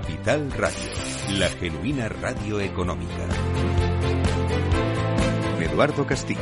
Capital 0.00 0.50
Radio, 0.52 1.38
la 1.38 1.48
genuina 1.48 2.08
radio 2.08 2.58
económica. 2.58 3.28
Eduardo 5.60 6.06
Castillo. 6.06 6.40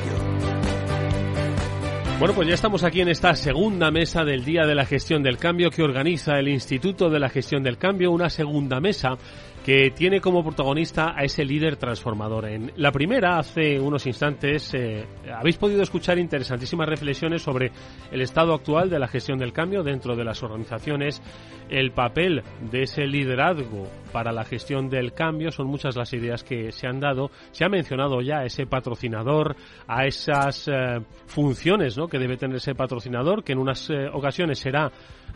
Bueno, 2.21 2.35
pues 2.35 2.47
ya 2.47 2.55
estamos 2.55 2.85
aquí 2.85 3.01
en 3.01 3.09
esta 3.09 3.35
segunda 3.35 3.91
mesa 3.91 4.23
del 4.25 4.45
Día 4.45 4.65
de 4.65 4.77
la 4.77 4.87
Gestión 4.87 5.25
del 5.25 5.39
Cambio 5.39 5.71
que 5.71 5.83
organiza 5.83 6.39
el 6.39 6.47
Instituto 6.47 7.11
de 7.11 7.19
la 7.19 7.31
Gestión 7.31 7.65
del 7.65 7.79
Cambio, 7.79 8.13
una 8.13 8.31
segunda 8.31 8.79
mesa 8.79 9.19
que 9.65 9.91
tiene 9.91 10.21
como 10.21 10.43
protagonista 10.43 11.15
a 11.17 11.25
ese 11.25 11.45
líder 11.45 11.77
transformador. 11.77 12.47
En 12.47 12.73
la 12.77 12.93
primera, 12.93 13.39
hace 13.39 13.79
unos 13.79 14.07
instantes, 14.07 14.73
eh, 14.75 15.07
habéis 15.35 15.57
podido 15.57 15.83
escuchar 15.83 16.19
interesantísimas 16.19 16.89
reflexiones 16.89 17.43
sobre 17.43 17.71
el 18.11 18.21
estado 18.21 18.55
actual 18.55 18.89
de 18.89 18.99
la 18.99 19.09
gestión 19.09 19.39
del 19.39 19.53
cambio 19.53 19.83
dentro 19.83 20.17
de 20.17 20.25
las 20.25 20.43
organizaciones, 20.43 21.23
el 21.69 21.93
papel 21.93 22.43
de 22.71 22.83
ese 22.83 23.07
liderazgo 23.07 23.87
para 24.13 24.33
la 24.33 24.45
gestión 24.45 24.89
del 24.89 25.13
cambio, 25.13 25.51
son 25.51 25.67
muchas 25.67 25.97
las 25.97 26.13
ideas 26.13 26.43
que 26.43 26.73
se 26.73 26.87
han 26.87 27.01
dado. 27.01 27.31
Se 27.51 27.65
ha 27.65 27.69
mencionado 27.69 28.21
ya 28.21 28.45
ese 28.45 28.67
patrocinador, 28.67 29.55
a 29.87 30.07
esas 30.07 30.69
eh, 30.69 31.01
funciones 31.27 31.97
¿no? 31.97 32.09
que 32.09 32.19
debe 32.19 32.37
tener 32.37 32.57
ese 32.57 32.75
patrocinador, 32.75 33.45
que 33.45 33.53
en 33.53 33.59
unas 33.59 33.91
eh, 33.91 34.09
ocasiones 34.13 34.59
será 34.59 34.91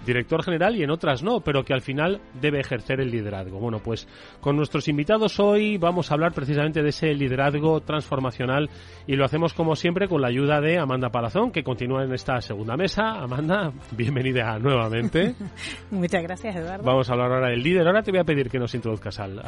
director 0.05 0.42
general 0.42 0.77
y 0.77 0.83
en 0.83 0.91
otras 0.91 1.22
no, 1.22 1.41
pero 1.41 1.64
que 1.64 1.75
al 1.75 1.81
final 1.81 2.20
debe 2.41 2.61
ejercer 2.61 3.00
el 3.00 3.11
liderazgo. 3.11 3.58
Bueno, 3.58 3.81
pues 3.81 4.08
con 4.41 4.56
nuestros 4.56 4.89
invitados 4.89 5.39
hoy 5.41 5.78
vamos 5.78 6.11
a 6.11 6.14
hablar 6.14 6.33
precisamente 6.33 6.83
de 6.83 6.89
ese 6.89 7.14
liderazgo 7.14 7.81
transformacional 7.81 8.70
y 9.06 9.17
lo 9.17 9.25
hacemos 9.25 9.55
como 9.55 9.77
siempre 9.77 10.08
con 10.08 10.20
la 10.20 10.28
ayuda 10.28 10.61
de 10.61 10.78
Amanda 10.78 11.11
Palazón, 11.11 11.50
que 11.50 11.62
continúa 11.62 12.05
en 12.05 12.12
esta 12.12 12.41
segunda 12.41 12.77
mesa. 12.77 13.23
Amanda, 13.23 13.73
bienvenida 13.97 14.58
nuevamente. 14.58 15.34
Muchas 15.91 16.23
gracias, 16.23 16.56
Eduardo. 16.56 16.84
Vamos 16.84 17.08
a 17.08 17.12
hablar 17.12 17.33
ahora 17.33 17.48
del 17.50 17.62
líder. 17.62 17.86
Ahora 17.86 18.03
te 18.03 18.11
voy 18.11 18.20
a 18.20 18.25
pedir 18.25 18.48
que 18.50 18.58
nos 18.58 18.75
introduzcas 18.75 19.19
al, 19.20 19.41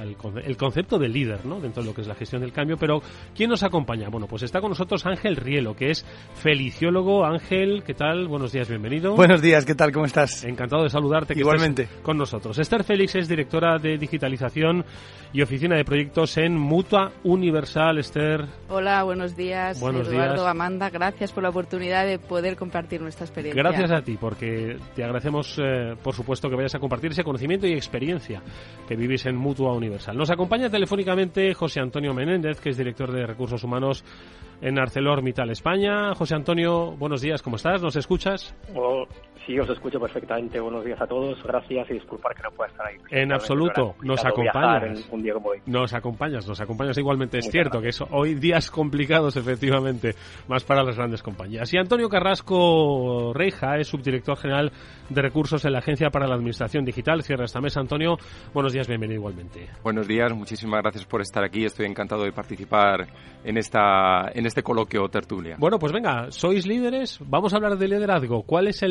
el 0.45 0.57
concepto 0.57 0.99
de 0.99 1.09
líder, 1.09 1.45
¿no? 1.45 1.61
Dentro 1.61 1.83
de 1.83 1.89
lo 1.89 1.95
que 1.95 2.03
es 2.03 2.07
la 2.07 2.15
gestión 2.15 2.43
del 2.43 2.53
cambio, 2.53 2.77
pero 2.77 3.03
¿quién 3.35 3.51
nos 3.51 3.63
acompaña? 3.63 4.09
Bueno, 4.09 4.27
pues 4.27 4.43
está 4.43 4.61
con 4.61 4.71
nosotros 4.71 5.05
Ángel 5.07 5.37
Rielo, 5.37 5.75
que 5.75 5.91
es 5.91 6.05
feliciólogo. 6.35 7.25
Ángel, 7.25 7.83
¿qué 7.85 7.95
tal? 7.95 8.29
Buenos 8.29 8.53
días, 8.53 8.69
bienvenido. 8.69 9.15
Buenos 9.15 9.43
días, 9.43 9.65
¿qué 9.65 9.75
tal? 9.75 9.93
¿Cómo 9.93 10.07
estás? 10.07 10.44
Encantado 10.45 10.83
de 10.83 10.91
saludarte. 10.91 11.35
Que 11.35 11.41
Igualmente. 11.41 11.89
Con 12.03 12.17
nosotros. 12.17 12.59
Esther 12.59 12.85
Félix 12.85 13.15
es 13.15 13.29
directora 13.29 13.79
de 13.79 13.99
digitalización 13.99 14.85
y 15.33 15.43
oficina 15.43 15.77
de 15.77 15.85
proyectos 15.85 16.37
en 16.37 16.57
Mutua 16.57 17.13
Universal. 17.25 17.99
Esther. 17.99 18.45
Hola, 18.69 19.03
buenos 19.03 19.37
días. 19.37 19.81
Buenos 19.81 20.09
Eduardo, 20.09 20.47
Amanda, 20.47 20.91
gracias 20.91 21.33
por 21.33 21.43
la 21.43 21.49
oportunidad 21.49 22.07
de 22.07 22.19
poder 22.19 22.57
compartir 22.57 23.01
nuestra 23.01 23.27
experiencia. 23.27 23.61
Gracias 23.61 23.91
a 23.91 24.03
ti, 24.03 24.17
porque 24.21 24.77
te 24.95 25.03
agradecemos, 25.03 25.59
eh, 25.59 25.97
por 26.03 26.15
supuesto, 26.15 26.49
que 26.49 26.57
vayas 26.57 26.75
a 26.75 26.79
compartir 26.79 27.11
ese 27.11 27.25
conocimiento 27.25 27.67
y 27.67 27.73
experiencia 27.73 28.43
que 28.87 28.95
vivís 28.95 29.27
en 29.27 29.37
Mutua 29.37 29.73
Universal. 29.73 30.17
Nos 30.17 30.31
acompaña 30.31 30.71
telefónicamente 30.71 31.53
José 31.55 31.81
Antonio 31.81 32.15
Menéndez, 32.15 32.61
que 32.61 32.71
es 32.71 32.77
director 32.77 33.11
de 33.11 33.27
Recursos 33.27 33.65
Humanos 33.65 34.05
en 34.61 34.79
ArcelorMittal 34.79 35.51
España. 35.51 36.15
José 36.15 36.35
Antonio, 36.35 36.93
buenos 36.93 37.21
días, 37.21 37.43
¿cómo 37.43 37.57
estás? 37.57 37.83
¿Nos 37.83 37.97
escuchas? 37.97 38.55
Oh, 38.75 39.05
sí, 39.47 39.59
os 39.59 39.69
escucho 39.69 40.01
perfectamente. 40.01 40.61
Buenos 40.61 40.85
días 40.85 41.01
a 41.01 41.07
todos. 41.07 41.43
Gracias 41.43 41.91
y 41.91 41.95
disculpar 41.95 42.35
que 42.35 42.43
no 42.43 42.51
pueda 42.51 42.71
estar 42.71 42.87
ahí. 42.87 42.97
En 43.11 43.33
absoluto, 43.33 43.95
nos 44.03 44.25
acompañas. 44.25 45.09
Un 45.11 45.23
día 45.23 45.35
como 45.35 45.51
hoy. 45.51 45.59
Nos 45.67 45.93
acompañas, 45.95 46.47
nos 46.47 46.61
acompañas 46.61 46.97
igualmente. 46.99 47.39
es 47.39 47.51
cierto 47.51 47.81
que 47.81 47.89
eso, 47.89 48.07
hoy 48.11 48.35
días 48.35 48.71
complicados, 48.71 49.37
efectivamente, 49.37 50.15
más 50.49 50.65
para 50.65 50.83
las 50.83 50.97
grandes 50.97 51.23
compañías. 51.23 51.73
Y 51.73 51.79
Antonio 51.79 52.09
Carrasco 52.09 53.33
Reija 53.35 53.77
es 53.79 53.89
subdirector 53.89 54.37
general 54.37 54.73
de 55.09 55.23
recursos 55.23 55.65
en 55.65 55.73
la 55.73 55.79
Agencia 55.79 56.11
para 56.11 56.27
la 56.27 56.35
Administración 56.35 56.85
Digital. 56.85 57.23
Cierra 57.23 57.45
esta 57.45 57.61
mesa, 57.61 57.81
Antonio. 57.81 58.17
Buenos 58.53 58.73
días, 58.73 58.89
bienvenido 58.89 59.19
igualmente. 59.21 59.69
Buenos 59.83 60.07
días, 60.09 60.33
muchísimas 60.33 60.83
gracias 60.83 61.05
por 61.05 61.21
estar 61.21 61.45
aquí. 61.45 61.65
Estoy 61.65 61.87
encantado 61.87 62.25
de 62.25 62.33
participar 62.33 63.07
en 63.45 63.59
esta 63.59 64.31
en 64.33 64.47
este 64.47 64.63
coloquio 64.63 65.09
tertulia. 65.09 65.57
Bueno, 65.59 65.79
pues 65.79 65.93
venga, 65.93 66.31
sois 66.31 66.67
líderes, 66.67 67.19
vamos 67.27 67.53
a 67.53 67.57
hablar 67.57 67.77
de 67.77 67.89
liderazgo. 67.89 68.43
¿Cuál 68.43 68.69
es 68.69 68.83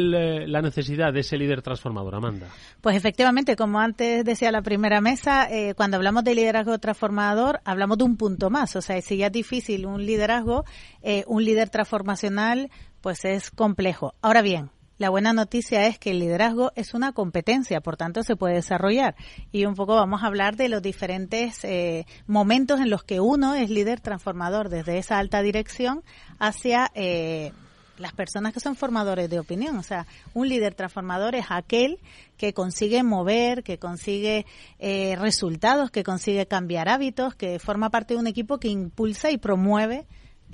la 0.48 0.62
necesidad 0.62 1.14
de 1.14 1.22
ese 1.22 1.38
líder 1.38 1.62
transformador, 1.62 2.16
Amanda? 2.16 2.48
Pues 2.82 2.96
efectivamente, 2.96 3.56
como 3.56 3.80
antes 3.80 4.24
decía 4.24 4.52
la 4.52 4.62
primera 4.62 5.02
mesa, 5.02 5.48
eh, 5.50 5.74
cuando 5.76 5.98
hablamos 5.98 6.24
de 6.24 6.36
liderazgo 6.36 6.78
transformador, 6.80 7.62
hablamos 7.66 7.98
de 7.98 8.04
un 8.04 8.18
punto 8.18 8.50
más. 8.50 8.76
O 8.76 8.82
sea, 8.82 9.02
si 9.02 9.18
ya 9.18 9.28
es 9.28 9.32
difícil 9.32 9.86
un 9.86 10.06
liderazgo, 10.06 10.66
eh, 11.02 11.24
un 11.28 11.44
líder 11.44 11.70
transformacional, 11.70 12.70
pues 13.02 13.26
es 13.26 13.52
complejo. 13.52 14.14
Ahora 14.22 14.42
bien, 14.42 14.70
la 15.00 15.10
buena 15.10 15.34
noticia 15.34 15.88
es 15.88 15.98
que 15.98 16.12
el 16.12 16.20
liderazgo 16.20 16.72
es 16.76 16.94
una 16.94 17.14
competencia, 17.14 17.82
por 17.82 17.98
tanto 17.98 18.24
se 18.24 18.36
puede 18.36 18.56
desarrollar. 18.56 19.16
Y 19.52 19.66
un 19.66 19.74
poco 19.74 19.96
vamos 19.96 20.24
a 20.24 20.28
hablar 20.28 20.56
de 20.56 20.70
los 20.70 20.82
diferentes 20.82 21.64
eh, 21.66 22.06
momentos 22.28 22.80
en 22.80 22.90
los 22.90 23.04
que 23.04 23.20
uno 23.20 23.56
es 23.56 23.70
líder 23.70 24.00
transformador, 24.02 24.70
desde 24.70 25.00
esa 25.00 25.18
alta 25.18 25.42
dirección 25.42 26.04
hacia 26.40 26.92
eh, 26.94 27.52
las 27.98 28.14
personas 28.14 28.54
que 28.54 28.60
son 28.60 28.76
formadores 28.76 29.30
de 29.30 29.40
opinión. 29.40 29.78
O 29.78 29.84
sea, 29.84 30.06
un 30.34 30.48
líder 30.48 30.74
transformador 30.74 31.36
es 31.36 31.46
aquel 31.50 32.00
que 32.38 32.54
consigue 32.54 33.04
mover, 33.04 33.64
que 33.64 33.78
consigue 33.78 34.46
eh, 34.80 35.16
resultados, 35.20 35.92
que 35.92 36.04
consigue 36.04 36.46
cambiar 36.46 36.90
hábitos, 36.90 37.36
que 37.36 37.60
forma 37.60 37.90
parte 37.90 38.14
de 38.14 38.20
un 38.20 38.28
equipo 38.28 38.58
que 38.58 38.70
impulsa 38.70 39.32
y 39.32 39.38
promueve 39.38 40.06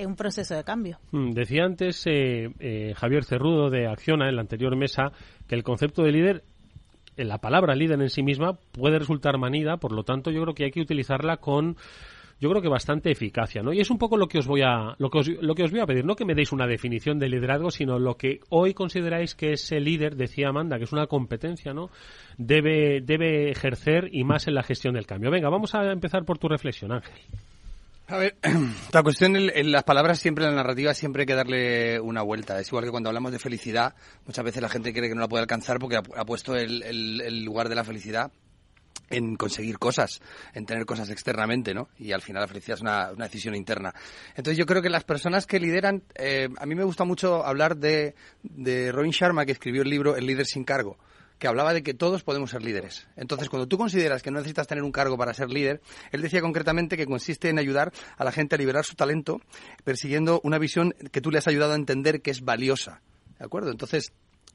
un 0.05 0.15
proceso 0.15 0.55
de 0.55 0.63
cambio. 0.63 0.99
Hmm, 1.11 1.31
decía 1.31 1.65
antes 1.65 2.05
eh, 2.05 2.49
eh, 2.59 2.93
Javier 2.95 3.23
Cerrudo 3.23 3.69
de 3.69 3.87
Acciona 3.87 4.29
en 4.29 4.35
la 4.35 4.41
anterior 4.41 4.75
mesa 4.75 5.11
que 5.47 5.55
el 5.55 5.63
concepto 5.63 6.03
de 6.03 6.11
líder, 6.11 6.43
eh, 7.17 7.25
la 7.25 7.39
palabra 7.39 7.75
líder 7.75 8.01
en 8.01 8.09
sí 8.09 8.23
misma 8.23 8.53
puede 8.71 8.99
resultar 8.99 9.37
manida, 9.37 9.77
por 9.77 9.91
lo 9.91 10.03
tanto 10.03 10.31
yo 10.31 10.41
creo 10.43 10.53
que 10.53 10.65
hay 10.65 10.71
que 10.71 10.81
utilizarla 10.81 11.37
con 11.37 11.75
yo 12.39 12.49
creo 12.49 12.61
que 12.61 12.69
bastante 12.69 13.11
eficacia, 13.11 13.61
¿no? 13.61 13.73
Y 13.73 13.79
es 13.79 13.89
un 13.89 13.97
poco 13.97 14.17
lo 14.17 14.27
que 14.27 14.39
os 14.39 14.47
voy 14.47 14.61
a 14.61 14.95
lo 14.97 15.09
que 15.09 15.19
os, 15.19 15.27
lo 15.27 15.55
que 15.55 15.63
os 15.63 15.71
voy 15.71 15.81
a 15.81 15.85
pedir, 15.85 16.05
no 16.05 16.15
que 16.15 16.25
me 16.25 16.35
deis 16.35 16.51
una 16.51 16.67
definición 16.67 17.19
de 17.19 17.29
liderazgo, 17.29 17.71
sino 17.71 17.99
lo 17.99 18.15
que 18.15 18.39
hoy 18.49 18.73
consideráis 18.73 19.35
que 19.35 19.53
ese 19.53 19.79
líder, 19.79 20.15
decía 20.15 20.49
Amanda, 20.49 20.77
que 20.77 20.85
es 20.85 20.93
una 20.93 21.07
competencia, 21.07 21.73
¿no? 21.73 21.89
Debe 22.37 23.01
debe 23.01 23.51
ejercer 23.51 24.09
y 24.11 24.23
más 24.23 24.47
en 24.47 24.55
la 24.55 24.63
gestión 24.63 24.93
del 24.93 25.05
cambio. 25.05 25.31
Venga, 25.31 25.49
vamos 25.49 25.75
a 25.75 25.91
empezar 25.91 26.23
por 26.25 26.37
tu 26.37 26.47
reflexión, 26.47 26.91
Ángel. 26.91 27.13
A 28.09 28.17
ver, 28.17 28.35
la 28.93 29.03
cuestión 29.03 29.35
en, 29.35 29.71
las 29.71 29.83
palabras 29.83 30.19
siempre, 30.19 30.45
en 30.45 30.51
la 30.51 30.57
narrativa 30.57 30.93
siempre 30.95 31.21
hay 31.23 31.25
que 31.27 31.35
darle 31.35 31.99
una 31.99 32.23
vuelta. 32.23 32.59
Es 32.59 32.67
igual 32.69 32.85
que 32.85 32.91
cuando 32.91 33.09
hablamos 33.09 33.31
de 33.31 33.39
felicidad, 33.39 33.93
muchas 34.25 34.43
veces 34.43 34.63
la 34.63 34.69
gente 34.69 34.93
cree 34.93 35.09
que 35.09 35.15
no 35.15 35.21
la 35.21 35.27
puede 35.27 35.41
alcanzar 35.41 35.77
porque 35.77 35.97
ha, 35.97 36.25
puesto 36.25 36.55
el, 36.55 37.45
lugar 37.45 37.69
de 37.69 37.75
la 37.75 37.83
felicidad 37.83 38.31
en 39.09 39.35
conseguir 39.35 39.79
cosas, 39.79 40.21
en 40.53 40.65
tener 40.65 40.85
cosas 40.85 41.09
externamente, 41.09 41.73
¿no? 41.73 41.89
Y 41.97 42.11
al 42.11 42.21
final 42.21 42.47
la 42.47 42.73
es 42.73 42.81
una, 42.81 43.13
decisión 43.13 43.55
interna. 43.55 43.93
Entonces 44.35 44.57
yo 44.57 44.65
creo 44.65 44.81
que 44.81 44.89
las 44.89 45.03
personas 45.03 45.45
que 45.45 45.59
lideran, 45.59 46.03
eh, 46.15 46.49
a 46.57 46.65
mí 46.65 46.75
me 46.75 46.83
gusta 46.83 47.03
mucho 47.03 47.45
hablar 47.45 47.77
de, 47.77 48.15
de 48.43 48.91
Robin 48.91 49.11
Sharma, 49.11 49.45
que 49.45 49.51
escribió 49.53 49.81
el 49.81 49.89
libro 49.89 50.15
El 50.15 50.25
líder 50.25 50.45
sin 50.45 50.63
cargo 50.63 50.97
que 51.39 51.47
hablaba 51.47 51.73
de 51.73 51.81
que 51.81 51.93
todos 51.93 52.23
podemos 52.23 52.51
ser 52.51 52.61
líderes. 52.61 53.07
Entonces, 53.15 53.49
cuando 53.49 53.65
tú 53.65 53.77
consideras 53.77 54.21
que 54.21 54.29
no 54.29 54.39
necesitas 54.39 54.67
tener 54.67 54.83
un 54.83 54.91
cargo 54.91 55.17
para 55.17 55.33
ser 55.33 55.49
líder, 55.49 55.81
él 56.11 56.21
decía 56.21 56.41
concretamente 56.41 56.97
que 56.97 57.05
consiste 57.05 57.47
en 57.49 57.57
ayudar 57.57 57.93
a 58.17 58.25
la 58.25 58.33
gente 58.33 58.55
a 58.55 58.57
liberar 58.57 58.83
su 58.83 58.95
talento 58.95 59.39
persiguiendo 59.85 60.41
una 60.43 60.59
visión 60.59 60.93
que 61.11 61.21
tú 61.21 61.31
le 61.31 61.37
has 61.37 61.47
ayudado 61.47 61.71
a 61.71 61.75
entender 61.75 62.21
que 62.21 62.31
es 62.31 62.41
valiosa. 62.41 63.01
¿De 63.39 63.45
acuerdo? 63.45 63.71
Entonces, 63.71 64.11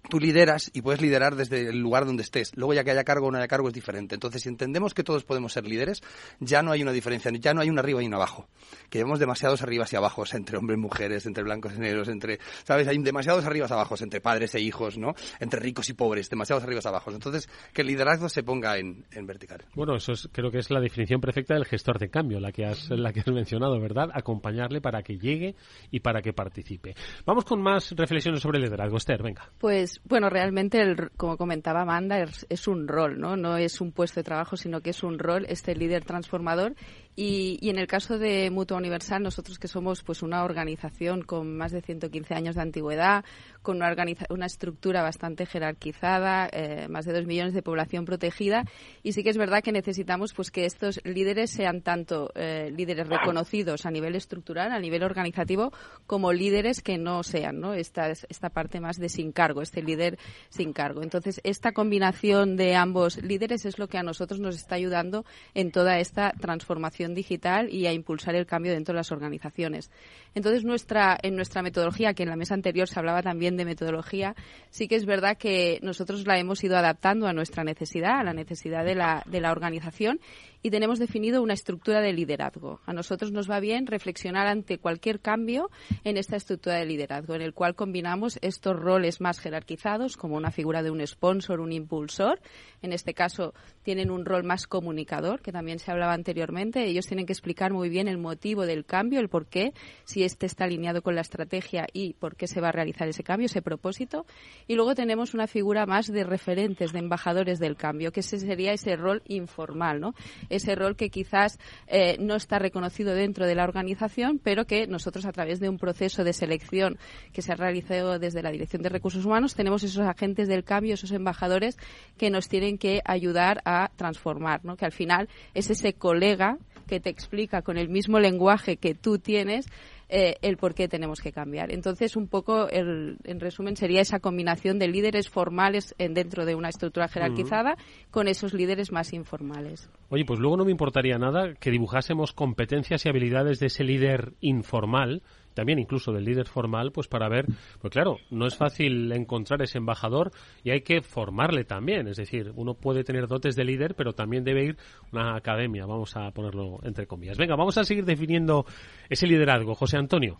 tú 0.08 0.20
lideras 0.20 0.70
y 0.72 0.82
puedes 0.82 1.00
liderar 1.00 1.36
desde 1.36 1.68
el 1.68 1.78
lugar 1.78 2.04
donde 2.04 2.22
estés. 2.22 2.52
Luego 2.56 2.74
ya 2.74 2.84
que 2.84 2.90
haya 2.90 3.04
cargo 3.04 3.28
o 3.28 3.30
no 3.30 3.38
haya 3.38 3.48
cargo 3.48 3.68
es 3.68 3.74
diferente. 3.74 4.14
Entonces, 4.14 4.42
si 4.42 4.48
entendemos 4.48 4.94
que 4.94 5.02
todos 5.02 5.24
podemos 5.24 5.52
ser 5.52 5.66
líderes, 5.66 6.02
ya 6.40 6.62
no 6.62 6.72
hay 6.72 6.82
una 6.82 6.92
diferencia, 6.92 7.30
ya 7.32 7.54
no 7.54 7.60
hay 7.60 7.70
un 7.70 7.78
arriba 7.78 8.02
y 8.02 8.06
un 8.06 8.14
abajo. 8.14 8.48
Que 8.90 8.98
llevamos 8.98 9.18
demasiados 9.18 9.62
arribas 9.62 9.92
y 9.92 9.96
abajos 9.96 10.34
entre 10.34 10.56
hombres 10.58 10.78
y 10.78 10.80
mujeres, 10.80 11.26
entre 11.26 11.44
blancos 11.44 11.74
y 11.76 11.80
negros, 11.80 12.08
entre, 12.08 12.38
¿sabes? 12.64 12.88
Hay 12.88 12.98
demasiados 12.98 13.44
arribas 13.44 13.70
y 13.70 13.74
abajos 13.74 14.02
entre 14.02 14.20
padres 14.20 14.54
e 14.54 14.60
hijos, 14.60 14.98
¿no? 14.98 15.14
Entre 15.40 15.60
ricos 15.60 15.88
y 15.88 15.94
pobres, 15.94 16.28
demasiados 16.30 16.64
arribas 16.64 16.84
y 16.84 16.88
abajos. 16.88 17.14
Entonces, 17.14 17.48
que 17.72 17.82
el 17.82 17.88
liderazgo 17.88 18.28
se 18.28 18.42
ponga 18.42 18.78
en, 18.78 19.04
vertical. 19.26 19.64
Bueno, 19.74 19.96
eso 19.96 20.12
es, 20.12 20.28
creo 20.32 20.50
que 20.50 20.58
es 20.58 20.70
la 20.70 20.80
definición 20.80 21.20
perfecta 21.20 21.54
del 21.54 21.64
gestor 21.64 21.98
de 21.98 22.10
cambio, 22.10 22.40
la 22.40 22.52
que 22.52 22.66
has, 22.66 22.90
la 22.90 23.12
que 23.12 23.20
has 23.20 23.28
mencionado, 23.28 23.80
¿verdad? 23.80 24.08
Acompañarle 24.12 24.80
para 24.80 25.02
que 25.02 25.18
llegue 25.18 25.54
y 25.90 26.00
para 26.00 26.20
que 26.20 26.32
participe. 26.32 26.94
Vamos 27.24 27.44
con 27.44 27.62
más 27.62 27.92
reflexiones 27.92 28.40
sobre 28.40 28.58
el 28.58 28.64
liderazgo. 28.64 28.96
Esther, 28.96 29.22
venga. 29.22 29.50
Pues, 29.58 29.93
bueno, 30.04 30.30
realmente 30.30 30.96
como 31.16 31.36
comentaba 31.36 31.82
Amanda, 31.82 32.18
es, 32.48 32.68
un 32.68 32.88
rol, 32.88 33.20
¿no? 33.20 33.36
No 33.36 33.56
es 33.56 33.80
un 33.80 33.92
puesto 33.92 34.20
de 34.20 34.24
trabajo, 34.24 34.56
sino 34.56 34.80
que 34.80 34.90
es 34.90 35.02
un 35.02 35.18
rol, 35.18 35.46
este 35.48 35.74
líder 35.74 36.04
transformador. 36.04 36.74
Y, 37.16 37.58
y, 37.60 37.70
en 37.70 37.78
el 37.78 37.86
caso 37.86 38.18
de 38.18 38.50
Mutua 38.50 38.78
Universal, 38.78 39.22
nosotros 39.22 39.58
que 39.58 39.68
somos 39.68 40.02
pues 40.02 40.22
una 40.22 40.42
organización 40.42 41.22
con 41.22 41.56
más 41.56 41.70
de 41.70 41.80
115 41.80 42.34
años 42.34 42.56
de 42.56 42.62
antigüedad, 42.62 43.24
con 43.62 43.76
una, 43.76 44.46
estructura 44.46 45.02
bastante 45.02 45.46
jerarquizada, 45.46 46.48
eh, 46.52 46.86
más 46.88 47.06
de 47.06 47.12
dos 47.12 47.24
millones 47.24 47.54
de 47.54 47.62
población 47.62 48.04
protegida, 48.04 48.64
y 49.02 49.12
sí 49.12 49.22
que 49.22 49.30
es 49.30 49.38
verdad 49.38 49.62
que 49.62 49.72
necesitamos 49.72 50.34
pues 50.34 50.50
que 50.50 50.66
estos 50.66 51.00
líderes 51.04 51.50
sean 51.50 51.80
tanto 51.80 52.30
eh, 52.34 52.72
líderes 52.76 53.08
reconocidos 53.08 53.86
a 53.86 53.90
nivel 53.90 54.16
estructural, 54.16 54.72
a 54.72 54.78
nivel 54.80 55.02
organizativo, 55.02 55.72
como 56.06 56.32
líderes 56.32 56.82
que 56.82 56.98
no 56.98 57.22
sean, 57.22 57.60
¿no? 57.60 57.74
Esta, 57.74 58.10
esta 58.10 58.50
parte 58.50 58.80
más 58.80 58.98
de 58.98 59.08
sin 59.08 59.32
cargo, 59.32 59.62
este 59.62 59.82
líder 59.82 60.18
sin 60.48 60.72
cargo. 60.72 61.02
Entonces, 61.02 61.40
esta 61.44 61.72
combinación 61.72 62.56
de 62.56 62.74
ambos 62.76 63.22
líderes 63.22 63.64
es 63.64 63.78
lo 63.78 63.88
que 63.88 63.98
a 63.98 64.02
nosotros 64.02 64.40
nos 64.40 64.56
está 64.56 64.74
ayudando 64.74 65.24
en 65.54 65.70
toda 65.70 65.98
esta 65.98 66.32
transformación 66.32 67.03
digital 67.12 67.68
y 67.68 67.86
a 67.86 67.92
impulsar 67.92 68.36
el 68.36 68.46
cambio 68.46 68.72
dentro 68.72 68.94
de 68.94 68.98
las 68.98 69.12
organizaciones. 69.12 69.90
Entonces, 70.34 70.64
nuestra, 70.64 71.18
en 71.20 71.36
nuestra 71.36 71.60
metodología, 71.60 72.14
que 72.14 72.22
en 72.22 72.30
la 72.30 72.36
mesa 72.36 72.54
anterior 72.54 72.88
se 72.88 72.98
hablaba 72.98 73.20
también 73.20 73.56
de 73.56 73.64
metodología, 73.64 74.36
sí 74.70 74.88
que 74.88 74.94
es 74.94 75.04
verdad 75.04 75.36
que 75.36 75.80
nosotros 75.82 76.26
la 76.26 76.38
hemos 76.38 76.62
ido 76.62 76.76
adaptando 76.76 77.26
a 77.26 77.32
nuestra 77.32 77.64
necesidad, 77.64 78.20
a 78.20 78.24
la 78.24 78.32
necesidad 78.32 78.84
de 78.84 78.94
la, 78.94 79.22
de 79.26 79.40
la 79.40 79.50
organización 79.50 80.20
y 80.64 80.70
tenemos 80.70 80.98
definido 80.98 81.42
una 81.42 81.52
estructura 81.52 82.00
de 82.00 82.14
liderazgo. 82.14 82.80
A 82.86 82.94
nosotros 82.94 83.30
nos 83.32 83.50
va 83.50 83.60
bien 83.60 83.86
reflexionar 83.86 84.46
ante 84.46 84.78
cualquier 84.78 85.20
cambio 85.20 85.70
en 86.04 86.16
esta 86.16 86.36
estructura 86.36 86.76
de 86.76 86.86
liderazgo, 86.86 87.34
en 87.34 87.42
el 87.42 87.52
cual 87.52 87.74
combinamos 87.74 88.38
estos 88.40 88.74
roles 88.74 89.20
más 89.20 89.40
jerarquizados, 89.40 90.16
como 90.16 90.36
una 90.36 90.50
figura 90.50 90.82
de 90.82 90.90
un 90.90 91.06
sponsor, 91.06 91.60
un 91.60 91.70
impulsor. 91.70 92.40
En 92.80 92.94
este 92.94 93.12
caso, 93.12 93.52
tienen 93.84 94.10
un 94.10 94.24
rol 94.24 94.42
más 94.42 94.66
comunicador, 94.66 95.40
que 95.40 95.52
también 95.52 95.78
se 95.78 95.90
hablaba 95.90 96.14
anteriormente. 96.14 96.84
Ellos 96.84 97.06
tienen 97.06 97.26
que 97.26 97.32
explicar 97.32 97.72
muy 97.72 97.88
bien 97.88 98.08
el 98.08 98.18
motivo 98.18 98.66
del 98.66 98.84
cambio, 98.84 99.20
el 99.20 99.28
por 99.28 99.46
qué, 99.46 99.72
si 100.04 100.24
este 100.24 100.46
está 100.46 100.64
alineado 100.64 101.02
con 101.02 101.14
la 101.14 101.20
estrategia 101.20 101.86
y 101.92 102.14
por 102.14 102.34
qué 102.34 102.46
se 102.48 102.60
va 102.60 102.70
a 102.70 102.72
realizar 102.72 103.06
ese 103.06 103.22
cambio, 103.22 103.46
ese 103.46 103.62
propósito. 103.62 104.26
Y 104.66 104.74
luego 104.74 104.94
tenemos 104.94 105.34
una 105.34 105.46
figura 105.46 105.86
más 105.86 106.10
de 106.10 106.24
referentes, 106.24 106.92
de 106.92 106.98
embajadores 106.98 107.58
del 107.58 107.76
cambio, 107.76 108.10
que 108.10 108.20
ese 108.20 108.38
sería 108.38 108.72
ese 108.72 108.96
rol 108.96 109.22
informal, 109.26 110.00
¿no? 110.00 110.14
ese 110.48 110.74
rol 110.74 110.96
que 110.96 111.10
quizás 111.10 111.58
eh, 111.86 112.16
no 112.18 112.34
está 112.36 112.58
reconocido 112.58 113.14
dentro 113.14 113.46
de 113.46 113.54
la 113.54 113.64
organización, 113.64 114.40
pero 114.42 114.64
que 114.64 114.86
nosotros 114.86 115.26
a 115.26 115.32
través 115.32 115.60
de 115.60 115.68
un 115.68 115.78
proceso 115.78 116.24
de 116.24 116.32
selección 116.32 116.98
que 117.32 117.42
se 117.42 117.52
ha 117.52 117.56
realizado 117.56 118.18
desde 118.18 118.42
la 118.42 118.50
Dirección 118.50 118.82
de 118.82 118.88
Recursos 118.88 119.24
Humanos 119.24 119.54
tenemos 119.54 119.82
esos 119.82 120.06
agentes 120.06 120.48
del 120.48 120.64
cambio, 120.64 120.94
esos 120.94 121.12
embajadores 121.12 121.76
que 122.16 122.30
nos 122.30 122.48
tienen 122.48 122.78
que 122.78 123.02
ayudar 123.04 123.60
a 123.64 123.73
transformar, 123.96 124.64
¿no? 124.64 124.76
que 124.76 124.84
al 124.84 124.92
final 124.92 125.28
es 125.54 125.70
ese 125.70 125.94
colega 125.94 126.58
que 126.86 127.00
te 127.00 127.10
explica 127.10 127.62
con 127.62 127.78
el 127.78 127.88
mismo 127.88 128.18
lenguaje 128.18 128.76
que 128.76 128.94
tú 128.94 129.18
tienes 129.18 129.66
eh, 130.08 130.36
el 130.42 130.58
por 130.58 130.74
qué 130.74 130.86
tenemos 130.86 131.20
que 131.20 131.32
cambiar. 131.32 131.72
Entonces, 131.72 132.14
un 132.14 132.28
poco, 132.28 132.68
el, 132.68 133.16
en 133.24 133.40
resumen, 133.40 133.74
sería 133.74 134.02
esa 134.02 134.20
combinación 134.20 134.78
de 134.78 134.88
líderes 134.88 135.30
formales 135.30 135.94
en, 135.98 136.12
dentro 136.12 136.44
de 136.44 136.54
una 136.54 136.68
estructura 136.68 137.08
jerarquizada 137.08 137.76
con 138.10 138.28
esos 138.28 138.52
líderes 138.52 138.92
más 138.92 139.12
informales. 139.14 139.88
Oye, 140.10 140.24
pues 140.24 140.38
luego 140.38 140.58
no 140.58 140.64
me 140.64 140.70
importaría 140.70 141.18
nada 141.18 141.54
que 141.54 141.70
dibujásemos 141.70 142.32
competencias 142.32 143.04
y 143.04 143.08
habilidades 143.08 143.58
de 143.60 143.66
ese 143.66 143.82
líder 143.82 144.34
informal 144.40 145.22
también 145.54 145.78
incluso 145.78 146.12
del 146.12 146.24
líder 146.24 146.46
formal, 146.46 146.92
pues 146.92 147.08
para 147.08 147.28
ver, 147.28 147.46
pues 147.80 147.92
claro, 147.92 148.18
no 148.30 148.46
es 148.46 148.56
fácil 148.56 149.10
encontrar 149.12 149.62
ese 149.62 149.78
embajador 149.78 150.32
y 150.62 150.70
hay 150.70 150.82
que 150.82 151.00
formarle 151.00 151.64
también, 151.64 152.08
es 152.08 152.16
decir, 152.16 152.52
uno 152.54 152.74
puede 152.74 153.04
tener 153.04 153.26
dotes 153.26 153.56
de 153.56 153.64
líder, 153.64 153.94
pero 153.94 154.12
también 154.12 154.44
debe 154.44 154.64
ir 154.64 154.76
una 155.12 155.36
academia, 155.36 155.86
vamos 155.86 156.16
a 156.16 156.30
ponerlo 156.32 156.80
entre 156.82 157.06
comillas. 157.06 157.38
Venga, 157.38 157.56
vamos 157.56 157.78
a 157.78 157.84
seguir 157.84 158.04
definiendo 158.04 158.66
ese 159.08 159.26
liderazgo, 159.26 159.74
José 159.74 159.96
Antonio. 159.96 160.38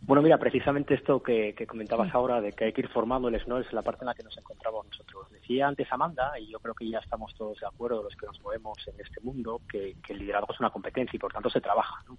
Bueno, 0.00 0.22
mira, 0.22 0.38
precisamente 0.38 0.94
esto 0.94 1.22
que, 1.22 1.54
comentabas 1.66 2.14
ahora 2.14 2.40
de 2.40 2.52
que 2.52 2.66
hay 2.66 2.72
que 2.72 2.82
ir 2.82 2.88
formándoles, 2.88 3.46
¿no? 3.48 3.58
Es 3.58 3.70
la 3.72 3.82
parte 3.82 4.04
en 4.04 4.06
la 4.06 4.14
que 4.14 4.22
nos 4.22 4.36
encontramos 4.38 4.86
nosotros. 4.86 5.30
Decía 5.30 5.66
antes 5.66 5.90
Amanda, 5.92 6.38
y 6.38 6.46
yo 6.46 6.60
creo 6.60 6.74
que 6.74 6.88
ya 6.88 6.98
estamos 6.98 7.34
todos 7.34 7.58
de 7.60 7.66
acuerdo, 7.66 8.04
los 8.04 8.14
que 8.14 8.26
nos 8.26 8.40
movemos 8.40 8.78
en 8.86 9.00
este 9.00 9.20
mundo, 9.20 9.60
que, 9.68 9.96
que 10.02 10.12
el 10.12 10.20
liderazgo 10.20 10.54
es 10.54 10.60
una 10.60 10.70
competencia 10.70 11.16
y 11.16 11.18
por 11.18 11.32
tanto 11.32 11.50
se 11.50 11.60
trabaja, 11.60 12.02
¿no? 12.06 12.16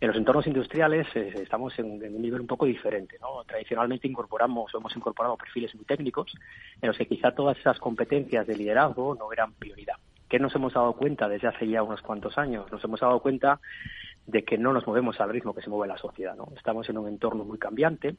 En 0.00 0.08
los 0.08 0.16
entornos 0.16 0.46
industriales 0.46 1.08
eh, 1.16 1.32
estamos 1.42 1.76
en, 1.78 1.86
un 1.86 2.22
nivel 2.22 2.40
un 2.40 2.46
poco 2.46 2.66
diferente. 2.66 3.16
¿no? 3.20 3.42
Tradicionalmente 3.44 4.06
incorporamos 4.06 4.72
o 4.72 4.78
hemos 4.78 4.94
incorporado 4.94 5.36
perfiles 5.36 5.74
muy 5.74 5.84
técnicos 5.84 6.32
en 6.80 6.88
los 6.88 6.96
que 6.96 7.06
quizá 7.06 7.32
todas 7.32 7.58
esas 7.58 7.78
competencias 7.80 8.46
de 8.46 8.56
liderazgo 8.56 9.16
no 9.16 9.32
eran 9.32 9.52
prioridad. 9.54 9.96
¿Qué 10.28 10.38
nos 10.38 10.54
hemos 10.54 10.74
dado 10.74 10.92
cuenta 10.92 11.28
desde 11.28 11.48
hace 11.48 11.66
ya 11.66 11.82
unos 11.82 12.02
cuantos 12.02 12.38
años? 12.38 12.70
Nos 12.70 12.84
hemos 12.84 13.00
dado 13.00 13.18
cuenta 13.20 13.60
de 14.26 14.44
que 14.44 14.58
no 14.58 14.74
nos 14.74 14.86
movemos 14.86 15.18
al 15.20 15.30
ritmo 15.30 15.54
que 15.54 15.62
se 15.62 15.70
mueve 15.70 15.88
la 15.88 15.96
sociedad. 15.96 16.36
Estamos 16.54 16.86
en 16.90 16.98
un 16.98 17.08
entorno 17.08 17.44
muy 17.44 17.58
cambiante, 17.58 18.14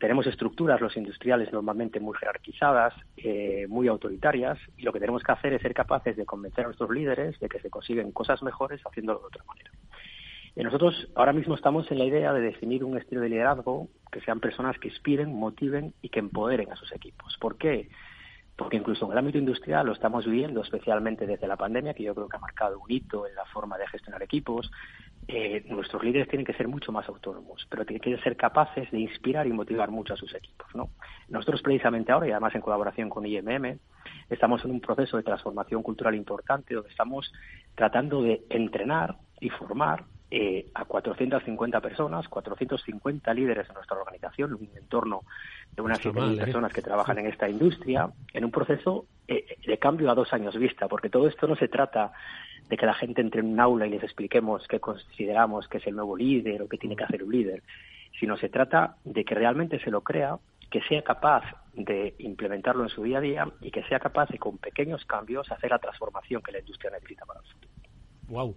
tenemos 0.00 0.26
estructuras, 0.26 0.80
los 0.80 0.96
industriales, 0.96 1.52
normalmente 1.52 2.00
muy 2.00 2.16
jerarquizadas, 2.18 2.94
eh, 3.16 3.66
muy 3.68 3.86
autoritarias, 3.86 4.58
y 4.76 4.82
lo 4.82 4.92
que 4.92 4.98
tenemos 4.98 5.22
que 5.22 5.30
hacer 5.30 5.52
es 5.52 5.62
ser 5.62 5.72
capaces 5.72 6.16
de 6.16 6.26
convencer 6.26 6.64
a 6.64 6.68
nuestros 6.68 6.90
líderes 6.90 7.38
de 7.38 7.48
que 7.48 7.60
se 7.60 7.70
consiguen 7.70 8.10
cosas 8.10 8.42
mejores 8.42 8.80
haciéndolo 8.84 9.20
de 9.20 9.26
otra 9.26 9.44
manera. 9.44 9.70
Y 10.56 10.62
nosotros 10.62 11.08
ahora 11.14 11.32
mismo 11.32 11.54
estamos 11.54 11.90
en 11.90 11.98
la 11.98 12.04
idea 12.04 12.32
de 12.32 12.40
definir 12.40 12.84
un 12.84 12.96
estilo 12.96 13.20
de 13.20 13.28
liderazgo 13.28 13.88
que 14.10 14.20
sean 14.20 14.40
personas 14.40 14.78
que 14.78 14.88
inspiren, 14.88 15.34
motiven 15.34 15.94
y 16.02 16.08
que 16.08 16.18
empoderen 16.18 16.72
a 16.72 16.76
sus 16.76 16.92
equipos. 16.92 17.36
¿Por 17.40 17.56
qué? 17.56 17.88
Porque 18.56 18.76
incluso 18.76 19.06
en 19.06 19.12
el 19.12 19.18
ámbito 19.18 19.38
industrial 19.38 19.86
lo 19.86 19.92
estamos 19.92 20.26
viviendo, 20.26 20.60
especialmente 20.60 21.26
desde 21.26 21.46
la 21.46 21.56
pandemia, 21.56 21.94
que 21.94 22.02
yo 22.02 22.14
creo 22.14 22.28
que 22.28 22.36
ha 22.36 22.40
marcado 22.40 22.78
un 22.78 22.90
hito 22.90 23.26
en 23.26 23.34
la 23.34 23.44
forma 23.46 23.78
de 23.78 23.86
gestionar 23.88 24.22
equipos. 24.22 24.70
Eh, 25.28 25.64
nuestros 25.68 26.02
líderes 26.02 26.28
tienen 26.28 26.44
que 26.44 26.52
ser 26.54 26.66
mucho 26.66 26.90
más 26.90 27.08
autónomos, 27.08 27.66
pero 27.70 27.86
tienen 27.86 28.02
que 28.02 28.22
ser 28.22 28.36
capaces 28.36 28.90
de 28.90 28.98
inspirar 28.98 29.46
y 29.46 29.52
motivar 29.52 29.90
mucho 29.90 30.14
a 30.14 30.16
sus 30.16 30.34
equipos. 30.34 30.66
¿no? 30.74 30.90
Nosotros 31.28 31.62
precisamente 31.62 32.10
ahora, 32.10 32.26
y 32.26 32.32
además 32.32 32.54
en 32.54 32.60
colaboración 32.60 33.08
con 33.08 33.24
IMM, 33.24 33.78
estamos 34.28 34.64
en 34.64 34.72
un 34.72 34.80
proceso 34.80 35.16
de 35.16 35.22
transformación 35.22 35.82
cultural 35.82 36.14
importante 36.14 36.74
donde 36.74 36.90
estamos 36.90 37.32
tratando 37.74 38.22
de 38.22 38.42
entrenar 38.50 39.16
y 39.40 39.48
formar 39.50 40.04
eh, 40.30 40.70
a 40.74 40.84
450 40.84 41.80
personas, 41.80 42.28
450 42.28 43.34
líderes 43.34 43.66
de 43.66 43.74
nuestra 43.74 43.98
organización, 43.98 44.54
un 44.54 44.70
entorno 44.76 45.22
de 45.74 45.82
unas 45.82 46.00
7.000 46.00 46.34
¿eh? 46.34 46.44
personas 46.44 46.72
que 46.72 46.82
trabajan 46.82 47.18
en 47.18 47.26
esta 47.26 47.48
industria, 47.48 48.08
en 48.32 48.44
un 48.44 48.52
proceso 48.52 49.06
eh, 49.26 49.56
de 49.66 49.78
cambio 49.78 50.08
a 50.08 50.14
dos 50.14 50.32
años 50.32 50.56
vista, 50.56 50.86
porque 50.86 51.10
todo 51.10 51.26
esto 51.26 51.48
no 51.48 51.56
se 51.56 51.66
trata 51.66 52.12
de 52.68 52.76
que 52.76 52.86
la 52.86 52.94
gente 52.94 53.20
entre 53.20 53.40
en 53.40 53.46
un 53.46 53.58
aula 53.58 53.88
y 53.88 53.90
les 53.90 54.04
expliquemos 54.04 54.68
qué 54.68 54.78
consideramos 54.78 55.66
que 55.66 55.78
es 55.78 55.86
el 55.88 55.96
nuevo 55.96 56.16
líder 56.16 56.62
o 56.62 56.68
qué 56.68 56.78
tiene 56.78 56.94
que 56.94 57.04
hacer 57.04 57.24
un 57.24 57.32
líder, 57.32 57.64
sino 58.20 58.36
se 58.36 58.48
trata 58.48 58.96
de 59.02 59.24
que 59.24 59.34
realmente 59.34 59.80
se 59.80 59.90
lo 59.90 60.02
crea, 60.02 60.38
que 60.70 60.80
sea 60.82 61.02
capaz 61.02 61.42
de 61.74 62.14
implementarlo 62.18 62.84
en 62.84 62.88
su 62.88 63.02
día 63.02 63.18
a 63.18 63.20
día 63.20 63.48
y 63.60 63.72
que 63.72 63.82
sea 63.84 63.98
capaz 63.98 64.28
de 64.28 64.38
con 64.38 64.58
pequeños 64.58 65.04
cambios 65.06 65.50
hacer 65.50 65.70
la 65.70 65.80
transformación 65.80 66.40
que 66.40 66.52
la 66.52 66.60
industria 66.60 66.92
necesita 66.92 67.26
para 67.26 67.40
el 67.40 67.46
futuro. 67.46 67.79
Wow 68.30 68.56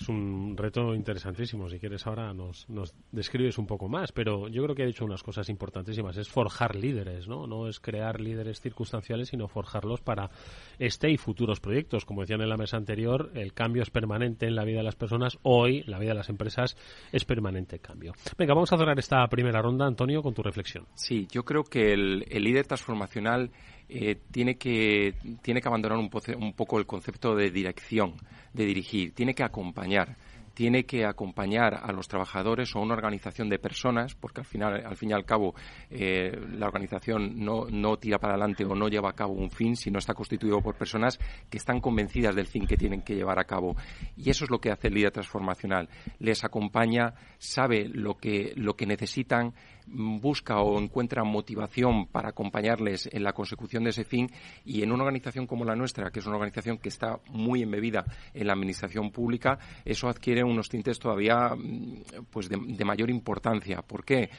es 0.00 0.08
un 0.08 0.56
reto 0.56 0.94
interesantísimo. 0.94 1.68
Si 1.68 1.78
quieres 1.78 2.06
ahora 2.06 2.32
nos, 2.32 2.68
nos 2.70 2.94
describes 3.12 3.58
un 3.58 3.66
poco 3.66 3.88
más, 3.88 4.12
pero 4.12 4.48
yo 4.48 4.62
creo 4.62 4.74
que 4.74 4.82
ha 4.82 4.86
dicho 4.86 5.04
unas 5.04 5.22
cosas 5.22 5.48
importantísimas. 5.50 6.16
Es 6.16 6.28
forjar 6.28 6.74
líderes, 6.74 7.28
¿no? 7.28 7.46
No 7.46 7.68
es 7.68 7.80
crear 7.80 8.20
líderes 8.20 8.60
circunstanciales, 8.60 9.28
sino 9.28 9.46
forjarlos 9.46 10.00
para 10.00 10.30
este 10.78 11.10
y 11.10 11.18
futuros 11.18 11.60
proyectos. 11.60 12.06
Como 12.06 12.22
decían 12.22 12.40
en 12.40 12.48
la 12.48 12.56
mesa 12.56 12.78
anterior, 12.78 13.30
el 13.34 13.52
cambio 13.52 13.82
es 13.82 13.90
permanente 13.90 14.46
en 14.46 14.56
la 14.56 14.64
vida 14.64 14.78
de 14.78 14.84
las 14.84 14.96
personas. 14.96 15.38
Hoy, 15.42 15.82
la 15.82 15.98
vida 15.98 16.10
de 16.10 16.16
las 16.16 16.30
empresas 16.30 16.76
es 17.12 17.24
permanente 17.26 17.78
cambio. 17.78 18.14
Venga, 18.38 18.54
vamos 18.54 18.72
a 18.72 18.78
cerrar 18.78 18.98
esta 18.98 19.26
primera 19.28 19.60
ronda, 19.60 19.86
Antonio, 19.86 20.22
con 20.22 20.32
tu 20.32 20.42
reflexión. 20.42 20.86
Sí, 20.94 21.28
yo 21.30 21.44
creo 21.44 21.64
que 21.64 21.92
el, 21.92 22.24
el 22.30 22.44
líder 22.44 22.66
transformacional 22.66 23.50
eh, 23.92 24.16
tiene, 24.30 24.56
que, 24.56 25.14
tiene 25.42 25.60
que 25.60 25.66
abandonar 25.66 25.98
un, 25.98 26.08
un 26.38 26.52
poco 26.52 26.78
el 26.78 26.86
concepto 26.86 27.34
de 27.34 27.50
dirección, 27.50 28.14
de 28.52 28.64
dirigir, 28.64 29.14
tiene 29.14 29.34
que 29.34 29.42
acompañar 29.42 30.16
tiene 30.60 30.84
que 30.84 31.06
acompañar 31.06 31.72
a 31.74 31.90
los 31.90 32.06
trabajadores 32.06 32.74
o 32.76 32.80
a 32.80 32.82
una 32.82 32.92
organización 32.92 33.48
de 33.48 33.58
personas, 33.58 34.14
porque 34.14 34.42
al 34.42 34.46
final, 34.46 34.84
al 34.84 34.94
fin 34.94 35.08
y 35.08 35.12
al 35.14 35.24
cabo, 35.24 35.54
eh, 35.88 36.38
la 36.52 36.66
organización 36.66 37.42
no, 37.42 37.66
no, 37.70 37.96
tira 37.96 38.18
para 38.18 38.34
adelante 38.34 38.66
o 38.66 38.74
no 38.74 38.88
lleva 38.88 39.08
a 39.08 39.14
cabo 39.14 39.32
un 39.32 39.50
fin, 39.50 39.74
sino 39.74 39.98
está 39.98 40.12
constituido 40.12 40.60
por 40.60 40.76
personas 40.76 41.18
que 41.48 41.56
están 41.56 41.80
convencidas 41.80 42.34
del 42.34 42.46
fin 42.46 42.66
que 42.66 42.76
tienen 42.76 43.00
que 43.00 43.14
llevar 43.14 43.38
a 43.38 43.44
cabo. 43.44 43.74
Y 44.18 44.28
eso 44.28 44.44
es 44.44 44.50
lo 44.50 44.60
que 44.60 44.70
hace 44.70 44.88
el 44.88 44.94
líder 44.94 45.12
transformacional. 45.12 45.88
Les 46.18 46.44
acompaña, 46.44 47.14
sabe 47.38 47.88
lo 47.88 48.18
que, 48.18 48.52
lo 48.56 48.74
que 48.74 48.84
necesitan, 48.84 49.54
busca 49.92 50.60
o 50.60 50.78
encuentra 50.80 51.24
motivación 51.24 52.06
para 52.06 52.30
acompañarles 52.30 53.08
en 53.12 53.24
la 53.24 53.32
consecución 53.32 53.84
de 53.84 53.90
ese 53.90 54.04
fin 54.04 54.30
y 54.64 54.82
en 54.82 54.92
una 54.92 55.04
organización 55.04 55.46
como 55.46 55.64
la 55.64 55.76
nuestra, 55.76 56.10
que 56.10 56.20
es 56.20 56.26
una 56.26 56.36
organización 56.36 56.78
que 56.78 56.88
está 56.88 57.18
muy 57.28 57.62
embebida 57.62 58.04
en 58.34 58.46
la 58.46 58.52
administración 58.52 59.10
pública, 59.10 59.58
eso 59.84 60.08
adquiere 60.08 60.44
unos 60.44 60.68
tintes 60.68 60.98
todavía 60.98 61.54
mm, 61.56 62.24
pues 62.30 62.48
de, 62.48 62.58
de 62.60 62.84
mayor 62.84 63.10
importancia. 63.10 63.82
¿Por 63.82 64.04
qué? 64.04 64.30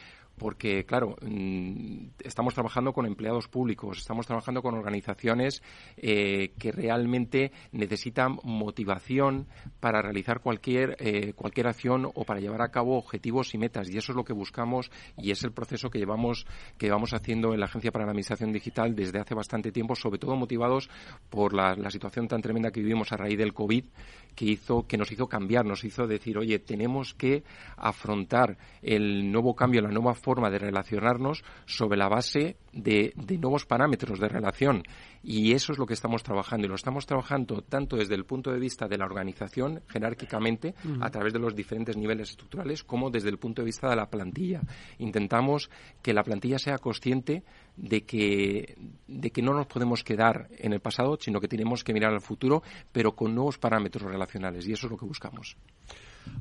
Porque, 0.42 0.86
claro, 0.88 1.18
mm, 1.22 2.14
estamos 2.24 2.56
trabajando 2.56 2.94
con 2.94 3.06
empleados 3.06 3.48
públicos, 3.48 4.00
estamos 4.00 4.26
trabajando 4.26 4.64
con 4.64 4.74
organizaciones 4.74 5.62
eh, 5.98 6.54
que 6.58 6.72
realmente 6.72 7.52
necesitan 7.72 8.40
motivación 8.42 9.46
para 9.80 10.02
realizar 10.02 10.40
cualquier, 10.40 10.98
eh, 11.00 11.34
cualquier 11.34 11.68
acción 11.68 12.10
o 12.16 12.24
para 12.26 12.40
llevar 12.40 12.64
a 12.64 12.72
cabo 12.72 12.98
objetivos 12.98 13.54
y 13.54 13.60
metas. 13.60 13.88
Y 13.92 14.00
eso 14.00 14.14
es 14.14 14.16
lo 14.16 14.24
que 14.24 14.34
buscamos 14.34 14.90
y 15.16 15.30
es 15.30 15.44
el 15.44 15.52
proceso 15.52 15.92
que 15.92 16.00
llevamos, 16.00 16.48
que 16.80 16.88
llevamos 16.88 17.14
haciendo 17.14 17.54
en 17.54 17.60
la 17.60 17.68
Agencia 17.68 17.92
para 17.92 18.06
la 18.06 18.12
Administración 18.14 18.52
Digital 18.52 18.96
desde 18.96 19.20
hace 19.20 19.36
bastante 19.36 19.72
tiempo, 19.72 19.96
sobre 19.96 20.18
todo 20.18 20.36
motivados 20.36 20.90
por 21.30 21.54
la, 21.54 21.76
la 21.76 21.92
situación 21.92 22.28
tan 22.28 22.42
tremenda 22.42 22.72
que 22.72 22.82
vivimos 22.82 23.12
a 23.12 23.18
raíz 23.18 23.38
del 23.38 23.54
COVID, 23.54 23.86
que, 24.36 24.46
hizo, 24.46 24.88
que 24.88 24.98
nos 24.98 25.12
hizo 25.12 25.28
cambiar, 25.28 25.66
nos 25.66 25.84
hizo 25.84 26.08
decir, 26.08 26.38
oye, 26.38 26.60
tenemos 26.60 27.14
que 27.14 27.44
afrontar 27.78 28.58
el 28.82 29.32
nuevo 29.32 29.56
cambio, 29.56 29.82
la 29.82 29.90
nueva 29.90 30.14
forma 30.14 30.50
de 30.50 30.60
relacionarnos 30.60 31.44
sobre 31.66 31.98
la 31.98 32.10
base 32.10 32.58
de, 32.74 33.14
nuevos 33.40 33.66
parámetros 33.66 34.20
de 34.20 34.28
relación. 34.28 34.84
Y 35.24 35.54
eso 35.54 35.72
es 35.72 35.78
lo 35.78 35.86
que 35.86 35.94
estamos 35.94 36.24
trabajando. 36.24 36.66
Y 36.66 36.70
lo 36.70 36.76
estamos 36.76 37.06
trabajando 37.06 37.62
tanto 37.62 37.96
desde 37.96 38.16
el 38.16 38.26
punto 38.26 38.52
de 38.52 38.60
vista 38.60 38.88
de 38.88 38.98
la 38.98 39.06
organización, 39.06 39.82
jerárquicamente, 39.88 40.74
a 41.00 41.10
través 41.10 41.34
de 41.34 41.40
los 41.40 41.56
diferentes 41.56 41.98
niveles 41.98 42.32
estructurales, 42.32 42.84
como 42.84 43.10
desde 43.10 43.30
el 43.30 43.38
punto 43.38 43.62
de 43.62 43.68
vista 43.68 43.90
de 43.90 43.96
la 43.96 44.10
plantilla. 44.10 44.62
Intentamos 45.00 45.70
que 46.02 46.14
la 46.14 46.24
plantilla 46.24 46.60
sea 46.60 46.78
consciente 46.78 47.44
de 47.76 48.02
que, 48.04 48.76
de 49.08 49.32
que 49.32 49.42
no 49.42 49.54
nos 49.54 49.68
podemos 49.68 50.04
quedar 50.04 50.48
en 50.58 50.74
el 50.74 50.80
pasado, 50.80 51.18
sino 51.20 51.40
que 51.40 51.48
tenemos 51.48 51.84
que 51.84 51.94
mirar 51.94 52.14
al 52.14 52.22
futuro, 52.22 52.64
pero 52.92 53.16
con 53.16 53.34
nuevos 53.36 53.58
parámetros 53.58 54.12
relacionales. 54.12 54.68
Y 54.68 54.74
eso 54.74 54.88
es 54.88 54.92
lo 54.92 54.98
que 54.98 55.06
buscamos. 55.06 55.58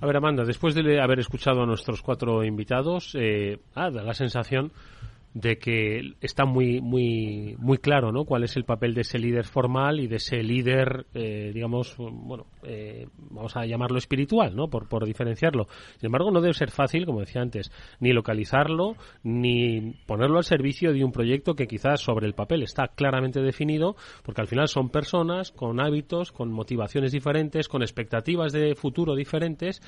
A 0.00 0.06
ver, 0.06 0.16
Amanda, 0.16 0.44
después 0.44 0.74
de 0.74 1.00
haber 1.00 1.20
escuchado 1.20 1.62
a 1.62 1.66
nuestros 1.66 2.02
cuatro 2.02 2.44
invitados, 2.44 3.14
eh, 3.18 3.58
ah, 3.74 3.90
da 3.90 4.02
la 4.02 4.14
sensación 4.14 4.72
de 5.34 5.58
que 5.58 6.14
está 6.20 6.44
muy 6.44 6.80
muy 6.80 7.54
muy 7.58 7.78
claro 7.78 8.10
no 8.10 8.24
cuál 8.24 8.42
es 8.42 8.56
el 8.56 8.64
papel 8.64 8.94
de 8.94 9.02
ese 9.02 9.18
líder 9.18 9.44
formal 9.44 10.00
y 10.00 10.08
de 10.08 10.16
ese 10.16 10.42
líder 10.42 11.06
eh, 11.14 11.52
digamos 11.54 11.96
bueno 11.96 12.46
eh, 12.64 13.06
vamos 13.30 13.56
a 13.56 13.64
llamarlo 13.64 13.98
espiritual 13.98 14.56
no 14.56 14.68
por, 14.68 14.88
por 14.88 15.06
diferenciarlo. 15.06 15.66
Sin 15.98 16.06
embargo 16.06 16.30
no 16.32 16.40
debe 16.40 16.54
ser 16.54 16.70
fácil 16.70 17.06
como 17.06 17.20
decía 17.20 17.42
antes 17.42 17.70
ni 18.00 18.12
localizarlo 18.12 18.96
ni 19.22 19.92
ponerlo 20.06 20.38
al 20.38 20.44
servicio 20.44 20.92
de 20.92 21.04
un 21.04 21.12
proyecto 21.12 21.54
que 21.54 21.68
quizás 21.68 22.00
sobre 22.00 22.26
el 22.26 22.34
papel 22.34 22.62
está 22.62 22.88
claramente 22.88 23.40
definido 23.40 23.94
porque 24.24 24.40
al 24.40 24.48
final 24.48 24.66
son 24.66 24.90
personas 24.90 25.52
con 25.52 25.80
hábitos 25.80 26.32
con 26.32 26.50
motivaciones 26.50 27.12
diferentes 27.12 27.68
con 27.68 27.82
expectativas 27.82 28.52
de 28.52 28.74
futuro 28.74 29.14
diferentes 29.14 29.80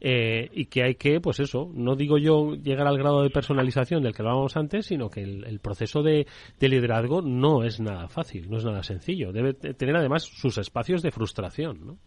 eh, 0.00 0.50
y 0.52 0.66
que 0.66 0.84
hay 0.84 0.94
que 0.94 1.20
pues 1.20 1.40
eso 1.40 1.68
no 1.74 1.96
digo 1.96 2.16
yo 2.18 2.54
llegar 2.54 2.86
al 2.86 2.98
grado 2.98 3.22
de 3.22 3.30
personalización 3.30 4.02
del 4.02 4.14
que 4.14 4.22
hablábamos 4.22 4.56
antes 4.56 4.83
sino 4.84 5.10
que 5.10 5.22
el, 5.22 5.60
proceso 5.60 6.02
de, 6.02 6.26
liderazgo 6.60 7.22
no 7.22 7.64
es 7.64 7.80
nada 7.80 8.08
fácil, 8.08 8.50
no 8.50 8.58
es 8.58 8.64
nada 8.64 8.82
sencillo. 8.82 9.32
Debe 9.32 9.54
tener 9.54 9.96
además 9.96 10.24
sus 10.24 10.58
espacios 10.58 11.02
de 11.02 11.10
frustración, 11.10 11.86
¿no? 11.86 11.98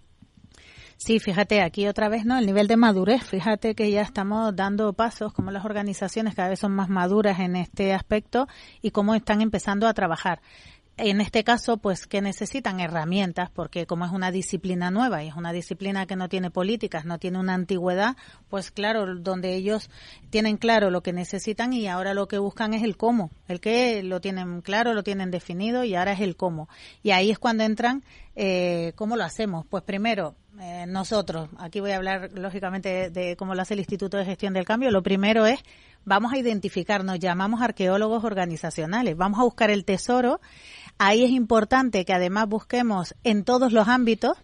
Sí, 0.99 1.19
fíjate, 1.19 1.61
aquí 1.61 1.87
otra 1.87 2.09
vez, 2.09 2.25
¿no? 2.25 2.39
El 2.39 2.47
nivel 2.47 2.67
de 2.67 2.75
madurez, 2.75 3.23
fíjate 3.23 3.75
que 3.75 3.91
ya 3.91 4.01
estamos 4.01 4.55
dando 4.55 4.93
pasos, 4.93 5.31
como 5.31 5.51
las 5.51 5.63
organizaciones 5.63 6.33
cada 6.33 6.49
vez 6.49 6.59
son 6.59 6.71
más 6.71 6.89
maduras 6.89 7.39
en 7.39 7.55
este 7.55 7.93
aspecto 7.93 8.47
y 8.81 8.89
cómo 8.89 9.13
están 9.13 9.41
empezando 9.41 9.87
a 9.87 9.93
trabajar 9.93 10.41
en 10.97 11.21
este 11.21 11.43
caso, 11.43 11.77
pues 11.77 12.07
que 12.07 12.21
necesitan 12.21 12.79
herramientas, 12.79 13.51
porque 13.51 13.85
como 13.85 14.05
es 14.05 14.11
una 14.11 14.31
disciplina 14.31 14.89
nueva 14.89 15.23
y 15.23 15.27
es 15.27 15.35
una 15.35 15.53
disciplina 15.53 16.07
que 16.07 16.15
no 16.15 16.27
tiene 16.27 16.49
políticas, 16.49 17.05
no 17.05 17.19
tiene 17.19 17.39
una 17.39 17.53
antigüedad, 17.53 18.17
pues 18.49 18.71
claro, 18.71 19.15
donde 19.15 19.53
ellos 19.53 19.91
tienen 20.31 20.57
claro 20.57 20.89
lo 20.89 21.01
que 21.03 21.13
necesitan 21.13 21.71
y 21.73 21.87
ahora 21.87 22.15
lo 22.15 22.27
que 22.27 22.39
buscan 22.39 22.73
es 22.73 22.83
el 22.83 22.97
cómo. 22.97 23.29
El 23.47 23.59
que 23.59 24.01
lo 24.01 24.21
tienen 24.21 24.61
claro, 24.61 24.95
lo 24.95 25.03
tienen 25.03 25.29
definido 25.29 25.83
y 25.83 25.93
ahora 25.93 26.13
es 26.13 26.21
el 26.21 26.35
cómo. 26.35 26.67
Y 27.03 27.11
ahí 27.11 27.29
es 27.29 27.37
cuando 27.37 27.63
entran, 27.63 28.03
eh, 28.35 28.93
¿cómo 28.95 29.15
lo 29.15 29.23
hacemos? 29.23 29.67
Pues 29.67 29.83
primero, 29.83 30.35
eh, 30.59 30.85
nosotros, 30.87 31.49
aquí 31.59 31.79
voy 31.79 31.91
a 31.91 31.97
hablar 31.97 32.31
lógicamente 32.33 33.11
de 33.11 33.35
cómo 33.35 33.53
lo 33.53 33.61
hace 33.61 33.75
el 33.75 33.81
Instituto 33.81 34.17
de 34.17 34.25
Gestión 34.25 34.53
del 34.53 34.65
Cambio, 34.65 34.89
lo 34.89 35.03
primero 35.03 35.45
es 35.45 35.63
vamos 36.07 36.31
a 36.31 36.37
identificar, 36.37 37.03
nos 37.03 37.19
llamamos 37.19 37.61
arqueólogos 37.61 38.23
organizacionales, 38.23 39.17
vamos 39.17 39.39
a 39.39 39.43
buscar 39.43 39.69
el 39.69 39.83
tesoro 39.83 40.39
Ahí 40.99 41.23
es 41.23 41.31
importante 41.31 42.05
que 42.05 42.13
además 42.13 42.47
busquemos 42.47 43.15
en 43.23 43.43
todos 43.43 43.71
los 43.71 43.87
ámbitos. 43.87 44.37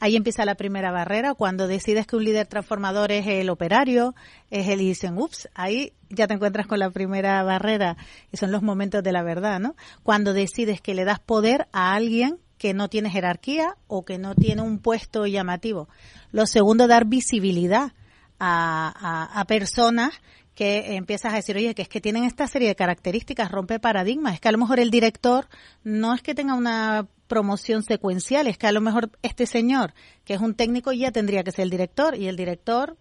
Ahí 0.00 0.16
empieza 0.16 0.44
la 0.44 0.54
primera 0.54 0.90
barrera, 0.90 1.34
cuando 1.34 1.68
decides 1.68 2.06
que 2.06 2.16
un 2.16 2.24
líder 2.24 2.46
transformador 2.46 3.12
es 3.12 3.26
el 3.26 3.50
operario, 3.50 4.14
es 4.50 4.66
el 4.66 4.80
y 4.80 4.86
dicen, 4.86 5.18
ups, 5.18 5.48
ahí 5.54 5.92
ya 6.08 6.26
te 6.26 6.34
encuentras 6.34 6.66
con 6.66 6.78
la 6.78 6.90
primera 6.90 7.42
barrera, 7.42 7.98
y 8.32 8.38
son 8.38 8.50
los 8.50 8.62
momentos 8.62 9.02
de 9.02 9.12
la 9.12 9.22
verdad, 9.22 9.60
¿no? 9.60 9.76
Cuando 10.02 10.32
decides 10.32 10.80
que 10.80 10.94
le 10.94 11.04
das 11.04 11.20
poder 11.20 11.68
a 11.72 11.92
alguien 11.92 12.38
que 12.56 12.72
no 12.72 12.88
tiene 12.88 13.10
jerarquía 13.10 13.76
o 13.88 14.04
que 14.04 14.18
no 14.18 14.34
tiene 14.34 14.62
un 14.62 14.78
puesto 14.78 15.26
llamativo. 15.26 15.88
Lo 16.32 16.46
segundo, 16.46 16.86
dar 16.86 17.04
visibilidad 17.04 17.92
a, 18.38 19.28
a, 19.34 19.40
a 19.40 19.44
personas 19.44 20.14
que 20.54 20.96
empiezas 20.96 21.32
a 21.32 21.36
decir, 21.36 21.56
oye, 21.56 21.74
que 21.74 21.82
es 21.82 21.88
que 21.88 22.00
tienen 22.00 22.24
esta 22.24 22.46
serie 22.46 22.68
de 22.68 22.74
características, 22.74 23.50
rompe 23.50 23.78
paradigmas, 23.78 24.34
es 24.34 24.40
que 24.40 24.48
a 24.48 24.52
lo 24.52 24.58
mejor 24.58 24.80
el 24.80 24.90
director 24.90 25.48
no 25.84 26.14
es 26.14 26.22
que 26.22 26.34
tenga 26.34 26.54
una 26.54 27.06
promoción 27.28 27.82
secuencial, 27.82 28.46
es 28.46 28.58
que 28.58 28.66
a 28.66 28.72
lo 28.72 28.80
mejor 28.80 29.10
este 29.22 29.46
señor, 29.46 29.94
que 30.24 30.34
es 30.34 30.40
un 30.40 30.54
técnico, 30.54 30.92
ya 30.92 31.12
tendría 31.12 31.44
que 31.44 31.52
ser 31.52 31.62
el 31.62 31.70
director, 31.70 32.16
y 32.16 32.26
el 32.26 32.36
director, 32.36 32.96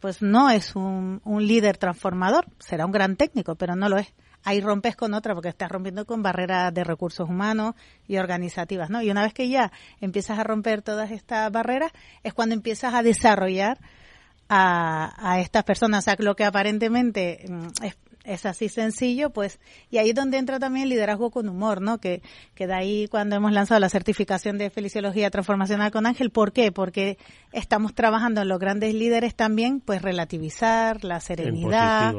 pues 0.00 0.22
no 0.22 0.50
es 0.50 0.76
un, 0.76 1.20
un 1.24 1.46
líder 1.46 1.76
transformador, 1.76 2.46
será 2.58 2.86
un 2.86 2.92
gran 2.92 3.16
técnico, 3.16 3.56
pero 3.56 3.74
no 3.74 3.88
lo 3.88 3.98
es 3.98 4.14
ahí 4.44 4.60
rompes 4.60 4.94
con 4.94 5.14
otra 5.14 5.34
porque 5.34 5.48
estás 5.48 5.70
rompiendo 5.70 6.04
con 6.04 6.22
barreras 6.22 6.72
de 6.72 6.84
recursos 6.84 7.28
humanos 7.28 7.74
y 8.06 8.18
organizativas, 8.18 8.90
¿no? 8.90 9.02
Y 9.02 9.10
una 9.10 9.22
vez 9.22 9.32
que 9.32 9.48
ya 9.48 9.72
empiezas 10.00 10.38
a 10.38 10.44
romper 10.44 10.82
todas 10.82 11.10
estas 11.10 11.50
barreras 11.50 11.92
es 12.22 12.34
cuando 12.34 12.54
empiezas 12.54 12.94
a 12.94 13.02
desarrollar 13.02 13.78
a, 14.48 15.38
estas 15.40 15.64
personas. 15.64 16.00
O 16.00 16.02
sea, 16.04 16.16
lo 16.18 16.36
que 16.36 16.44
aparentemente 16.44 17.44
mm, 17.48 17.68
es, 18.24 18.46
así 18.46 18.68
sencillo, 18.68 19.30
pues, 19.30 19.60
y 19.90 19.98
ahí 19.98 20.10
es 20.10 20.14
donde 20.14 20.38
entra 20.38 20.58
también 20.58 20.84
el 20.84 20.90
liderazgo 20.90 21.30
con 21.30 21.48
humor, 21.48 21.80
¿no? 21.80 21.98
Que, 21.98 22.22
que 22.54 22.66
de 22.66 22.74
ahí 22.74 23.08
cuando 23.08 23.36
hemos 23.36 23.52
lanzado 23.52 23.80
la 23.80 23.88
certificación 23.88 24.56
de 24.56 24.70
Feliciología 24.70 25.30
Transformacional 25.30 25.90
con 25.90 26.06
Ángel, 26.06 26.30
¿por 26.30 26.52
qué? 26.52 26.72
Porque 26.72 27.18
estamos 27.52 27.94
trabajando 27.94 28.42
en 28.42 28.48
los 28.48 28.58
grandes 28.58 28.94
líderes 28.94 29.34
también, 29.34 29.80
pues, 29.80 30.02
relativizar 30.02 31.04
la 31.04 31.20
serenidad. 31.20 32.14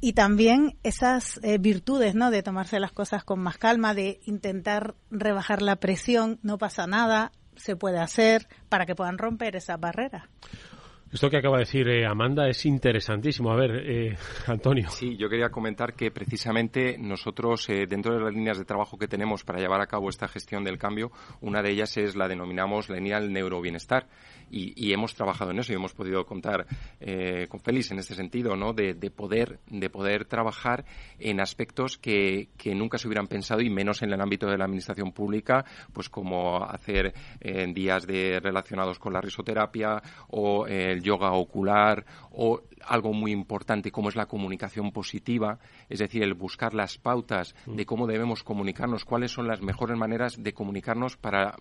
Y 0.00 0.12
también 0.12 0.76
esas 0.82 1.40
eh, 1.42 1.58
virtudes, 1.58 2.14
¿no? 2.14 2.30
De 2.30 2.42
tomarse 2.42 2.78
las 2.78 2.92
cosas 2.92 3.24
con 3.24 3.40
más 3.40 3.56
calma, 3.56 3.94
de 3.94 4.20
intentar 4.26 4.94
rebajar 5.10 5.62
la 5.62 5.76
presión, 5.76 6.38
no 6.42 6.58
pasa 6.58 6.86
nada, 6.86 7.32
se 7.56 7.76
puede 7.76 7.98
hacer 7.98 8.46
para 8.68 8.86
que 8.86 8.94
puedan 8.94 9.18
romper 9.18 9.56
esas 9.56 9.80
barreras. 9.80 10.24
Esto 11.16 11.30
que 11.30 11.38
acaba 11.38 11.56
de 11.56 11.64
decir 11.64 11.88
eh, 11.88 12.04
Amanda 12.04 12.46
es 12.46 12.66
interesantísimo. 12.66 13.50
A 13.50 13.56
ver, 13.56 13.70
eh, 13.86 14.18
Antonio. 14.48 14.90
Sí, 14.90 15.16
yo 15.16 15.30
quería 15.30 15.48
comentar 15.48 15.94
que 15.94 16.10
precisamente 16.10 16.98
nosotros, 16.98 17.70
eh, 17.70 17.86
dentro 17.88 18.12
de 18.12 18.20
las 18.20 18.34
líneas 18.34 18.58
de 18.58 18.66
trabajo 18.66 18.98
que 18.98 19.08
tenemos 19.08 19.42
para 19.42 19.58
llevar 19.58 19.80
a 19.80 19.86
cabo 19.86 20.10
esta 20.10 20.28
gestión 20.28 20.62
del 20.62 20.76
cambio, 20.76 21.10
una 21.40 21.62
de 21.62 21.70
ellas 21.70 21.96
es 21.96 22.16
la 22.16 22.28
denominamos 22.28 22.90
la 22.90 22.96
línea 22.96 23.18
del 23.18 23.32
neurobienestar. 23.32 24.08
Y, 24.48 24.92
hemos 24.92 25.14
trabajado 25.14 25.50
en 25.50 25.58
eso 25.58 25.72
y 25.72 25.74
hemos 25.74 25.92
podido 25.92 26.24
contar 26.24 26.66
con 27.48 27.60
Félix 27.60 27.90
en 27.90 27.98
este 27.98 28.14
sentido, 28.14 28.54
¿no? 28.54 28.72
De, 28.72 28.94
poder, 29.10 29.58
de 29.68 29.90
poder 29.90 30.24
trabajar 30.24 30.84
en 31.18 31.40
aspectos 31.40 31.98
que, 31.98 32.50
que, 32.56 32.72
nunca 32.72 32.96
se 32.96 33.08
hubieran 33.08 33.26
pensado 33.26 33.60
y 33.60 33.70
menos 33.70 34.02
en 34.02 34.12
el 34.12 34.20
ámbito 34.20 34.46
de 34.46 34.56
la 34.56 34.66
administración 34.66 35.10
pública, 35.10 35.64
pues 35.92 36.08
como 36.08 36.62
hacer 36.62 37.12
días 37.74 38.06
de 38.06 38.38
relacionados 38.38 39.00
con 39.00 39.12
la 39.12 39.20
risoterapia 39.20 40.00
o 40.28 40.68
el 40.68 41.02
yoga 41.06 41.32
ocular 41.32 42.04
o 42.30 42.60
algo 42.84 43.12
muy 43.12 43.32
importante 43.32 43.90
como 43.90 44.08
es 44.08 44.16
la 44.16 44.26
comunicación 44.26 44.92
positiva, 44.92 45.58
es 45.88 45.98
decir, 45.98 46.22
el 46.22 46.34
buscar 46.34 46.74
las 46.74 46.98
pautas 46.98 47.54
de 47.66 47.82
mm. 47.82 47.86
cómo 47.86 48.06
debemos 48.06 48.42
comunicarnos, 48.42 49.04
cuáles 49.04 49.32
son 49.32 49.48
las 49.48 49.62
mejores 49.62 49.96
maneras 49.96 50.36
de 50.42 50.52
comunicarnos 50.52 51.16
para, 51.16 51.56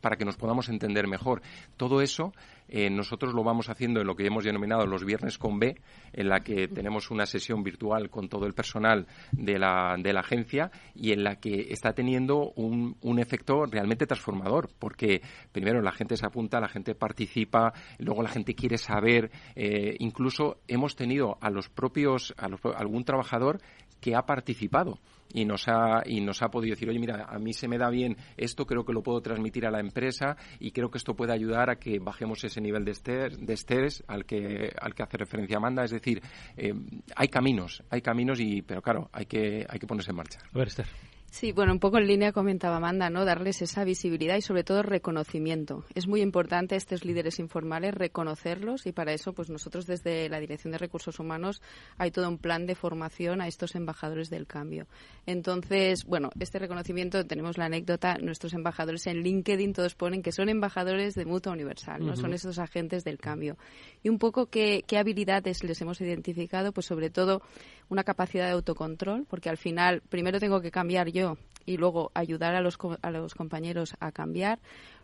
para 0.00 0.16
que 0.16 0.24
nos 0.24 0.36
podamos 0.36 0.68
entender 0.68 1.06
mejor. 1.06 1.42
Todo 1.76 2.02
eso 2.02 2.32
eh, 2.68 2.88
nosotros 2.88 3.34
lo 3.34 3.42
vamos 3.42 3.68
haciendo 3.68 4.00
en 4.00 4.06
lo 4.06 4.14
que 4.14 4.26
hemos 4.26 4.44
denominado 4.44 4.86
los 4.86 5.04
viernes 5.04 5.38
con 5.38 5.58
B, 5.58 5.80
en 6.12 6.28
la 6.28 6.40
que 6.40 6.68
tenemos 6.68 7.10
una 7.10 7.26
sesión 7.26 7.64
virtual 7.64 8.10
con 8.10 8.28
todo 8.28 8.46
el 8.46 8.54
personal 8.54 9.06
de 9.32 9.58
la, 9.58 9.96
de 9.98 10.12
la 10.12 10.20
agencia 10.20 10.70
y 10.94 11.12
en 11.12 11.24
la 11.24 11.40
que 11.40 11.68
está 11.70 11.92
teniendo 11.94 12.52
un, 12.54 12.96
un 13.00 13.18
efecto 13.18 13.66
realmente 13.66 14.06
transformador, 14.06 14.70
porque 14.78 15.20
primero 15.50 15.82
la 15.82 15.90
gente 15.90 16.16
se 16.16 16.26
apunta, 16.26 16.60
la 16.60 16.68
gente 16.68 16.94
participa, 16.94 17.72
luego 17.98 18.22
la 18.22 18.28
gente 18.28 18.54
quiere 18.54 18.78
saber, 18.80 19.30
eh, 19.54 19.96
incluso 19.98 20.56
hemos 20.66 20.96
tenido 20.96 21.38
a 21.40 21.50
los 21.50 21.68
propios, 21.68 22.34
a 22.36 22.48
algún 22.76 23.04
trabajador 23.04 23.60
que 24.00 24.16
ha 24.16 24.22
participado 24.22 24.98
y 25.32 25.44
nos 25.44 25.68
ha 25.68 26.02
y 26.04 26.20
nos 26.20 26.42
ha 26.42 26.48
podido 26.48 26.74
decir 26.74 26.88
oye 26.88 26.98
mira 26.98 27.26
a 27.28 27.38
mí 27.38 27.52
se 27.52 27.68
me 27.68 27.78
da 27.78 27.88
bien 27.90 28.16
esto 28.36 28.66
creo 28.66 28.84
que 28.84 28.92
lo 28.92 29.02
puedo 29.02 29.20
transmitir 29.20 29.66
a 29.66 29.70
la 29.70 29.78
empresa 29.78 30.36
y 30.58 30.72
creo 30.72 30.90
que 30.90 30.98
esto 30.98 31.14
puede 31.14 31.32
ayudar 31.32 31.70
a 31.70 31.76
que 31.76 31.98
bajemos 31.98 32.42
ese 32.42 32.60
nivel 32.60 32.84
de 32.84 32.92
estrés, 32.92 33.38
de 33.38 33.52
estrés 33.52 34.02
al 34.08 34.24
que 34.24 34.72
al 34.80 34.94
que 34.94 35.02
hace 35.02 35.18
referencia 35.18 35.58
Amanda 35.58 35.84
es 35.84 35.92
decir 35.92 36.20
eh, 36.56 36.72
hay 37.14 37.28
caminos 37.28 37.82
hay 37.90 38.00
caminos 38.00 38.40
y 38.40 38.62
pero 38.62 38.82
claro 38.82 39.08
hay 39.12 39.26
que 39.26 39.66
hay 39.68 39.78
que 39.78 39.86
ponerse 39.86 40.10
en 40.10 40.16
marcha. 40.16 40.40
A 40.52 40.58
ver 40.58 40.68
Esther 40.68 40.86
Sí, 41.30 41.52
bueno, 41.52 41.72
un 41.72 41.78
poco 41.78 41.98
en 41.98 42.08
línea 42.08 42.32
comentaba 42.32 42.78
Amanda, 42.78 43.08
¿no? 43.08 43.24
Darles 43.24 43.62
esa 43.62 43.84
visibilidad 43.84 44.36
y 44.36 44.42
sobre 44.42 44.64
todo 44.64 44.82
reconocimiento. 44.82 45.84
Es 45.94 46.08
muy 46.08 46.22
importante 46.22 46.74
a 46.74 46.78
estos 46.78 47.04
líderes 47.04 47.38
informales 47.38 47.94
reconocerlos 47.94 48.84
y 48.86 48.92
para 48.92 49.12
eso, 49.12 49.32
pues 49.32 49.48
nosotros 49.48 49.86
desde 49.86 50.28
la 50.28 50.40
Dirección 50.40 50.72
de 50.72 50.78
Recursos 50.78 51.20
Humanos 51.20 51.62
hay 51.98 52.10
todo 52.10 52.28
un 52.28 52.38
plan 52.38 52.66
de 52.66 52.74
formación 52.74 53.40
a 53.40 53.46
estos 53.46 53.76
embajadores 53.76 54.28
del 54.28 54.48
cambio. 54.48 54.88
Entonces, 55.24 56.04
bueno, 56.04 56.30
este 56.40 56.58
reconocimiento, 56.58 57.24
tenemos 57.24 57.58
la 57.58 57.66
anécdota, 57.66 58.18
nuestros 58.20 58.52
embajadores 58.52 59.06
en 59.06 59.22
LinkedIn 59.22 59.72
todos 59.72 59.94
ponen 59.94 60.22
que 60.22 60.32
son 60.32 60.48
embajadores 60.48 61.14
de 61.14 61.26
Mutua 61.26 61.52
Universal, 61.52 62.04
¿no? 62.04 62.16
Son 62.16 62.34
esos 62.34 62.58
agentes 62.58 63.04
del 63.04 63.18
cambio. 63.18 63.56
Y 64.02 64.08
un 64.08 64.18
poco 64.18 64.46
qué, 64.46 64.82
qué 64.84 64.98
habilidades 64.98 65.62
les 65.62 65.80
hemos 65.80 66.00
identificado, 66.00 66.72
pues 66.72 66.86
sobre 66.86 67.08
todo 67.08 67.40
una 67.90 68.04
capacidad 68.04 68.46
de 68.46 68.52
autocontrol, 68.52 69.26
porque 69.28 69.50
al 69.50 69.58
final 69.58 70.00
primero 70.08 70.40
tengo 70.40 70.62
que 70.62 70.70
cambiar 70.70 71.10
yo 71.10 71.36
y 71.66 71.76
luego 71.76 72.10
ayudar 72.14 72.54
a 72.54 72.62
los, 72.62 72.78
a 73.02 73.10
los 73.10 73.34
compañeros 73.34 73.94
a 74.00 74.12
cambiar. 74.12 74.58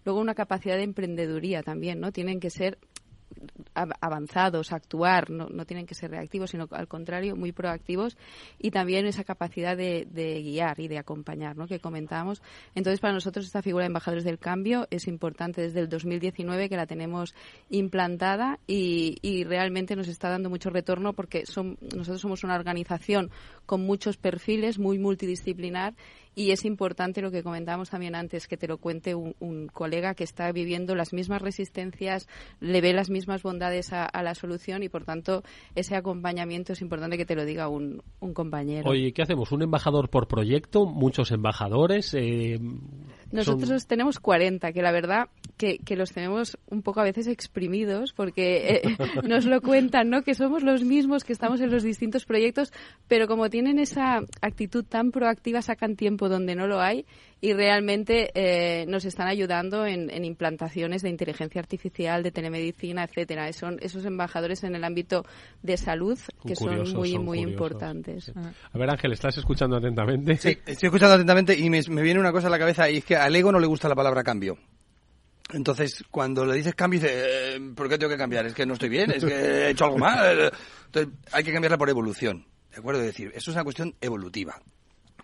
Luego 0.05 0.21
una 0.21 0.35
capacidad 0.35 0.77
de 0.77 0.85
emprendeduría 0.85 1.63
también, 1.63 2.01
¿no? 2.01 2.13
Tienen 2.13 2.41
que 2.41 2.49
ser 2.49 2.79
avanzados, 3.75 4.73
actuar, 4.73 5.31
no, 5.31 5.49
no, 5.49 5.67
tienen 5.67 5.87
que 5.87 5.95
ser 5.95 6.11
reactivos, 6.11 6.51
sino 6.51 6.67
al 6.71 6.89
contrario, 6.89 7.37
muy 7.37 7.53
proactivos 7.53 8.17
y 8.59 8.71
también 8.71 9.07
esa 9.07 9.25
capacidad 9.25 9.77
de, 9.77 10.07
guiar 10.43 10.81
y 10.81 10.89
de 10.89 10.99
acompañar, 10.99 11.57
¿no? 11.57 11.67
que 11.67 11.81
comentábamos. 11.81 12.43
Entonces, 12.75 13.01
para 13.01 13.15
nosotros 13.15 13.45
esta 13.45 13.63
figura 13.63 13.85
de 13.85 13.89
embajadores 13.89 14.25
del 14.25 14.39
cambio 14.39 14.87
es 14.91 15.07
importante 15.07 15.61
desde 15.61 15.81
el 15.81 15.89
2019 15.89 16.69
que 16.69 16.77
la 16.77 16.87
tenemos 16.87 17.35
implantada 17.69 18.59
y, 18.67 19.19
y 19.23 19.45
realmente 19.45 19.97
nos 19.97 20.09
está 20.09 20.31
dando 20.31 20.49
mucho 20.49 20.71
retorno 20.71 21.13
porque 21.13 21.47
son, 21.47 21.79
nosotros 21.95 22.21
somos 22.21 22.45
una 22.45 22.55
organización 22.55 23.31
con 23.67 23.85
muchos 23.85 24.17
perfiles, 24.17 24.79
muy 24.79 24.99
multidisciplinar 24.99 25.95
y 26.39 26.51
es 26.51 26.67
importante 26.67 27.23
lo 27.23 27.31
que 27.31 27.43
comentábamos 27.43 27.89
también 27.89 28.15
antes, 28.15 28.47
que 28.47 28.59
te 28.59 28.69
lo 28.69 28.77
cuente 28.77 29.15
un, 29.15 29.35
colega 29.73 30.15
que 30.15 30.23
está 30.23 30.53
viviendo 30.53 30.95
las 30.95 31.15
mismas 31.15 31.41
resistencias, 31.41 32.29
le 32.61 32.83
ve 32.83 32.93
las 32.93 33.09
mismas 33.09 33.43
bondades 33.43 33.91
a, 33.95 34.23
la 34.23 34.35
solución 34.35 34.83
y, 34.83 34.91
por 34.91 35.05
tanto, 35.05 35.43
ese 35.75 35.97
acompañamiento 35.97 36.75
es 36.75 36.83
importante 36.83 37.17
que 37.17 37.25
te 37.25 37.35
lo 37.35 37.47
diga 37.47 37.69
un, 37.69 38.03
compañero. 38.35 38.91
Oye, 38.91 39.13
¿qué 39.13 39.23
hacemos? 39.23 39.51
¿Un 39.51 39.63
embajador 39.63 40.11
por 40.11 40.29
proyecto? 40.29 40.85
¿Muchos 40.85 41.31
embajadores? 41.33 42.13
Eh, 42.13 42.61
Nosotros 43.37 43.87
tenemos 43.87 44.19
40, 44.19 44.73
que 44.73 44.83
la 44.83 44.93
verdad 44.93 45.29
que, 45.57 45.79
los 45.97 46.13
tenemos 46.13 46.59
un 46.69 46.83
poco 46.83 47.01
a 47.01 47.05
veces 47.05 47.27
exprimidos 47.27 48.13
porque 48.13 48.83
eh, 48.85 48.97
nos 49.25 49.47
lo 49.47 49.61
cuentan, 49.61 50.11
¿no? 50.11 50.23
Que 50.23 50.35
somos 50.35 50.63
los 50.63 50.83
mismos, 50.83 51.25
que 51.25 51.33
estamos 51.33 51.61
en 51.61 51.71
los 51.71 51.83
distintos 51.83 52.25
proyectos, 52.25 52.73
pero 53.09 53.27
como 53.27 53.49
tienen 53.49 53.79
esa 53.79 54.21
actitud 54.41 54.85
tan 54.85 55.11
proactiva, 55.11 55.63
sacan 55.63 55.97
tiempo 55.97 56.29
donde 56.29 56.55
no 56.55 56.67
lo 56.67 56.81
hay 56.81 57.07
y 57.41 57.53
realmente 57.53 58.31
eh, 58.35 58.87
nos 58.87 59.05
están 59.05 59.29
ayudando 59.29 59.87
en, 59.87 60.25
implantaciones 60.25 61.03
de 61.03 61.11
inteligencia 61.11 61.61
artificial, 61.61 62.23
de 62.23 62.31
telemedicina, 62.31 63.05
etcétera. 63.05 63.53
Son 63.53 63.79
esos 63.83 64.05
embajadores 64.07 64.65
en 64.65 64.75
el 64.75 64.85
ámbito 64.85 65.25
de 65.63 65.77
salud 65.77 66.19
que 66.47 66.57
son 66.57 66.93
muy, 66.95 67.19
muy 67.19 67.41
importantes. 67.41 68.33
A 68.35 68.79
ver, 68.79 68.91
Ángel, 68.91 69.13
¿estás 69.13 69.37
escuchando 69.37 69.77
atentamente? 69.77 70.37
Sí, 70.37 70.59
estoy 70.67 70.87
escuchando 70.87 71.15
atentamente 71.15 71.57
y 71.57 71.69
me, 71.69 71.81
viene 72.03 72.21
una 72.21 72.33
cosa 72.33 72.47
a 72.47 72.51
la 72.51 72.59
cabeza 72.59 72.89
y 72.89 72.99
es 72.99 73.05
que 73.05 73.17
al 73.17 73.37
ego 73.37 73.53
no 73.53 73.61
le 73.61 73.67
gusta 73.67 73.89
la 73.89 73.95
palabra 73.95 74.25
cambio. 74.25 74.57
Entonces, 75.53 76.03
cuando 76.11 76.45
le 76.45 76.55
dices 76.55 76.75
cambio, 76.75 76.99
dice, 76.99 77.13
eh, 77.15 77.61
¿por 77.77 77.89
qué 77.89 77.99
tengo 77.99 78.11
que 78.11 78.19
cambiar? 78.19 78.47
Es 78.47 78.55
que 78.55 78.67
no 78.67 78.73
estoy 78.73 78.89
bien, 78.89 79.13
es 79.13 79.25
que 79.25 79.35
he 79.35 79.71
hecho 79.71 79.85
algo 79.85 79.99
mal. 79.99 80.51
Entonces, 80.87 81.13
hay 81.31 81.45
que 81.45 81.53
cambiarla 81.53 81.79
por 81.79 81.89
evolución. 81.89 82.47
¿De 82.71 82.79
acuerdo? 82.79 83.01
Es 83.01 83.07
decir, 83.07 83.29
eso 83.29 83.51
es 83.51 83.55
una 83.55 83.63
cuestión 83.63 83.95
evolutiva 84.01 84.61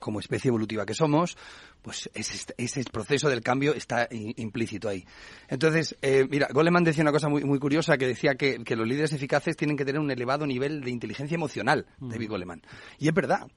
como 0.02 0.21
especie 0.21 0.49
evolutiva 0.49 0.85
que 0.85 0.92
somos, 0.95 1.38
pues 1.83 2.09
ese, 2.15 2.55
ese 2.57 2.85
proceso 2.85 3.29
del 3.29 3.43
cambio 3.43 3.75
está 3.75 4.09
implícito 4.11 4.89
ahí. 4.89 5.05
Entonces, 5.49 5.97
eh, 6.01 6.27
mira, 6.31 6.49
Goleman 6.53 6.85
decía 6.85 7.03
una 7.03 7.12
cosa 7.12 7.29
muy, 7.29 7.45
muy 7.45 7.59
curiosa 7.59 7.99
que 7.99 8.07
decía 8.07 8.37
que, 8.37 8.62
los 8.73 8.88
líderes 8.88 9.12
eficaces 9.12 9.57
tienen 9.57 9.77
que 9.77 9.85
tener 9.85 10.01
un 10.01 10.11
elevado 10.11 10.47
nivel 10.47 10.81
de 10.81 10.90
inteligencia 10.90 11.35
emocional, 11.35 11.87
David 11.99 12.31
Goleman. 12.31 12.62
Y 12.99 13.09
es 13.09 13.14
verdad, 13.14 13.49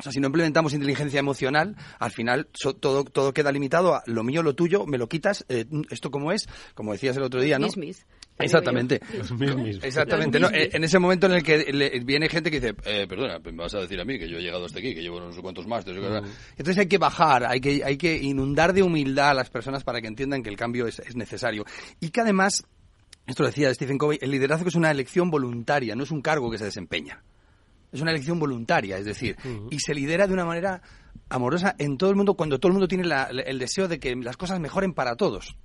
o 0.00 0.02
sea, 0.02 0.12
si 0.12 0.20
no 0.20 0.28
implementamos 0.28 0.72
inteligencia 0.72 1.20
emocional, 1.20 1.76
al 1.98 2.10
final 2.10 2.48
todo, 2.80 3.04
todo 3.04 3.34
queda 3.34 3.52
limitado 3.52 3.94
a 3.94 4.02
lo 4.06 4.24
mío, 4.24 4.42
lo 4.42 4.54
tuyo, 4.54 4.86
me 4.86 4.96
lo 4.96 5.08
quitas, 5.08 5.44
eh, 5.48 5.66
esto 5.90 6.10
como 6.10 6.32
es, 6.32 6.48
como 6.74 6.92
decías 6.92 7.16
el 7.18 7.22
otro 7.22 7.40
día, 7.40 7.58
¿no? 7.58 7.68
Exactamente. 8.40 9.00
Exactamente. 9.82 10.40
No, 10.40 10.48
en 10.52 10.84
ese 10.84 10.98
momento 10.98 11.26
en 11.26 11.32
el 11.32 11.42
que 11.42 12.02
viene 12.04 12.28
gente 12.28 12.50
que 12.50 12.60
dice, 12.60 12.74
eh, 12.84 13.06
perdona, 13.08 13.38
me 13.38 13.52
vas 13.52 13.74
a 13.74 13.80
decir 13.80 14.00
a 14.00 14.04
mí 14.04 14.18
que 14.18 14.28
yo 14.28 14.38
he 14.38 14.42
llegado 14.42 14.64
hasta 14.64 14.78
aquí, 14.78 14.94
que 14.94 15.02
llevo 15.02 15.20
no 15.20 15.32
sé 15.32 15.40
cuántos 15.40 15.66
más. 15.66 15.84
Entonces 15.86 16.78
hay 16.78 16.86
que 16.86 16.98
bajar, 16.98 17.44
hay 17.44 17.60
que, 17.60 17.82
hay 17.84 17.96
que 17.96 18.16
inundar 18.16 18.72
de 18.72 18.82
humildad 18.82 19.30
a 19.30 19.34
las 19.34 19.50
personas 19.50 19.84
para 19.84 20.00
que 20.00 20.08
entiendan 20.08 20.42
que 20.42 20.50
el 20.50 20.56
cambio 20.56 20.86
es, 20.86 21.00
necesario. 21.14 21.64
Y 22.00 22.10
que 22.10 22.20
además, 22.20 22.64
esto 23.26 23.42
lo 23.42 23.48
decía 23.48 23.72
Stephen 23.74 23.98
Covey, 23.98 24.18
el 24.20 24.30
liderazgo 24.30 24.68
es 24.68 24.74
una 24.74 24.90
elección 24.90 25.30
voluntaria, 25.30 25.94
no 25.94 26.04
es 26.04 26.10
un 26.10 26.22
cargo 26.22 26.50
que 26.50 26.58
se 26.58 26.64
desempeña. 26.64 27.22
Es 27.92 28.00
una 28.00 28.12
elección 28.12 28.38
voluntaria, 28.38 28.98
es 28.98 29.04
decir, 29.04 29.36
y 29.68 29.80
se 29.80 29.94
lidera 29.94 30.28
de 30.28 30.32
una 30.32 30.44
manera 30.44 30.80
amorosa 31.28 31.74
en 31.78 31.98
todo 31.98 32.10
el 32.10 32.16
mundo 32.16 32.34
cuando 32.34 32.60
todo 32.60 32.68
el 32.68 32.74
mundo 32.74 32.86
tiene 32.86 33.08
el 33.46 33.58
deseo 33.58 33.88
de 33.88 33.98
que 33.98 34.14
las 34.14 34.36
cosas 34.36 34.60
mejoren 34.60 34.94
para 34.94 35.16
todos. 35.16 35.56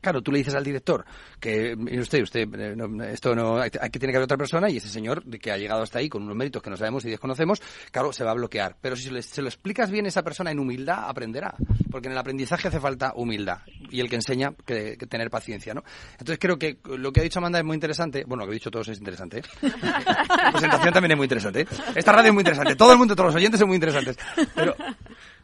Claro, 0.00 0.22
tú 0.22 0.32
le 0.32 0.38
dices 0.38 0.54
al 0.54 0.64
director 0.64 1.04
que, 1.38 1.76
usted, 2.00 2.22
usted, 2.22 2.48
eh, 2.54 3.12
esto 3.12 3.34
no, 3.34 3.58
hay 3.60 3.70
que 3.70 3.98
tiene 3.98 4.12
que 4.12 4.16
haber 4.16 4.24
otra 4.24 4.36
persona 4.36 4.70
y 4.70 4.78
ese 4.78 4.88
señor 4.88 5.22
que 5.38 5.52
ha 5.52 5.58
llegado 5.58 5.82
hasta 5.82 5.98
ahí 5.98 6.08
con 6.08 6.22
unos 6.22 6.36
méritos 6.36 6.62
que 6.62 6.70
no 6.70 6.76
sabemos 6.76 7.04
y 7.04 7.10
desconocemos, 7.10 7.60
claro, 7.90 8.12
se 8.12 8.24
va 8.24 8.30
a 8.30 8.34
bloquear. 8.34 8.76
Pero 8.80 8.96
si 8.96 9.10
se, 9.22 9.42
lo 9.42 9.48
explicas 9.48 9.90
bien 9.90 10.06
esa 10.06 10.22
persona 10.22 10.50
en 10.50 10.58
humildad, 10.58 11.08
aprenderá. 11.08 11.54
Porque 11.90 12.08
en 12.08 12.12
el 12.12 12.18
aprendizaje 12.18 12.68
hace 12.68 12.80
falta 12.80 13.12
humildad 13.14 13.58
y 13.90 14.00
el 14.00 14.08
que 14.08 14.16
enseña 14.16 14.52
que, 14.64 14.96
tener 15.08 15.30
paciencia, 15.30 15.74
¿no? 15.74 15.82
Entonces 16.12 16.38
creo 16.38 16.58
que 16.58 16.78
lo 16.84 17.12
que 17.12 17.20
ha 17.20 17.22
dicho 17.22 17.40
Amanda 17.40 17.58
es 17.58 17.64
muy 17.64 17.74
interesante. 17.74 18.24
Bueno, 18.26 18.44
lo 18.44 18.50
que 18.50 18.52
he 18.52 18.58
dicho 18.58 18.70
todos 18.70 18.88
es 18.88 18.98
interesante. 18.98 19.38
¿eh? 19.38 19.42
La 19.62 20.52
presentación 20.52 20.92
también 20.92 21.12
es 21.12 21.16
muy 21.16 21.24
interesante. 21.24 21.62
¿eh? 21.62 21.66
Esta 21.94 22.12
radio 22.12 22.28
es 22.28 22.34
muy 22.34 22.42
interesante. 22.42 22.76
Todo 22.76 22.92
el 22.92 22.98
mundo, 22.98 23.14
todos 23.14 23.28
los 23.28 23.36
oyentes 23.36 23.58
son 23.58 23.68
muy 23.68 23.76
interesantes. 23.76 24.16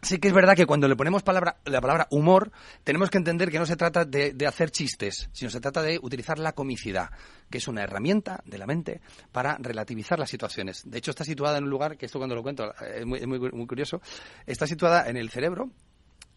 Sí 0.03 0.19
que 0.19 0.29
es 0.29 0.35
verdad 0.35 0.55
que 0.57 0.67
cuando 0.67 0.89
le 0.89 0.97
ponemos 0.97 1.23
palabra, 1.23 1.57
la 1.65 1.81
palabra 1.81 2.07
humor, 2.11 2.53
tenemos 2.85 3.11
que 3.11 3.19
entender 3.19 3.51
que 3.51 3.59
no 3.59 3.67
se 3.67 3.77
trata 3.77 4.05
de, 4.05 4.35
hacer 4.47 4.71
chistes, 4.71 5.29
sino 5.33 5.51
se 5.51 5.61
trata 5.61 5.83
de 5.83 5.99
utilizar 6.03 6.39
la 6.39 6.53
comicidad, 6.53 7.11
que 7.51 7.59
es 7.59 7.69
una 7.69 7.83
herramienta 7.83 8.43
de 8.45 8.59
la 8.59 8.67
mente 8.67 9.01
para 9.33 9.57
relativizar 9.59 10.19
las 10.19 10.31
situaciones. 10.31 10.83
De 10.85 10.99
hecho, 10.99 11.11
está 11.11 11.25
situada 11.25 11.59
en 11.59 11.65
un 11.65 11.71
lugar, 11.71 11.97
que 11.97 12.07
esto 12.07 12.19
cuando 12.19 12.35
lo 12.35 12.43
cuento 12.43 12.73
es 12.81 13.07
muy, 13.07 13.27
muy, 13.27 13.67
curioso, 13.67 14.01
está 14.47 14.67
situada 14.67 15.09
en 15.09 15.17
el 15.17 15.31
cerebro, 15.31 15.71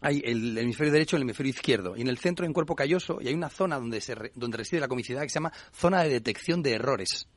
hay 0.00 0.22
el 0.24 0.56
hemisferio 0.56 0.92
derecho 0.92 1.16
y 1.16 1.18
el 1.18 1.22
hemisferio 1.22 1.50
izquierdo. 1.50 1.96
Y 1.96 2.00
en 2.00 2.08
el 2.08 2.18
centro 2.18 2.44
hay 2.44 2.48
un 2.48 2.54
cuerpo 2.54 2.74
calloso 2.74 3.18
y 3.20 3.28
hay 3.28 3.34
una 3.34 3.50
zona 3.50 3.78
donde, 3.78 4.00
se 4.00 4.14
donde 4.34 4.56
reside 4.56 4.80
la 4.80 4.88
comicidad 4.88 5.22
que 5.22 5.28
se 5.28 5.34
llama 5.34 5.52
zona 5.72 6.02
de 6.02 6.08
detección 6.08 6.62
de 6.62 6.72
errores. 6.72 7.28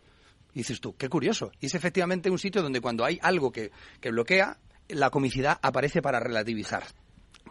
Dices 0.53 0.79
tú, 0.79 0.95
qué 0.95 1.09
curioso. 1.09 1.51
Y 1.59 1.65
es 1.65 1.75
efectivamente 1.75 2.29
un 2.29 2.37
sitio 2.37 2.61
donde 2.61 2.79
cuando 2.79 3.03
hay 3.03 3.19
algo 3.21 3.51
que, 3.51 3.71
que 3.99 4.11
bloquea, 4.11 4.57
la 4.89 5.09
comicidad 5.09 5.59
aparece 5.61 6.01
para 6.01 6.19
relativizar 6.19 6.83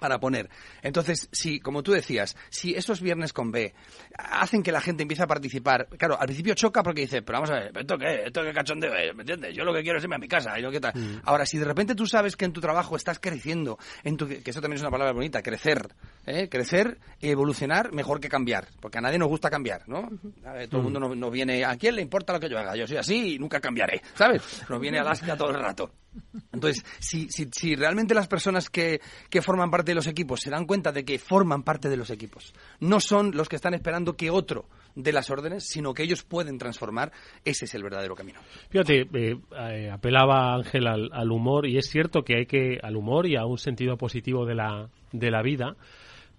para 0.02 0.18
poner. 0.18 0.50
Entonces, 0.82 1.28
si, 1.30 1.60
como 1.60 1.84
tú 1.84 1.92
decías, 1.92 2.36
si 2.50 2.74
esos 2.74 3.00
viernes 3.00 3.32
con 3.32 3.52
B 3.52 3.72
hacen 4.18 4.64
que 4.64 4.72
la 4.72 4.80
gente 4.80 5.02
empiece 5.02 5.22
a 5.22 5.28
participar, 5.28 5.86
claro, 5.96 6.18
al 6.18 6.26
principio 6.26 6.54
choca 6.54 6.82
porque 6.82 7.02
dice, 7.02 7.22
pero 7.22 7.38
vamos 7.38 7.50
a 7.50 7.54
ver, 7.54 7.78
¿esto 7.78 7.96
qué? 7.96 8.24
¿Esto 8.26 8.42
qué 8.42 8.52
cachondeo 8.52 8.92
es? 8.94 9.14
¿Me 9.14 9.22
entiendes? 9.22 9.54
Yo 9.54 9.64
lo 9.64 9.72
que 9.72 9.82
quiero 9.82 9.98
es 9.98 10.04
irme 10.04 10.16
a 10.16 10.18
mi 10.18 10.26
casa. 10.26 10.58
¿y 10.58 10.70
qué 10.72 10.80
tal? 10.80 10.92
Mm. 10.94 11.20
Ahora, 11.24 11.46
si 11.46 11.56
de 11.56 11.64
repente 11.64 11.94
tú 11.94 12.06
sabes 12.06 12.36
que 12.36 12.44
en 12.44 12.52
tu 12.52 12.60
trabajo 12.60 12.96
estás 12.96 13.20
creciendo, 13.20 13.78
en 14.02 14.16
tu, 14.16 14.26
que 14.26 14.42
eso 14.44 14.60
también 14.60 14.76
es 14.76 14.82
una 14.82 14.90
palabra 14.90 15.12
bonita, 15.12 15.40
crecer, 15.40 15.94
¿eh? 16.26 16.48
crecer 16.48 16.98
evolucionar 17.20 17.92
mejor 17.92 18.18
que 18.18 18.28
cambiar, 18.28 18.66
porque 18.80 18.98
a 18.98 19.00
nadie 19.00 19.18
nos 19.18 19.28
gusta 19.28 19.50
cambiar, 19.50 19.88
¿no? 19.88 20.08
todo 20.68 20.78
el 20.78 20.82
mundo 20.82 20.98
no, 20.98 21.14
no, 21.14 21.30
viene, 21.30 21.64
¿a 21.64 21.76
quién 21.76 21.94
le 21.94 22.02
importa 22.02 22.32
lo 22.32 22.40
que 22.40 22.48
yo 22.48 22.58
haga? 22.58 22.74
Yo 22.74 22.88
soy 22.88 22.96
así 22.96 23.34
y 23.34 23.38
nunca 23.38 23.60
cambiaré, 23.60 24.02
¿sabes? 24.14 24.64
Nos 24.68 24.80
viene 24.80 24.98
Alaska 24.98 25.36
todo 25.36 25.50
el 25.50 25.60
rato. 25.60 25.92
Entonces, 26.52 26.84
si, 26.98 27.28
si, 27.30 27.48
si 27.52 27.74
realmente 27.74 28.14
las 28.14 28.28
personas 28.28 28.70
que, 28.70 29.00
que 29.30 29.42
forman 29.42 29.70
parte 29.70 29.92
de 29.92 29.96
los 29.96 30.06
equipos 30.06 30.40
se 30.40 30.50
dan 30.50 30.66
cuenta 30.66 30.92
de 30.92 31.04
que 31.04 31.18
forman 31.18 31.62
parte 31.62 31.88
de 31.88 31.96
los 31.96 32.10
equipos, 32.10 32.54
no 32.80 33.00
son 33.00 33.32
los 33.34 33.48
que 33.48 33.56
están 33.56 33.74
esperando 33.74 34.16
que 34.16 34.30
otro 34.30 34.66
dé 34.94 35.12
las 35.12 35.30
órdenes, 35.30 35.64
sino 35.66 35.94
que 35.94 36.02
ellos 36.02 36.22
pueden 36.22 36.58
transformar, 36.58 37.12
ese 37.44 37.64
es 37.64 37.74
el 37.74 37.82
verdadero 37.82 38.14
camino. 38.14 38.40
Fíjate, 38.68 39.08
eh, 39.12 39.36
eh, 39.58 39.90
apelaba 39.90 40.54
Ángel 40.54 40.86
al, 40.86 41.10
al, 41.12 41.30
humor 41.30 41.66
y 41.66 41.78
es 41.78 41.88
cierto 41.88 42.22
que 42.22 42.36
hay 42.36 42.46
que, 42.46 42.78
al 42.82 42.96
humor 42.96 43.26
y 43.26 43.36
a 43.36 43.46
un 43.46 43.58
sentido 43.58 43.96
positivo 43.96 44.44
de 44.44 44.54
la, 44.54 44.88
de 45.12 45.30
la 45.30 45.42
vida, 45.42 45.76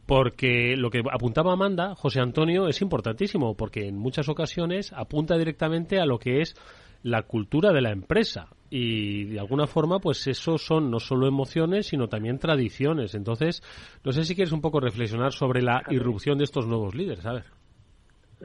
porque 0.05 0.75
lo 0.77 0.89
que 0.89 1.01
apuntaba 1.11 1.53
Amanda, 1.53 1.95
José 1.95 2.19
Antonio, 2.19 2.67
es 2.67 2.81
importantísimo, 2.81 3.55
porque 3.55 3.87
en 3.87 3.97
muchas 3.97 4.27
ocasiones 4.29 4.91
apunta 4.93 5.37
directamente 5.37 5.99
a 5.99 6.05
lo 6.05 6.19
que 6.19 6.41
es 6.41 6.55
la 7.03 7.23
cultura 7.23 7.71
de 7.71 7.81
la 7.81 7.91
empresa 7.91 8.47
y 8.69 9.25
de 9.25 9.39
alguna 9.39 9.67
forma 9.67 9.99
pues 9.99 10.25
eso 10.27 10.57
son 10.57 10.89
no 10.89 10.99
solo 10.99 11.27
emociones 11.27 11.87
sino 11.87 12.07
también 12.07 12.39
tradiciones 12.39 13.13
entonces 13.13 13.61
no 14.03 14.11
sé 14.11 14.23
si 14.23 14.35
quieres 14.35 14.53
un 14.53 14.61
poco 14.61 14.79
reflexionar 14.79 15.31
sobre 15.31 15.61
la 15.61 15.83
irrupción 15.89 16.37
de 16.37 16.45
estos 16.45 16.65
nuevos 16.65 16.95
líderes 16.95 17.25
a 17.25 17.33
ver 17.33 17.43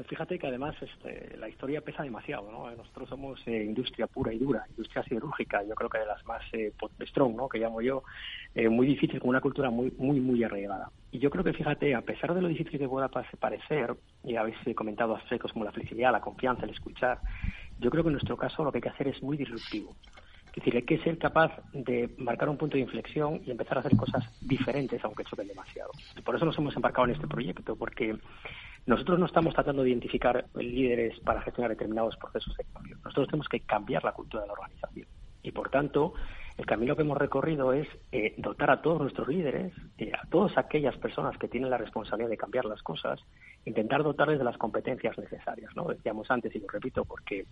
Fíjate 0.05 0.39
que 0.39 0.47
además 0.47 0.77
este, 0.81 1.37
la 1.39 1.49
historia 1.49 1.81
pesa 1.81 2.05
demasiado, 2.05 2.51
¿no? 2.53 2.71
Nosotros 2.71 3.09
somos 3.09 3.41
eh, 3.47 3.65
industria 3.65 4.07
pura 4.07 4.33
y 4.33 4.39
dura, 4.39 4.65
industria 4.71 5.03
siderúrgica, 5.03 5.65
yo 5.65 5.75
creo 5.75 5.91
que 5.91 5.99
de 5.99 6.07
las 6.07 6.25
más 6.25 6.43
eh, 6.53 6.73
strong, 7.01 7.35
¿no? 7.35 7.49
Que 7.49 7.59
llamo 7.59 7.81
yo, 7.81 8.05
eh, 8.55 8.69
muy 8.69 8.87
difícil, 8.87 9.19
con 9.19 9.31
una 9.31 9.41
cultura 9.41 9.71
muy, 9.71 9.93
muy, 9.99 10.21
muy 10.21 10.45
arraigada. 10.45 10.91
Y 11.11 11.19
yo 11.19 11.31
creo 11.31 11.43
que, 11.43 11.53
fíjate, 11.53 11.95
a 11.95 12.03
pesar 12.03 12.33
de 12.33 12.43
lo 12.43 12.49
difícil 12.49 12.79
que 12.79 12.89
pueda 12.89 13.09
parecer, 13.09 13.97
y 14.23 14.37
habéis 14.37 14.57
comentado 14.77 15.17
aspectos 15.17 15.53
como 15.53 15.65
la 15.65 15.73
flexibilidad, 15.73 16.13
la 16.13 16.21
confianza, 16.21 16.65
el 16.65 16.71
escuchar, 16.71 17.19
yo 17.79 17.91
creo 17.91 18.03
que 18.03 18.09
en 18.09 18.15
nuestro 18.15 18.37
caso 18.37 18.65
lo 18.65 18.73
que 18.73 18.79
hay 18.79 18.83
que 18.83 18.89
hacer 18.89 19.09
es 19.09 19.23
muy 19.23 19.37
disruptivo. 19.37 19.95
Es 20.49 20.65
decir, 20.65 20.75
hay 20.77 20.83
que 20.83 20.99
ser 20.99 21.19
capaz 21.19 21.53
de 21.73 22.11
marcar 22.19 22.49
un 22.49 22.57
punto 22.57 22.77
de 22.77 22.83
inflexión 22.83 23.41
y 23.47 23.51
empezar 23.51 23.77
a 23.77 23.81
hacer 23.81 23.97
cosas 23.97 24.25
diferentes, 24.41 25.05
aunque 25.05 25.25
choquen 25.25 25.47
demasiado. 25.47 25.91
Y 26.17 26.23
por 26.23 26.35
eso 26.35 26.45
nos 26.45 26.59
hemos 26.59 26.75
embarcado 26.75 27.07
en 27.07 27.15
este 27.15 27.29
proyecto, 27.29 27.77
porque 27.77 28.19
nosotros 28.87 29.21
no 29.21 29.27
estamos 29.27 29.55
tratando 29.55 29.83
de 29.83 29.91
identificar 29.91 30.47
líderes 30.57 31.21
para 31.21 31.43
gestionar 31.43 31.71
determinados 31.71 32.17
procesos 32.17 32.57
de 32.57 32.65
cambio. 32.73 32.97
Nosotros 33.05 33.29
tenemos 33.29 33.49
que 33.49 33.61
cambiar 33.61 34.03
la 34.03 34.13
cultura 34.13 34.43
de 34.43 34.49
la 34.49 34.55
organización. 34.55 35.07
Y 35.43 35.53
por 35.53 35.71
tanto, 35.71 36.15
el 36.57 36.67
camino 36.67 36.97
que 36.97 37.03
hemos 37.03 37.17
recorrido 37.17 37.73
es 37.73 37.87
eh, 38.11 38.35
dotar 38.37 38.71
a 38.71 38.83
todos 38.83 39.01
nuestros 39.01 39.29
líderes, 39.29 39.73
eh, 39.97 40.11
a 40.13 40.27
todas 40.27 40.59
aquellas 40.59 40.97
personas 40.97 41.39
que 41.39 41.47
tienen 41.47 41.71
la 41.71 41.79
responsabilidad 41.79 42.31
de 42.31 42.37
cambiar 42.37 42.65
las 42.65 42.83
cosas, 42.83 43.21
intentar 43.65 44.03
dotarles 44.03 44.39
de 44.39 44.45
las 44.45 44.59
competencias 44.59 45.17
necesarias. 45.17 45.71
¿no? 45.77 45.85
Decíamos 45.85 46.29
antes, 46.31 46.55
y 46.57 46.59
lo 46.59 46.67
repito 46.67 47.05
porque 47.05 47.47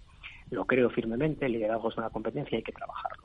lo 0.51 0.65
creo 0.67 0.91
firmemente, 0.91 1.47
el 1.47 1.53
liderazgo 1.53 1.89
es 1.89 1.97
una 1.97 2.11
competencia 2.11 2.55
y 2.55 2.59
hay 2.59 2.63
que 2.63 2.73
trabajarlo. 2.73 3.25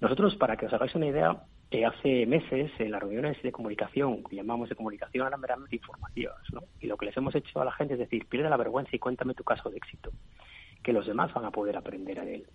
Nosotros, 0.00 0.36
para 0.36 0.56
que 0.56 0.66
os 0.66 0.72
hagáis 0.72 0.94
una 0.94 1.06
idea, 1.06 1.42
eh, 1.70 1.84
hace 1.84 2.24
meses 2.24 2.70
en 2.78 2.92
las 2.92 3.00
reuniones 3.00 3.42
de 3.42 3.52
comunicación, 3.52 4.22
que 4.24 4.36
llamamos 4.36 4.68
de 4.68 4.76
comunicación, 4.76 5.26
eran 5.26 5.40
meramente 5.40 5.76
informativas, 5.76 6.40
¿no? 6.52 6.62
Y 6.80 6.86
lo 6.86 6.96
que 6.96 7.06
les 7.06 7.16
hemos 7.16 7.34
hecho 7.34 7.60
a 7.60 7.64
la 7.64 7.72
gente 7.72 7.94
es 7.94 8.00
decir, 8.00 8.26
pierde 8.26 8.48
la 8.48 8.56
vergüenza 8.56 8.94
y 8.94 8.98
cuéntame 8.98 9.34
tu 9.34 9.44
caso 9.44 9.68
de 9.68 9.76
éxito, 9.76 10.12
que 10.82 10.92
los 10.92 11.06
demás 11.06 11.34
van 11.34 11.44
a 11.44 11.50
poder 11.50 11.76
aprender 11.76 12.24
de 12.24 12.34
él. 12.36 12.46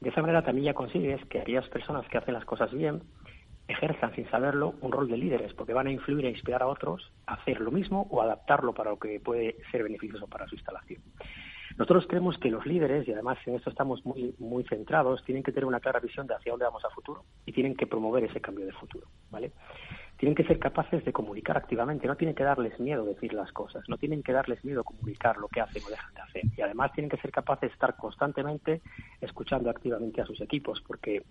De 0.00 0.10
esa 0.10 0.20
manera 0.20 0.44
también 0.44 0.66
ya 0.66 0.74
consigues 0.74 1.24
que 1.26 1.40
aquellas 1.40 1.68
personas 1.68 2.06
que 2.08 2.18
hacen 2.18 2.34
las 2.34 2.44
cosas 2.44 2.72
bien 2.72 3.02
ejerzan 3.66 4.14
sin 4.14 4.28
saberlo 4.30 4.74
un 4.80 4.92
rol 4.92 5.08
de 5.08 5.16
líderes, 5.16 5.52
porque 5.54 5.72
van 5.72 5.86
a 5.86 5.90
influir 5.90 6.26
e 6.26 6.30
inspirar 6.30 6.62
a 6.62 6.66
otros 6.66 7.10
a 7.26 7.34
hacer 7.34 7.60
lo 7.60 7.70
mismo 7.70 8.06
o 8.10 8.22
adaptarlo 8.22 8.72
para 8.72 8.90
lo 8.90 8.98
que 8.98 9.20
puede 9.20 9.56
ser 9.70 9.82
beneficioso 9.82 10.26
para 10.26 10.46
su 10.46 10.54
instalación. 10.54 11.02
Nosotros 11.76 12.06
creemos 12.06 12.38
que 12.38 12.50
los 12.50 12.64
líderes, 12.66 13.06
y 13.08 13.12
además 13.12 13.36
en 13.46 13.56
esto 13.56 13.68
estamos 13.68 14.04
muy, 14.06 14.34
muy 14.38 14.62
centrados, 14.64 15.24
tienen 15.24 15.42
que 15.42 15.50
tener 15.50 15.64
una 15.64 15.80
clara 15.80 15.98
visión 15.98 16.26
de 16.26 16.34
hacia 16.34 16.52
dónde 16.52 16.66
vamos 16.66 16.84
a 16.84 16.90
futuro 16.90 17.24
y 17.44 17.52
tienen 17.52 17.74
que 17.74 17.86
promover 17.86 18.22
ese 18.24 18.40
cambio 18.40 18.64
de 18.64 18.72
futuro, 18.72 19.08
¿vale? 19.30 19.52
Tienen 20.16 20.36
que 20.36 20.44
ser 20.44 20.60
capaces 20.60 21.04
de 21.04 21.12
comunicar 21.12 21.56
activamente, 21.56 22.06
no 22.06 22.16
tienen 22.16 22.36
que 22.36 22.44
darles 22.44 22.78
miedo 22.78 23.04
decir 23.04 23.32
las 23.32 23.50
cosas, 23.50 23.82
no 23.88 23.98
tienen 23.98 24.22
que 24.22 24.32
darles 24.32 24.64
miedo 24.64 24.84
comunicar 24.84 25.36
lo 25.38 25.48
que 25.48 25.60
hacen 25.60 25.82
o 25.84 25.90
dejan 25.90 26.14
de 26.14 26.20
hacer. 26.20 26.42
Y 26.56 26.60
además 26.60 26.92
tienen 26.92 27.10
que 27.10 27.16
ser 27.16 27.32
capaces 27.32 27.70
de 27.70 27.74
estar 27.74 27.96
constantemente 27.96 28.80
escuchando 29.20 29.68
activamente 29.68 30.20
a 30.20 30.26
sus 30.26 30.40
equipos, 30.40 30.80
porque 30.86 31.24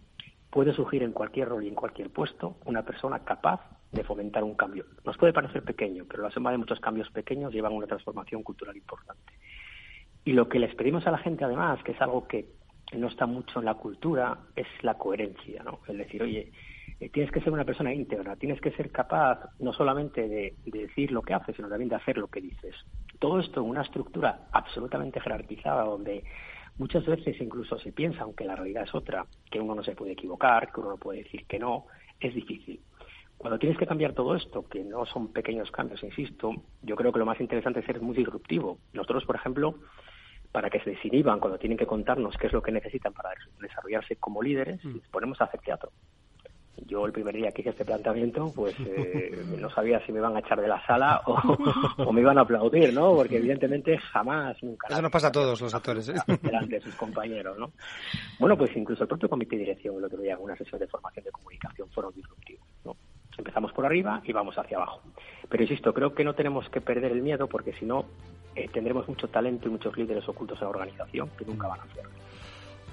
puede 0.49 0.73
surgir 0.73 1.03
en 1.03 1.13
cualquier 1.13 1.49
rol 1.49 1.63
y 1.63 1.69
en 1.69 1.75
cualquier 1.75 2.09
puesto 2.09 2.57
una 2.65 2.83
persona 2.83 3.19
capaz 3.23 3.61
de 3.93 4.03
fomentar 4.03 4.43
un 4.43 4.55
cambio. 4.55 4.85
Nos 5.05 5.17
puede 5.17 5.31
parecer 5.31 5.63
pequeño, 5.63 6.05
pero 6.09 6.23
la 6.23 6.31
suma 6.31 6.51
de 6.51 6.57
muchos 6.57 6.79
cambios 6.79 7.09
pequeños 7.11 7.53
llevan 7.53 7.71
a 7.71 7.75
una 7.75 7.87
transformación 7.87 8.43
cultural 8.43 8.75
importante. 8.75 9.33
Y 10.25 10.33
lo 10.33 10.47
que 10.47 10.59
les 10.59 10.73
pedimos 10.75 11.05
a 11.05 11.11
la 11.11 11.17
gente, 11.17 11.43
además, 11.43 11.83
que 11.83 11.91
es 11.91 12.01
algo 12.01 12.27
que 12.27 12.47
no 12.93 13.07
está 13.07 13.25
mucho 13.25 13.59
en 13.59 13.65
la 13.65 13.73
cultura, 13.75 14.37
es 14.55 14.67
la 14.81 14.97
coherencia, 14.97 15.63
¿no? 15.63 15.79
Es 15.87 15.97
decir, 15.97 16.21
oye, 16.21 16.51
eh, 16.99 17.09
tienes 17.09 17.31
que 17.31 17.41
ser 17.41 17.51
una 17.51 17.65
persona 17.65 17.93
íntegra, 17.93 18.35
tienes 18.35 18.61
que 18.61 18.71
ser 18.71 18.91
capaz 18.91 19.39
no 19.59 19.73
solamente 19.73 20.27
de, 20.27 20.55
decir 20.65 21.11
lo 21.11 21.21
que 21.21 21.33
haces, 21.33 21.55
sino 21.55 21.67
también 21.67 21.89
de 21.89 21.95
hacer 21.95 22.17
lo 22.17 22.27
que 22.27 22.41
dices. 22.41 22.75
Todo 23.19 23.39
esto 23.39 23.61
en 23.61 23.69
una 23.69 23.81
estructura 23.81 24.47
absolutamente 24.51 25.19
jerarquizada, 25.19 25.83
donde 25.83 26.23
muchas 26.77 27.05
veces 27.05 27.39
incluso 27.41 27.77
se 27.79 27.91
piensa, 27.91 28.23
aunque 28.23 28.45
la 28.45 28.55
realidad 28.55 28.83
es 28.83 28.95
otra, 28.95 29.25
que 29.49 29.59
uno 29.59 29.75
no 29.75 29.83
se 29.83 29.95
puede 29.95 30.13
equivocar, 30.13 30.71
que 30.71 30.79
uno 30.79 30.91
no 30.91 30.97
puede 30.97 31.23
decir 31.23 31.45
que 31.45 31.59
no, 31.59 31.87
es 32.19 32.33
difícil. 32.33 32.79
Cuando 33.37 33.59
tienes 33.59 33.77
que 33.77 33.87
cambiar 33.87 34.13
todo 34.13 34.35
esto, 34.35 34.63
que 34.69 34.83
no 34.83 35.05
son 35.05 35.33
pequeños 35.33 35.69
cambios, 35.71 36.01
insisto, 36.03 36.53
yo 36.81 36.95
creo 36.95 37.11
que 37.11 37.19
lo 37.19 37.25
más 37.25 37.41
interesante 37.41 37.81
es 37.81 37.85
ser 37.85 37.99
muy 38.01 38.15
disruptivo. 38.15 38.77
Nosotros, 38.93 39.25
por 39.25 39.35
ejemplo, 39.35 39.75
para 40.53 40.69
que 40.69 40.79
se 40.81 40.91
desinhiban 40.91 41.39
cuando 41.39 41.57
tienen 41.57 41.77
que 41.77 41.87
contarnos 41.87 42.37
qué 42.37 42.45
es 42.45 42.53
lo 42.53 42.61
que 42.61 42.71
necesitan 42.71 43.11
para 43.11 43.31
desarrollarse 43.59 44.15
como 44.17 44.41
líderes, 44.41 44.85
mm. 44.85 44.97
les 44.97 45.07
ponemos 45.07 45.41
a 45.41 45.45
hacer 45.45 45.59
teatro. 45.61 45.91
Yo 46.85 47.07
el 47.07 47.11
primer 47.11 47.35
día 47.35 47.51
que 47.51 47.61
hice 47.61 47.71
este 47.71 47.85
planteamiento, 47.85 48.51
pues 48.55 48.75
eh, 48.85 49.43
no 49.59 49.69
sabía 49.71 49.99
si 50.05 50.11
me 50.11 50.19
iban 50.19 50.35
a 50.35 50.39
echar 50.39 50.61
de 50.61 50.67
la 50.67 50.85
sala 50.85 51.23
o, 51.25 52.13
me 52.13 52.21
iban 52.21 52.37
a 52.37 52.41
aplaudir, 52.41 52.93
¿no? 52.93 53.15
Porque 53.15 53.37
evidentemente 53.37 53.97
jamás, 53.97 54.61
nunca. 54.61 54.87
Eso 54.91 55.01
nos 55.01 55.11
pasa 55.11 55.29
a 55.29 55.31
todos 55.31 55.59
los 55.59 55.73
actores, 55.73 56.07
¿eh? 56.09 56.13
Delante 56.43 56.75
de 56.75 56.81
sus 56.81 56.95
compañeros, 56.95 57.57
¿no? 57.57 57.71
Bueno, 58.37 58.55
pues 58.55 58.69
incluso 58.75 59.03
el 59.03 59.07
propio 59.07 59.29
comité 59.29 59.55
de 59.55 59.63
dirección 59.63 59.97
el 59.97 60.03
otro 60.03 60.21
día 60.21 60.33
en 60.33 60.41
una 60.41 60.55
sesión 60.55 60.79
de 60.79 60.87
formación 60.87 61.25
de 61.25 61.31
comunicación 61.31 61.89
fueron 61.89 62.13
disruptivos, 62.13 62.67
¿no? 62.85 62.95
Empezamos 63.35 63.73
por 63.73 63.87
arriba 63.87 64.21
y 64.23 64.31
vamos 64.31 64.55
hacia 64.59 64.77
abajo. 64.77 65.01
Pero 65.49 65.63
insisto, 65.63 65.93
creo 65.95 66.13
que 66.13 66.23
no 66.23 66.35
tenemos 66.35 66.69
que 66.69 66.79
perder 66.79 67.11
el 67.11 67.23
miedo 67.23 67.47
porque 67.47 67.73
si 67.73 67.85
no 67.85 68.05
eh, 68.55 68.69
tendremos 68.71 69.07
mucho 69.07 69.27
talento 69.27 69.67
y 69.67 69.71
muchos 69.71 69.95
líderes 69.97 70.27
ocultos 70.27 70.57
en 70.59 70.65
la 70.65 70.69
organización 70.69 71.29
que 71.37 71.45
nunca 71.45 71.67
van 71.67 71.79
a 71.79 71.83
hacer. 71.83 72.03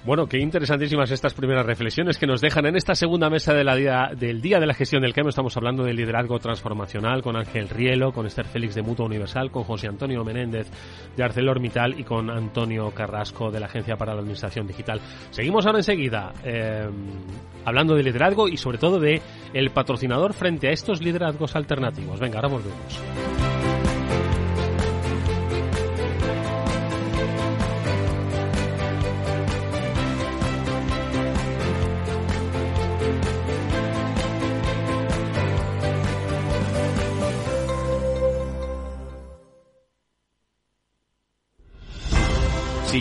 Bueno, 0.02 0.26
qué 0.26 0.38
interesantísimas 0.38 1.10
estas 1.10 1.34
primeras 1.34 1.66
reflexiones 1.66 2.16
que 2.16 2.26
nos 2.26 2.40
dejan 2.40 2.64
en 2.64 2.74
esta 2.74 2.94
segunda 2.94 3.28
mesa 3.28 3.52
de 3.52 3.64
día, 3.76 4.10
del 4.16 4.40
Día 4.40 4.58
de 4.58 4.66
la 4.66 4.72
Gestión 4.72 5.02
del 5.02 5.12
Cambio. 5.12 5.28
Estamos 5.28 5.54
hablando 5.58 5.84
de 5.84 5.92
liderazgo 5.92 6.38
transformacional 6.38 7.20
con 7.20 7.36
Ángel 7.36 7.68
Rielo, 7.68 8.10
con 8.10 8.24
Esther 8.24 8.46
Félix 8.46 8.74
de 8.74 8.80
Mutua 8.80 9.04
Universal, 9.04 9.50
con 9.50 9.64
José 9.64 9.88
Antonio 9.88 10.24
Menéndez 10.24 10.70
de 11.14 11.22
ArcelorMittal 11.22 12.00
y 12.00 12.04
con 12.04 12.30
Antonio 12.30 12.90
Carrasco 12.92 13.50
de 13.50 13.60
la 13.60 13.66
Agencia 13.66 13.96
para 13.96 14.14
la 14.14 14.20
Administración 14.20 14.66
Digital. 14.66 15.02
Seguimos 15.28 15.66
ahora 15.66 15.80
enseguida 15.80 16.32
eh, 16.44 16.88
hablando 17.66 17.94
de 17.94 18.02
liderazgo 18.02 18.48
y 18.48 18.56
sobre 18.56 18.78
todo 18.78 18.98
de 18.98 19.20
el 19.52 19.68
patrocinador 19.68 20.32
frente 20.32 20.68
a 20.68 20.70
estos 20.70 21.02
liderazgos 21.02 21.54
alternativos. 21.56 22.18
Venga, 22.18 22.36
ahora 22.36 22.48
volvemos. 22.48 23.02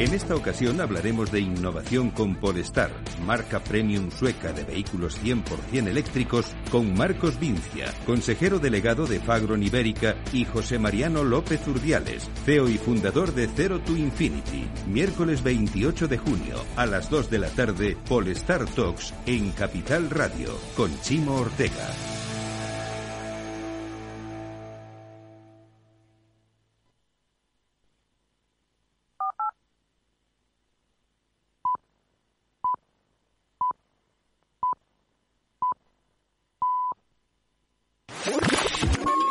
En 0.00 0.14
esta 0.14 0.34
ocasión 0.34 0.80
hablaremos 0.80 1.30
de 1.30 1.40
innovación 1.40 2.08
con 2.10 2.34
Polestar, 2.34 2.90
marca 3.26 3.60
premium 3.60 4.10
sueca 4.10 4.50
de 4.50 4.64
vehículos 4.64 5.22
100% 5.22 5.88
eléctricos, 5.88 6.54
con 6.70 6.94
Marcos 6.94 7.38
Vincia, 7.38 7.92
consejero 8.06 8.58
delegado 8.58 9.06
de 9.06 9.20
Fagron 9.20 9.62
Ibérica, 9.62 10.16
y 10.32 10.46
José 10.46 10.78
Mariano 10.78 11.22
López 11.22 11.68
Urdiales, 11.68 12.30
CEO 12.46 12.70
y 12.70 12.78
fundador 12.78 13.34
de 13.34 13.46
Zero 13.48 13.80
to 13.80 13.94
Infinity. 13.94 14.66
Miércoles 14.86 15.42
28 15.42 16.08
de 16.08 16.16
junio, 16.16 16.64
a 16.76 16.86
las 16.86 17.10
2 17.10 17.28
de 17.28 17.38
la 17.38 17.50
tarde, 17.50 17.98
Polestar 18.08 18.64
Talks 18.64 19.12
en 19.26 19.50
Capital 19.50 20.08
Radio, 20.08 20.58
con 20.78 20.98
Chimo 21.02 21.34
Ortega. 21.34 22.29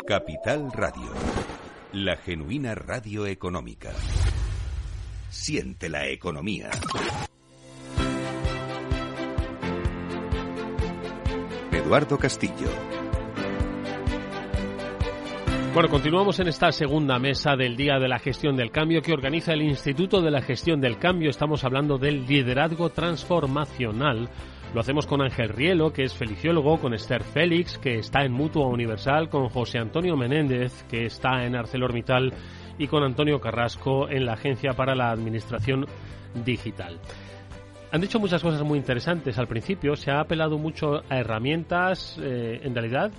Capital 0.09 0.71
Radio, 0.71 1.11
la 1.93 2.15
genuina 2.15 2.73
radio 2.73 3.27
económica. 3.27 3.91
Siente 5.29 5.87
la 5.87 6.07
economía. 6.07 6.71
Eduardo 11.71 12.17
Castillo. 12.17 12.69
Bueno, 15.75 15.89
continuamos 15.89 16.39
en 16.39 16.47
esta 16.47 16.71
segunda 16.71 17.19
mesa 17.19 17.55
del 17.55 17.77
Día 17.77 17.99
de 17.99 18.07
la 18.07 18.17
Gestión 18.17 18.57
del 18.57 18.71
Cambio 18.71 19.03
que 19.03 19.13
organiza 19.13 19.53
el 19.53 19.61
Instituto 19.61 20.23
de 20.23 20.31
la 20.31 20.41
Gestión 20.41 20.81
del 20.81 20.97
Cambio. 20.97 21.29
Estamos 21.29 21.63
hablando 21.63 21.99
del 21.99 22.25
liderazgo 22.25 22.89
transformacional 22.89 24.27
lo 24.73 24.81
hacemos 24.81 25.07
con 25.07 25.21
Ángel 25.21 25.49
Rielo, 25.49 25.91
que 25.91 26.03
es 26.03 26.13
feliciólogo, 26.13 26.79
con 26.79 26.93
Esther 26.93 27.23
Félix, 27.23 27.77
que 27.77 27.95
está 27.95 28.23
en 28.23 28.31
Mutua 28.31 28.67
Universal, 28.67 29.29
con 29.29 29.49
José 29.49 29.79
Antonio 29.79 30.15
Menéndez, 30.15 30.83
que 30.83 31.05
está 31.05 31.45
en 31.45 31.55
ArcelorMittal, 31.55 32.33
y 32.77 32.87
con 32.87 33.03
Antonio 33.03 33.41
Carrasco 33.41 34.09
en 34.09 34.25
la 34.25 34.33
Agencia 34.33 34.73
para 34.73 34.95
la 34.95 35.09
Administración 35.09 35.87
Digital. 36.45 36.99
Han 37.91 38.01
dicho 38.01 38.19
muchas 38.19 38.43
cosas 38.43 38.61
muy 38.61 38.77
interesantes 38.77 39.39
al 39.39 39.47
principio, 39.47 39.95
se 39.95 40.11
ha 40.11 40.19
apelado 40.19 40.59
mucho 40.59 41.01
a 41.09 41.17
herramientas, 41.17 42.19
eh, 42.21 42.61
en 42.63 42.75
realidad, 42.75 43.11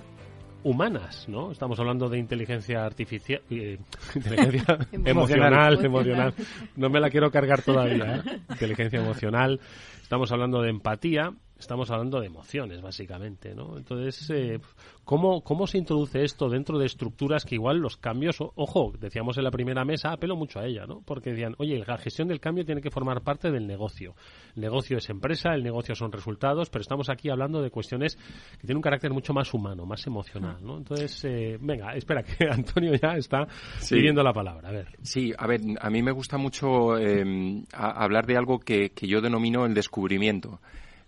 humanas, 0.63 1.29
¿no? 1.29 1.51
Estamos 1.51 1.79
hablando 1.81 2.09
de 2.09 2.19
inteligencia 2.19 2.85
artificial, 2.85 3.43
eh, 3.51 3.79
inteligencia 4.15 4.79
emocional, 5.05 5.85
emocional. 5.85 6.35
No 6.77 6.91
me 6.91 7.01
la 7.01 7.11
quiero 7.11 7.31
cargar 7.31 7.63
todavía, 7.63 8.17
¿eh? 8.17 8.41
Inteligencia 8.51 9.01
emocional. 9.01 9.61
Estamos 10.03 10.31
hablando 10.33 10.61
de 10.63 10.71
empatía 10.71 11.33
estamos 11.61 11.91
hablando 11.91 12.21
de 12.21 12.27
emociones, 12.27 12.81
básicamente, 12.81 13.55
¿no? 13.55 13.77
Entonces, 13.77 14.31
eh, 14.31 14.61
¿cómo, 15.05 15.43
¿cómo 15.43 15.67
se 15.67 15.79
introduce 15.79 16.23
esto 16.23 16.49
dentro 16.49 16.79
de 16.79 16.87
estructuras 16.87 17.45
que 17.45 17.55
igual 17.55 17.79
los 17.79 17.97
cambios, 17.97 18.39
ojo, 18.41 18.93
decíamos 18.99 19.37
en 19.39 19.45
la 19.45 19.51
primera 19.51 19.85
mesa, 19.85 20.13
apelo 20.13 20.37
mucho 20.37 20.59
a 20.59 20.67
ella, 20.67 20.87
¿no? 20.87 21.03
Porque 21.05 21.31
decían, 21.31 21.55
oye, 21.59 21.83
la 21.87 21.99
gestión 21.99 22.29
del 22.29 22.41
cambio 22.41 22.65
tiene 22.65 22.81
que 22.81 22.91
formar 22.91 23.23
parte 23.23 23.51
del 23.51 23.67
negocio. 23.67 24.15
El 24.57 24.63
negocio 24.63 24.97
es 24.97 25.09
empresa, 25.11 25.55
el 25.55 25.63
negocio 25.63 25.95
son 25.95 26.11
resultados, 26.11 26.71
pero 26.71 26.81
estamos 26.81 27.11
aquí 27.11 27.29
hablando 27.29 27.63
de 27.63 27.71
cuestiones 27.71 28.17
que 28.17 28.67
tienen 28.67 28.79
un 28.79 28.83
carácter 28.83 29.13
mucho 29.13 29.33
más 29.35 29.53
humano, 29.53 29.85
más 29.85 30.07
emocional, 30.07 30.57
¿no? 30.63 30.79
Entonces, 30.79 31.25
eh, 31.25 31.59
venga, 31.61 31.95
espera, 31.95 32.23
que 32.23 32.47
Antonio 32.51 32.95
ya 32.95 33.15
está 33.17 33.47
pidiendo 33.89 34.23
la 34.23 34.33
palabra, 34.33 34.69
a 34.69 34.73
ver. 34.73 34.89
Sí, 35.03 35.33
a 35.37 35.47
ver, 35.47 35.61
a 35.81 35.91
mí 35.91 36.03
me 36.03 36.13
gusta 36.13 36.39
mucho 36.39 36.99
eh, 36.99 37.63
hablar 37.73 38.27
de 38.27 38.37
algo 38.37 38.59
que, 38.59 38.91
que 38.91 39.07
yo 39.07 39.21
denomino 39.21 39.67
el 39.67 39.75
descubrimiento. 39.75 40.61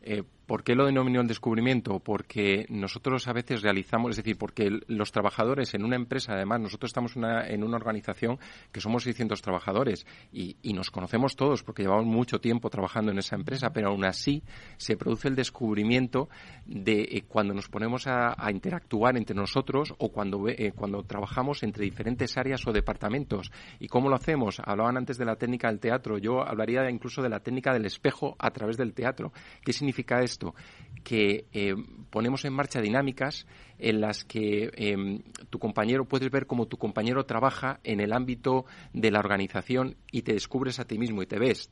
Eh, 0.05 0.23
¿Por 0.47 0.65
qué 0.65 0.75
lo 0.75 0.87
denomino 0.87 1.21
el 1.21 1.29
descubrimiento? 1.29 2.01
Porque 2.01 2.67
nosotros 2.69 3.29
a 3.29 3.33
veces 3.33 3.63
realizamos, 3.63 4.11
es 4.11 4.17
decir, 4.17 4.37
porque 4.37 4.71
los 4.89 5.13
trabajadores 5.13 5.73
en 5.75 5.85
una 5.85 5.97
empresa, 5.97 6.33
además, 6.33 6.61
nosotros 6.61 6.91
estamos 6.91 7.15
en 7.17 7.65
una 7.65 7.77
organización 7.77 8.39
que 8.73 8.81
somos 8.81 9.05
600 9.05 9.41
trabajadores 9.41 10.07
y, 10.33 10.57
nos 10.73 10.91
conocemos 10.91 11.37
todos 11.37 11.63
porque 11.63 11.83
llevamos 11.83 12.07
mucho 12.07 12.41
tiempo 12.41 12.71
trabajando 12.71 13.13
en 13.13 13.19
esa 13.19 13.37
empresa, 13.37 13.71
pero 13.75 13.91
aún 13.91 14.07
así 14.07 14.43
se 14.79 14.97
produce 14.97 15.29
el 15.29 15.37
descubrimiento 15.37 16.31
de 16.65 17.03
eh, 17.03 17.25
cuando 17.29 17.53
nos 17.53 17.69
ponemos 17.69 18.07
a, 18.07 18.35
interactuar 18.51 19.17
entre 19.19 19.37
nosotros 19.37 19.95
o 19.99 20.11
cuando, 20.11 20.49
eh, 20.49 20.73
cuando 20.75 21.03
trabajamos 21.05 21.63
entre 21.63 21.85
diferentes 21.85 22.37
áreas 22.39 22.67
o 22.67 22.73
departamentos. 22.73 23.53
¿Y 23.79 23.87
cómo 23.89 24.09
lo 24.09 24.17
hacemos? 24.17 24.61
Hablaban 24.65 24.97
antes 24.97 25.19
de 25.19 25.27
la 25.27 25.37
técnica 25.37 25.69
del 25.69 25.79
teatro, 25.79 26.19
yo 26.19 26.41
hablaría 26.41 26.89
incluso 26.91 27.23
de 27.23 27.29
la 27.29 27.41
técnica 27.41 27.73
del 27.73 27.85
espejo 27.85 28.35
a 28.39 28.51
través 28.51 28.77
del 28.77 28.95
teatro. 28.95 29.33
¿Qué 29.63 29.73
significa 29.73 30.21
esto? 30.21 30.42
Que 31.03 31.47
eh, 31.53 31.75
ponemos 32.11 32.45
en 32.45 32.53
marcha 32.53 32.81
dinámicas 32.81 33.47
en 33.79 34.01
las 34.01 34.25
que 34.25 34.71
em, 34.77 35.23
tu 35.51 35.59
compañero 35.59 36.05
puedes 36.05 36.31
ver 36.31 36.47
cómo 36.47 36.67
tu 36.67 36.77
compañero 36.77 37.25
trabaja 37.25 37.81
en 37.83 38.01
el 38.01 38.13
ámbito 38.13 38.65
de 38.93 39.11
la 39.11 39.19
organización 39.19 39.97
y 40.13 40.23
te 40.23 40.35
descubres 40.35 40.79
a 40.79 40.85
ti 40.85 40.99
mismo 40.99 41.21
y 41.21 41.27
te 41.27 41.39
ves, 41.39 41.69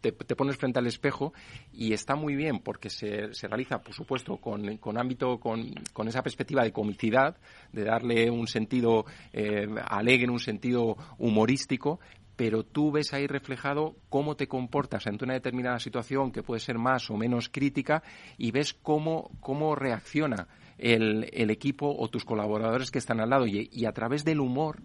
te, 0.00 0.12
pones 0.12 0.56
frente 0.56 0.78
al 0.78 0.86
espejo 0.86 1.32
y 1.72 1.92
está 1.92 2.14
muy 2.14 2.36
bien 2.36 2.60
porque 2.60 2.88
se, 2.88 3.30
realiza, 3.48 3.82
por 3.82 3.94
supuesto, 3.94 4.36
con, 4.36 4.76
con 4.76 4.96
ámbito, 4.96 5.40
con, 5.40 5.74
con, 5.92 6.06
esa 6.06 6.22
perspectiva 6.22 6.62
de 6.62 6.72
comicidad, 6.72 7.36
de 7.72 7.84
darle 7.84 8.30
un 8.30 8.46
sentido 8.46 9.04
eh, 9.32 9.66
alegre, 9.88 10.30
un 10.30 10.38
sentido 10.38 10.96
humorístico, 11.18 11.98
pero 12.40 12.64
tú 12.64 12.90
ves 12.90 13.12
ahí 13.12 13.26
reflejado 13.26 13.96
cómo 14.08 14.34
te 14.34 14.48
comportas 14.48 15.06
ante 15.06 15.26
una 15.26 15.34
determinada 15.34 15.78
situación 15.78 16.32
que 16.32 16.42
puede 16.42 16.58
ser 16.58 16.78
más 16.78 17.10
o 17.10 17.18
menos 17.18 17.50
crítica 17.50 18.02
y 18.38 18.50
ves 18.50 18.72
cómo, 18.72 19.30
cómo 19.40 19.74
reacciona 19.74 20.48
el, 20.78 21.28
el 21.34 21.50
equipo 21.50 21.94
o 21.94 22.08
tus 22.08 22.24
colaboradores 22.24 22.90
que 22.90 22.98
están 22.98 23.20
al 23.20 23.28
lado. 23.28 23.46
Y 23.46 23.84
a 23.84 23.92
través 23.92 24.24
del 24.24 24.40
humor 24.40 24.80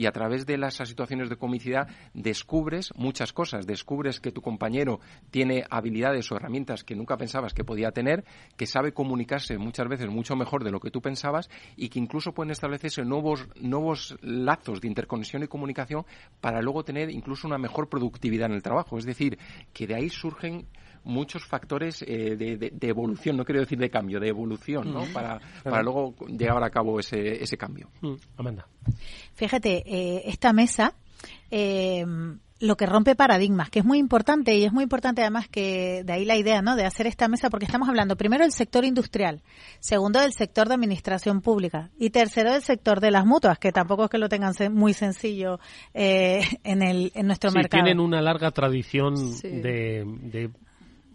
y 0.00 0.06
a 0.06 0.12
través 0.12 0.46
de 0.46 0.56
las 0.56 0.76
situaciones 0.76 1.28
de 1.28 1.36
comicidad 1.36 1.86
descubres 2.14 2.90
muchas 2.96 3.34
cosas. 3.34 3.66
Descubres 3.66 4.18
que 4.18 4.32
tu 4.32 4.40
compañero 4.40 4.98
tiene 5.30 5.66
habilidades 5.68 6.32
o 6.32 6.36
herramientas 6.36 6.84
que 6.84 6.94
nunca 6.94 7.18
pensabas 7.18 7.52
que 7.52 7.64
podía 7.64 7.90
tener, 7.92 8.24
que 8.56 8.64
sabe 8.64 8.94
comunicarse 8.94 9.58
muchas 9.58 9.88
veces 9.88 10.08
mucho 10.08 10.36
mejor 10.36 10.64
de 10.64 10.70
lo 10.70 10.80
que 10.80 10.90
tú 10.90 11.02
pensabas 11.02 11.50
y 11.76 11.90
que 11.90 11.98
incluso 11.98 12.32
pueden 12.32 12.50
establecerse 12.50 13.04
nuevos, 13.04 13.46
nuevos 13.60 14.16
lazos 14.22 14.80
de 14.80 14.88
interconexión 14.88 15.42
y 15.42 15.48
comunicación 15.48 16.06
para 16.40 16.62
luego 16.62 16.82
tener 16.82 17.10
incluso 17.10 17.46
una 17.46 17.58
mejor 17.58 17.90
productividad 17.90 18.48
en 18.48 18.54
el 18.54 18.62
trabajo. 18.62 18.96
Es 18.96 19.04
decir, 19.04 19.38
que 19.74 19.86
de 19.86 19.96
ahí 19.96 20.08
surgen 20.08 20.66
muchos 21.04 21.44
factores 21.44 22.02
eh, 22.02 22.36
de, 22.36 22.88
evolución, 22.88 23.36
no 23.36 23.44
quiero 23.44 23.60
decir 23.60 23.78
de 23.78 23.90
cambio, 23.90 24.20
de 24.20 24.28
evolución, 24.28 24.92
¿no? 24.92 25.04
Para, 25.12 25.40
para 25.62 25.82
luego 25.82 26.14
llevar 26.26 26.62
a 26.62 26.70
cabo 26.70 26.98
ese, 26.98 27.42
ese 27.42 27.56
cambio. 27.56 27.90
Mm. 28.00 28.14
Amanda. 28.36 28.66
Fíjate, 29.34 29.82
eh, 29.86 30.22
esta 30.26 30.52
mesa 30.52 30.94
eh, 31.50 32.04
lo 32.60 32.76
que 32.76 32.84
rompe 32.84 33.14
paradigmas, 33.16 33.70
que 33.70 33.78
es 33.78 33.84
muy 33.86 33.98
importante 33.98 34.54
y 34.54 34.64
es 34.64 34.72
muy 34.72 34.82
importante 34.82 35.22
además 35.22 35.48
que 35.48 36.02
de 36.04 36.12
ahí 36.12 36.26
la 36.26 36.36
idea, 36.36 36.60
¿no? 36.60 36.76
De 36.76 36.84
hacer 36.84 37.06
esta 37.06 37.26
mesa 37.26 37.48
porque 37.48 37.64
estamos 37.64 37.88
hablando 37.88 38.16
primero 38.16 38.44
del 38.44 38.52
sector 38.52 38.84
industrial, 38.84 39.42
segundo 39.78 40.20
del 40.20 40.34
sector 40.34 40.68
de 40.68 40.74
administración 40.74 41.40
pública 41.40 41.90
y 41.98 42.10
tercero 42.10 42.52
del 42.52 42.60
sector 42.60 43.00
de 43.00 43.10
las 43.10 43.24
mutuas, 43.24 43.58
que 43.58 43.72
tampoco 43.72 44.04
es 44.04 44.10
que 44.10 44.18
lo 44.18 44.28
tengan 44.28 44.52
muy 44.72 44.92
sencillo 44.92 45.58
en 45.94 46.82
el 46.82 47.12
en 47.14 47.26
nuestro 47.26 47.50
sí, 47.50 47.56
mercado. 47.56 47.82
Tienen 47.82 47.98
una 47.98 48.20
larga 48.20 48.50
tradición 48.50 49.14
de 49.40 50.50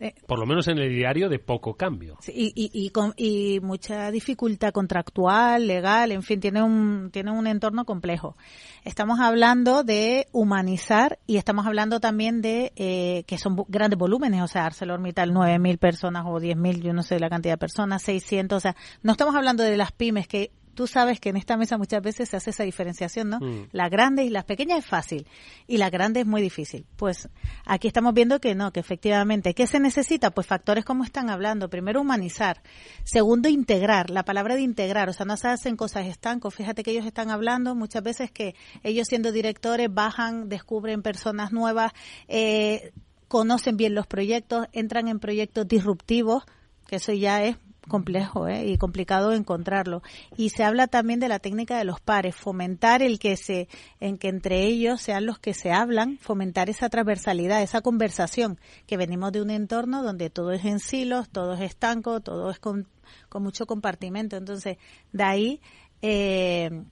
eh, 0.06 0.15
por 0.28 0.39
lo 0.39 0.46
menos 0.46 0.68
en 0.68 0.78
el 0.78 0.89
diario, 0.89 1.30
de 1.30 1.39
poco 1.39 1.76
cambio. 1.76 2.18
y, 2.28 2.54
y, 2.56 2.91
y, 3.18 3.60
mucha 3.60 4.12
dificultad 4.12 4.72
contractual, 4.72 5.68
legal, 5.68 6.12
en 6.12 6.24
fin, 6.24 6.39
tiene 6.39 6.62
un, 6.62 7.10
tiene 7.12 7.32
un 7.32 7.48
entorno 7.48 7.86
complejo. 7.86 8.36
Estamos 8.84 9.20
hablando 9.20 9.84
de 9.84 10.28
humanizar 10.32 11.20
y 11.26 11.38
estamos 11.38 11.65
hablando 11.65 12.00
también 12.00 12.41
de 12.41 12.72
eh, 12.76 13.24
que 13.28 13.38
son 13.38 13.65
grandes 13.68 13.98
volúmenes, 13.98 14.41
o 14.41 14.48
sea, 14.48 14.65
ArcelorMittal 14.65 15.32
9.000 15.32 15.78
personas 15.78 16.26
o 16.26 16.39
10.000, 16.39 16.82
yo 16.82 16.94
no 16.94 17.04
sé 17.04 17.20
la 17.20 17.30
cantidad 17.30 17.54
de 17.54 17.58
personas, 17.58 18.02
600, 18.04 18.58
o 18.58 18.60
sea, 18.60 18.76
no 19.02 19.12
estamos 19.12 19.36
hablando 19.36 19.63
de 19.63 19.78
las 19.78 19.91
pymes 19.91 20.28
que 20.28 20.52
tú 20.76 20.88
sabes 20.88 21.20
que 21.20 21.30
en 21.30 21.38
esta 21.38 21.58
mesa 21.58 21.78
muchas 21.78 22.02
veces 22.02 22.30
se 22.30 22.38
hace 22.38 22.52
esa 22.52 22.64
diferenciación, 22.64 23.30
¿no? 23.30 23.40
Mm. 23.40 23.70
Las 23.72 23.90
grandes 23.90 24.26
y 24.26 24.30
las 24.30 24.46
pequeñas 24.46 24.80
es 24.80 24.86
fácil 24.86 25.28
y 25.68 25.78
las 25.78 25.90
grandes 25.90 26.22
es 26.22 26.28
muy 26.28 26.42
difícil. 26.42 26.86
Pues 26.96 27.30
aquí 27.66 27.88
estamos 27.88 28.14
viendo 28.14 28.40
que 28.40 28.54
no, 28.54 28.72
que 28.72 28.80
efectivamente, 28.80 29.54
¿qué 29.54 29.66
se 29.66 29.80
necesita? 29.80 30.32
Pues 30.32 30.46
factores 30.46 30.86
como 30.86 31.04
están 31.04 31.30
hablando. 31.30 31.70
Primero, 31.70 32.02
humanizar. 32.02 32.62
Segundo, 33.04 33.50
integrar. 33.50 34.10
La 34.10 34.24
palabra 34.24 34.56
de 34.56 34.62
integrar, 34.62 35.10
o 35.10 35.14
sea, 35.14 35.26
no 35.26 35.38
se 35.38 35.48
hacen 35.48 35.78
cosas 35.78 36.06
estancos. 36.06 36.54
Fíjate 36.54 36.84
que 36.84 36.92
ellos 36.92 37.06
están 37.06 37.32
hablando 37.32 37.74
muchas 37.74 38.04
veces 38.04 38.32
que 38.32 38.56
ellos 38.84 39.08
siendo 39.08 39.32
directores 39.32 39.92
bajan, 39.92 40.50
descubren 40.50 41.02
personas 41.02 41.52
nuevas, 41.52 41.94
eh, 42.28 42.92
conocen 43.28 43.78
bien 43.78 43.96
los 43.96 44.08
proyectos, 44.08 44.68
entran 44.74 45.08
en 45.08 45.20
proyectos 45.20 45.68
disruptivos, 45.68 46.44
que 46.88 46.98
eso 46.98 47.14
ya 47.14 47.44
es 47.44 47.58
complejo 47.88 48.48
¿eh? 48.48 48.67
y 48.67 48.78
complicado 48.78 49.34
encontrarlo. 49.34 50.02
Y 50.38 50.50
se 50.50 50.63
habla 50.63 50.88
también 50.88 51.19
de 51.19 51.28
la 51.28 51.39
técnica 51.39 51.78
de 51.78 51.86
los 51.86 52.00
pares, 52.00 52.36
fomentar 52.36 53.02
el 53.02 53.19
que 53.19 53.38
se, 53.38 53.67
en 54.00 54.17
que 54.17 54.30
entre 54.30 54.63
ellos 54.63 55.02
sean 55.02 55.26
los 55.26 55.39
que 55.39 55.54
se 55.54 55.71
hablan, 55.71 56.17
fomentar 56.17 56.69
esa 56.69 56.89
transversalidad, 56.89 57.62
esa 57.62 57.82
conversación, 57.82 58.60
que 58.88 58.98
venimos 58.98 59.32
de 59.32 59.41
un 59.41 59.50
entorno 59.50 60.04
donde 60.04 60.30
todo 60.30 60.52
es 60.52 60.65
en 60.65 60.80
silos, 60.80 61.30
todo 61.30 61.54
es 61.54 61.62
estanco, 61.62 62.21
todo 62.21 62.50
es 62.50 62.60
con, 62.60 62.88
con 63.30 63.43
mucho 63.43 63.65
compartimento. 63.65 64.38
Entonces, 64.38 64.78
de 65.12 65.24
ahí 65.24 65.62
eh, 66.02 66.84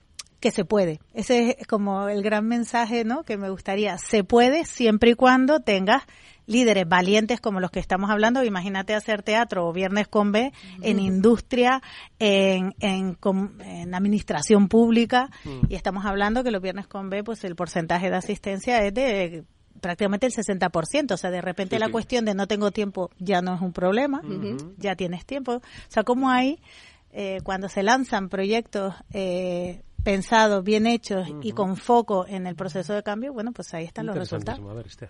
que 0.44 0.50
se 0.50 0.66
puede. 0.66 1.00
Ese 1.14 1.56
es 1.58 1.66
como 1.66 2.06
el 2.10 2.22
gran 2.22 2.46
mensaje, 2.46 3.02
¿no? 3.02 3.22
Que 3.22 3.38
me 3.38 3.48
gustaría. 3.48 3.96
Se 3.96 4.24
puede 4.24 4.66
siempre 4.66 5.12
y 5.12 5.14
cuando 5.14 5.60
tengas 5.60 6.02
líderes 6.44 6.86
valientes 6.86 7.40
como 7.40 7.60
los 7.60 7.70
que 7.70 7.80
estamos 7.80 8.10
hablando. 8.10 8.44
Imagínate 8.44 8.94
hacer 8.94 9.22
teatro 9.22 9.66
o 9.66 9.72
viernes 9.72 10.06
con 10.06 10.32
B 10.32 10.52
en 10.82 11.00
industria, 11.00 11.80
en, 12.18 12.74
en, 12.80 13.16
en 13.60 13.94
administración 13.94 14.68
pública. 14.68 15.30
Mm. 15.44 15.60
Y 15.70 15.76
estamos 15.76 16.04
hablando 16.04 16.44
que 16.44 16.50
los 16.50 16.60
viernes 16.60 16.86
con 16.88 17.08
B, 17.08 17.24
pues 17.24 17.42
el 17.44 17.56
porcentaje 17.56 18.10
de 18.10 18.16
asistencia 18.16 18.84
es 18.84 18.92
de 18.92 19.44
prácticamente 19.80 20.26
el 20.26 20.34
60%. 20.34 21.12
O 21.12 21.16
sea, 21.16 21.30
de 21.30 21.40
repente 21.40 21.78
la 21.78 21.88
cuestión 21.88 22.26
de 22.26 22.34
no 22.34 22.46
tengo 22.46 22.70
tiempo 22.70 23.08
ya 23.18 23.40
no 23.40 23.54
es 23.54 23.62
un 23.62 23.72
problema, 23.72 24.20
ya 24.76 24.94
tienes 24.94 25.24
tiempo. 25.24 25.54
O 25.54 25.62
sea, 25.88 26.02
como 26.02 26.28
hay, 26.28 26.60
eh, 27.12 27.38
cuando 27.44 27.70
se 27.70 27.82
lanzan 27.82 28.28
proyectos 28.28 28.94
eh, 29.14 29.84
pensados, 30.04 30.62
bien 30.62 30.86
hechos 30.86 31.26
y 31.42 31.52
con 31.52 31.76
foco 31.76 32.26
en 32.28 32.46
el 32.46 32.54
proceso 32.54 32.92
de 32.92 33.02
cambio, 33.02 33.32
bueno, 33.32 33.52
pues 33.52 33.72
ahí 33.72 33.84
están 33.84 34.06
los 34.06 34.16
resultados. 34.16 34.60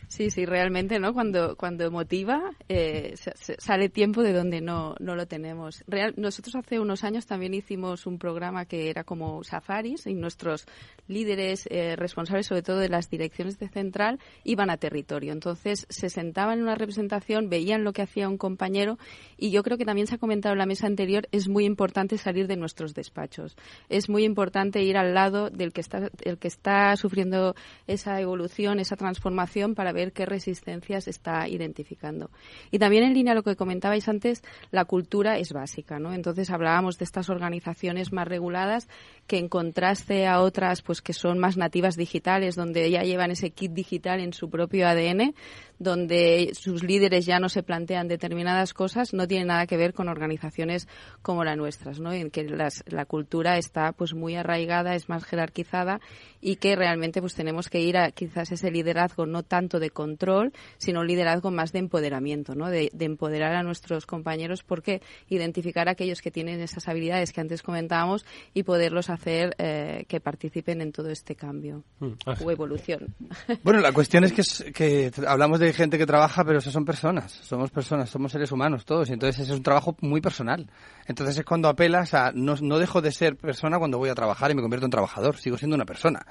sí, 0.09 0.31
sí, 0.31 0.47
realmente, 0.47 1.01
¿no? 1.01 1.13
Cuando, 1.13 1.57
cuando 1.57 1.91
motiva, 1.91 2.53
eh, 2.69 3.15
sale 3.59 3.89
tiempo 3.89 4.23
de 4.23 4.33
donde 4.33 4.61
no, 4.61 4.95
no 5.01 5.17
lo 5.17 5.27
tenemos. 5.27 5.83
Real, 5.89 6.15
nosotros 6.17 6.55
hace 6.55 6.79
unos 6.79 7.03
años 7.03 7.27
también 7.27 7.55
hicimos 7.55 8.07
un 8.07 8.19
programa 8.19 8.67
que 8.67 8.89
era 8.89 9.03
como 9.03 9.43
safaris 9.43 10.07
y 10.07 10.15
nuestros 10.15 10.67
líderes 11.09 11.67
eh, 11.71 11.97
responsables, 11.97 12.47
sobre 12.47 12.63
todo 12.63 12.79
de 12.79 12.89
las 12.89 13.11
direcciones 13.11 13.59
de 13.59 13.69
central, 13.69 14.21
iban 14.45 14.71
a 14.71 14.77
territorio. 14.77 15.33
Entonces 15.33 15.87
se 15.89 16.09
sentaban 16.09 16.59
en 16.59 16.65
una 16.65 16.77
representación, 16.77 17.49
veían 17.49 17.83
lo 17.83 17.93
que 17.93 18.03
hacía 18.03 18.29
un 18.29 18.39
compañero 18.39 18.99
y 19.37 19.51
yo 19.51 19.65
creo 19.65 19.77
que 19.77 19.85
también 19.85 20.07
se 20.07 20.15
ha 20.15 20.19
comentado 20.19 20.53
en 20.53 20.61
la 20.61 20.67
mesa 20.67 20.87
anterior, 20.87 21.29
es 21.33 21.49
muy 21.49 21.65
importante 21.65 22.17
salir 22.17 22.47
de 22.47 22.57
nuestros 22.57 22.95
despachos. 22.95 23.57
Es 23.89 24.09
muy 24.09 24.25
importante 24.25 24.84
ir 24.85 24.97
al 24.97 25.15
lado 25.15 25.51
del 25.51 25.73
que 25.73 25.81
está, 25.81 26.11
el 26.23 26.39
que 26.39 26.49
está 26.49 26.97
sufriendo 26.97 27.55
esa 27.87 28.21
evolución, 28.21 28.79
esa 28.79 28.97
transformación, 28.97 29.75
para 29.75 29.93
ver 29.93 30.13
qué 30.13 30.27
resistencias 30.27 31.09
está 31.09 31.49
identificando. 31.49 32.31
Y 32.71 32.79
también 32.79 33.05
en 33.05 33.15
línea 33.15 33.33
a 33.33 33.37
lo 33.37 33.43
que 33.43 33.57
comentabais 33.57 34.09
antes, 34.09 34.43
la 34.71 34.85
cultura 34.85 35.39
es 35.39 35.53
básica, 35.53 35.99
¿no? 35.99 36.13
Entonces 36.13 36.51
hablábamos 36.51 36.99
de 36.99 37.05
estas 37.05 37.31
organizaciones 37.31 38.13
más 38.13 38.29
reguladas 38.29 38.89
que 39.27 39.39
en 39.39 39.49
contraste 39.49 40.27
a 40.27 40.41
otras 40.41 40.83
pues 40.83 41.01
que 41.01 41.13
son 41.13 41.39
más 41.39 41.57
nativas 41.57 41.97
digitales, 41.97 42.57
donde 42.57 42.91
ya 42.91 43.03
llevan 43.03 43.31
ese 43.31 43.51
kit 43.51 43.73
digital 43.73 44.21
en 44.21 44.33
su 44.33 44.51
propio 44.51 44.87
ADN, 44.87 45.35
donde 45.79 46.51
sus 46.55 46.83
líderes 46.83 47.27
ya 47.27 47.39
no 47.39 47.49
se 47.49 47.63
plantean 47.63 48.09
determinadas 48.09 48.75
cosas, 48.75 49.13
no 49.13 49.27
tiene 49.27 49.47
nada 49.47 49.67
que 49.67 49.77
ver 49.77 49.93
con 49.93 50.09
organizaciones 50.09 50.89
como 51.23 51.45
las 51.45 51.57
nuestras, 51.57 52.01
¿no? 52.01 52.13
En 52.13 52.31
que 52.31 52.45
la 52.45 53.05
cultura 53.07 53.59
está 53.59 53.93
pues 53.93 54.15
muy 54.15 54.37
arraigada, 54.37 54.95
es 54.95 55.09
más 55.09 55.25
jerarquizada 55.25 56.01
y 56.41 56.57
que 56.57 56.77
realmente 56.77 57.21
pues 57.21 57.35
tenemos 57.35 57.71
que 57.71 57.81
ir 57.81 57.97
a 57.97 58.11
quizás 58.11 58.53
ese 58.53 58.71
liderazgo 58.71 59.27
no 59.27 59.43
tanto 59.43 59.81
de 59.81 59.91
control, 59.91 60.53
sino 60.77 61.01
un 61.01 61.07
liderazgo 61.07 61.51
más 61.51 61.73
de 61.73 61.79
empoderamiento, 61.79 62.55
¿no? 62.55 62.69
De, 62.69 62.91
empoderar 63.05 63.55
a 63.55 63.63
nuestros 63.63 64.07
compañeros 64.07 64.63
porque 64.63 65.03
identificar 65.29 65.89
a 65.89 65.93
aquellos 65.93 66.23
que 66.23 66.31
tienen 66.31 66.61
esas 66.61 66.89
habilidades 66.89 67.33
que 67.33 67.41
antes 67.41 67.63
comentábamos 67.63 68.25
y 68.55 68.63
poderlos 68.63 69.11
hacer 69.15 69.55
eh, 69.59 70.05
que 70.09 70.21
participen 70.21 70.81
en 70.81 70.93
todo 70.93 71.11
este 71.11 71.35
cambio 71.35 71.85
mm, 72.01 72.13
o 72.45 72.51
evolución. 72.51 73.15
Bueno, 73.63 73.81
la 73.81 73.93
cuestión 73.93 74.25
es 74.25 74.33
que, 74.33 74.73
que 74.73 75.11
hablamos 75.27 75.59
de 75.59 75.73
gente 75.73 75.97
que 75.97 76.07
trabaja, 76.07 76.45
pero 76.45 76.59
eso 76.59 76.71
son 76.71 76.85
personas, 76.85 77.33
somos 77.33 77.71
personas, 77.71 78.11
somos 78.11 78.33
seres 78.33 78.53
humanos 78.53 78.85
todos, 78.85 79.09
y 79.09 79.13
entonces 79.13 79.41
ese 79.41 79.53
es 79.53 79.59
un 79.59 79.63
trabajo 79.63 79.97
muy 80.01 80.21
personal. 80.21 80.71
Entonces 81.07 81.39
es 81.39 81.45
cuando 81.45 81.69
apelas 81.69 82.15
a, 82.15 82.33
no, 82.33 82.57
no 82.61 82.79
dejo 82.79 83.01
de 83.01 83.13
ser 83.13 83.37
persona 83.37 83.79
cuando 83.79 83.99
voy 83.99 84.11
a 84.11 84.15
trabajar 84.15 84.51
y 84.51 84.55
me 84.55 84.63
convierto 84.63 84.87
en 84.87 84.91
trabajador, 84.91 85.37
sigo 85.37 85.57
siendo 85.57 85.77
una 85.77 85.87
persona. 85.87 86.27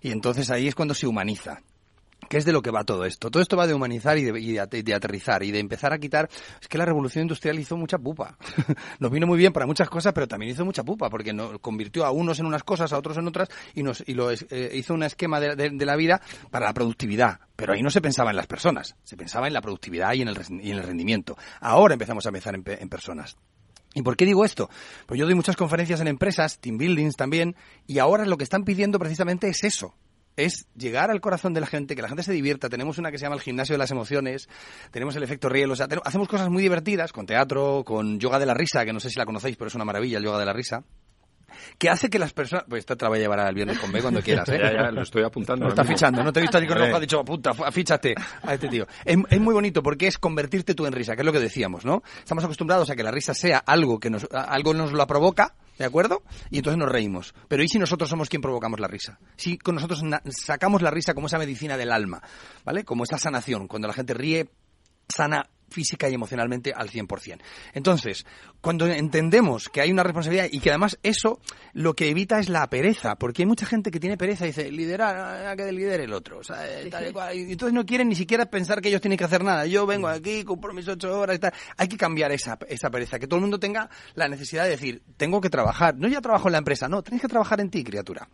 Y 0.00 0.10
entonces 0.10 0.50
ahí 0.50 0.68
es 0.68 0.74
cuando 0.74 0.94
se 0.94 1.06
humaniza. 1.06 1.60
¿Qué 2.28 2.36
es 2.36 2.44
de 2.44 2.52
lo 2.52 2.60
que 2.60 2.70
va 2.70 2.84
todo 2.84 3.04
esto? 3.04 3.30
Todo 3.30 3.42
esto 3.42 3.56
va 3.56 3.66
de 3.66 3.72
humanizar 3.72 4.18
y 4.18 4.24
de, 4.24 4.94
aterrizar 4.94 5.42
y 5.42 5.50
de 5.50 5.60
empezar 5.60 5.92
a 5.92 5.98
quitar. 5.98 6.28
Es 6.60 6.68
que 6.68 6.76
la 6.76 6.84
revolución 6.84 7.22
industrial 7.22 7.58
hizo 7.58 7.76
mucha 7.76 7.96
pupa. 7.96 8.36
nos 8.98 9.10
vino 9.10 9.26
muy 9.26 9.38
bien 9.38 9.52
para 9.52 9.66
muchas 9.66 9.88
cosas, 9.88 10.12
pero 10.12 10.28
también 10.28 10.52
hizo 10.52 10.64
mucha 10.64 10.82
pupa 10.84 11.08
porque 11.08 11.32
nos 11.32 11.58
convirtió 11.60 12.04
a 12.04 12.10
unos 12.10 12.38
en 12.38 12.46
unas 12.46 12.64
cosas, 12.64 12.92
a 12.92 12.98
otros 12.98 13.16
en 13.16 13.28
otras 13.28 13.48
y 13.74 13.82
nos 13.82 14.06
y 14.06 14.14
lo 14.14 14.30
eh, 14.30 14.36
hizo 14.74 14.94
un 14.94 15.04
esquema 15.04 15.40
de, 15.40 15.70
la 15.86 15.96
vida 15.96 16.20
para 16.50 16.66
la 16.66 16.74
productividad. 16.74 17.40
Pero 17.56 17.72
ahí 17.72 17.82
no 17.82 17.90
se 17.90 18.02
pensaba 18.02 18.30
en 18.30 18.36
las 18.36 18.46
personas, 18.46 18.96
se 19.04 19.16
pensaba 19.16 19.46
en 19.46 19.54
la 19.54 19.62
productividad 19.62 20.12
y 20.12 20.22
en 20.22 20.28
el, 20.28 20.36
y 20.62 20.70
en 20.70 20.76
el 20.78 20.82
rendimiento. 20.82 21.36
Ahora 21.60 21.94
empezamos 21.94 22.26
a 22.26 22.32
pensar 22.32 22.54
en, 22.54 22.62
en 22.66 22.88
personas. 22.90 23.36
¿Y 23.94 24.02
por 24.02 24.16
qué 24.16 24.26
digo 24.26 24.44
esto? 24.44 24.68
Pues 25.06 25.18
yo 25.18 25.24
doy 25.24 25.34
muchas 25.34 25.56
conferencias 25.56 26.00
en 26.00 26.08
empresas, 26.08 26.58
team 26.58 26.76
buildings 26.76 27.16
también, 27.16 27.56
y 27.86 28.00
ahora 28.00 28.26
lo 28.26 28.36
que 28.36 28.44
están 28.44 28.64
pidiendo 28.64 28.98
precisamente 28.98 29.48
es 29.48 29.64
eso, 29.64 29.94
es 30.38 30.68
llegar 30.76 31.10
al 31.10 31.20
corazón 31.20 31.52
de 31.52 31.60
la 31.60 31.66
gente, 31.66 31.96
que 31.96 32.02
la 32.02 32.08
gente 32.08 32.22
se 32.22 32.32
divierta. 32.32 32.68
Tenemos 32.68 32.96
una 32.98 33.10
que 33.10 33.18
se 33.18 33.24
llama 33.24 33.36
el 33.36 33.42
gimnasio 33.42 33.74
de 33.74 33.78
las 33.78 33.90
emociones, 33.90 34.48
tenemos 34.90 35.16
el 35.16 35.24
efecto 35.24 35.48
riel, 35.48 35.70
o 35.70 35.76
sea, 35.76 35.88
hacemos 36.04 36.28
cosas 36.28 36.48
muy 36.48 36.62
divertidas 36.62 37.12
con 37.12 37.26
teatro, 37.26 37.82
con 37.84 38.18
yoga 38.18 38.38
de 38.38 38.46
la 38.46 38.54
risa, 38.54 38.84
que 38.84 38.92
no 38.92 39.00
sé 39.00 39.10
si 39.10 39.18
la 39.18 39.26
conocéis, 39.26 39.56
pero 39.56 39.68
es 39.68 39.74
una 39.74 39.84
maravilla 39.84 40.18
el 40.18 40.24
yoga 40.24 40.38
de 40.38 40.46
la 40.46 40.52
risa 40.52 40.84
que 41.78 41.88
hace 41.88 42.08
que 42.08 42.18
las 42.18 42.32
personas... 42.32 42.64
Pues 42.68 42.80
esta 42.80 42.96
te 42.96 43.04
la 43.04 43.08
voy 43.08 43.18
a 43.18 43.22
llevar 43.22 43.40
al 43.40 43.54
viernes 43.54 43.78
con 43.78 43.90
B 43.90 44.00
cuando 44.00 44.22
quieras, 44.22 44.48
¿eh? 44.50 44.58
ya, 44.60 44.72
ya, 44.72 44.90
lo 44.90 45.02
estoy 45.02 45.24
apuntando. 45.24 45.64
Lo 45.64 45.70
está 45.70 45.84
fichando, 45.84 46.22
no 46.22 46.32
te 46.32 46.40
he 46.40 46.42
visto 46.42 46.58
allí 46.58 46.66
con 46.66 46.78
el 46.78 46.88
ojo, 46.88 46.96
ha 46.96 47.00
dicho, 47.00 47.24
puta, 47.24 47.52
fíchate 47.72 48.14
a 48.42 48.54
este 48.54 48.68
tío. 48.68 48.86
Es, 49.04 49.16
es, 49.28 49.40
muy 49.40 49.54
bonito 49.54 49.82
porque 49.82 50.06
es 50.06 50.18
convertirte 50.18 50.74
tú 50.74 50.86
en 50.86 50.92
risa, 50.92 51.14
que 51.14 51.22
es 51.22 51.26
lo 51.26 51.32
que 51.32 51.40
decíamos, 51.40 51.84
¿no? 51.84 52.02
Estamos 52.18 52.44
acostumbrados 52.44 52.90
a 52.90 52.96
que 52.96 53.02
la 53.02 53.10
risa 53.10 53.34
sea 53.34 53.58
algo 53.58 53.98
que 53.98 54.10
nos, 54.10 54.26
algo 54.30 54.74
nos 54.74 54.92
lo 54.92 55.06
provoca, 55.06 55.54
¿de 55.78 55.84
acuerdo? 55.84 56.22
Y 56.50 56.58
entonces 56.58 56.78
nos 56.78 56.90
reímos. 56.90 57.34
Pero 57.48 57.62
¿y 57.62 57.68
si 57.68 57.78
nosotros 57.78 58.10
somos 58.10 58.28
quien 58.28 58.42
provocamos 58.42 58.80
la 58.80 58.88
risa? 58.88 59.18
Si 59.36 59.58
con 59.58 59.76
nosotros 59.76 60.02
sacamos 60.30 60.82
la 60.82 60.90
risa 60.90 61.14
como 61.14 61.28
esa 61.28 61.38
medicina 61.38 61.76
del 61.76 61.92
alma, 61.92 62.22
¿vale? 62.64 62.84
Como 62.84 63.04
esa 63.04 63.18
sanación, 63.18 63.68
cuando 63.68 63.88
la 63.88 63.94
gente 63.94 64.14
ríe, 64.14 64.50
sana 65.08 65.48
física 65.68 66.08
y 66.08 66.14
emocionalmente 66.14 66.72
al 66.74 66.90
100%. 66.90 67.38
Entonces, 67.74 68.26
cuando 68.60 68.86
entendemos 68.86 69.68
que 69.68 69.80
hay 69.80 69.90
una 69.90 70.02
responsabilidad 70.02 70.48
y 70.50 70.60
que 70.60 70.70
además 70.70 70.98
eso 71.02 71.40
lo 71.72 71.94
que 71.94 72.08
evita 72.08 72.38
es 72.38 72.48
la 72.48 72.68
pereza, 72.68 73.16
porque 73.16 73.42
hay 73.42 73.46
mucha 73.46 73.66
gente 73.66 73.90
que 73.90 74.00
tiene 74.00 74.16
pereza 74.16 74.44
y 74.44 74.48
dice, 74.48 74.70
liderar, 74.70 75.46
a 75.46 75.56
que 75.56 75.70
lidere 75.72 76.04
el 76.04 76.12
otro. 76.12 76.40
y 77.34 77.52
entonces 77.52 77.72
no 77.72 77.86
quieren 77.86 78.08
ni 78.08 78.14
siquiera 78.14 78.46
pensar 78.46 78.80
que 78.80 78.88
ellos 78.88 79.00
tienen 79.00 79.18
que 79.18 79.24
hacer 79.24 79.44
nada. 79.44 79.66
Yo 79.66 79.86
vengo 79.86 80.08
aquí, 80.08 80.44
cumplo 80.44 80.72
mis 80.72 80.88
ocho 80.88 81.18
horas 81.18 81.36
y 81.36 81.38
tal. 81.38 81.52
Hay 81.76 81.88
que 81.88 81.96
cambiar 81.96 82.32
esa, 82.32 82.58
esa 82.68 82.90
pereza, 82.90 83.18
que 83.18 83.26
todo 83.26 83.36
el 83.36 83.42
mundo 83.42 83.58
tenga 83.58 83.88
la 84.14 84.28
necesidad 84.28 84.64
de 84.64 84.70
decir, 84.70 85.02
tengo 85.16 85.40
que 85.40 85.50
trabajar. 85.50 85.96
No 85.96 86.08
ya 86.08 86.20
trabajo 86.20 86.48
en 86.48 86.52
la 86.52 86.58
empresa, 86.58 86.88
no, 86.88 87.02
tienes 87.02 87.22
que 87.22 87.28
trabajar 87.28 87.60
en 87.60 87.70
ti, 87.70 87.84
criatura. 87.84 88.28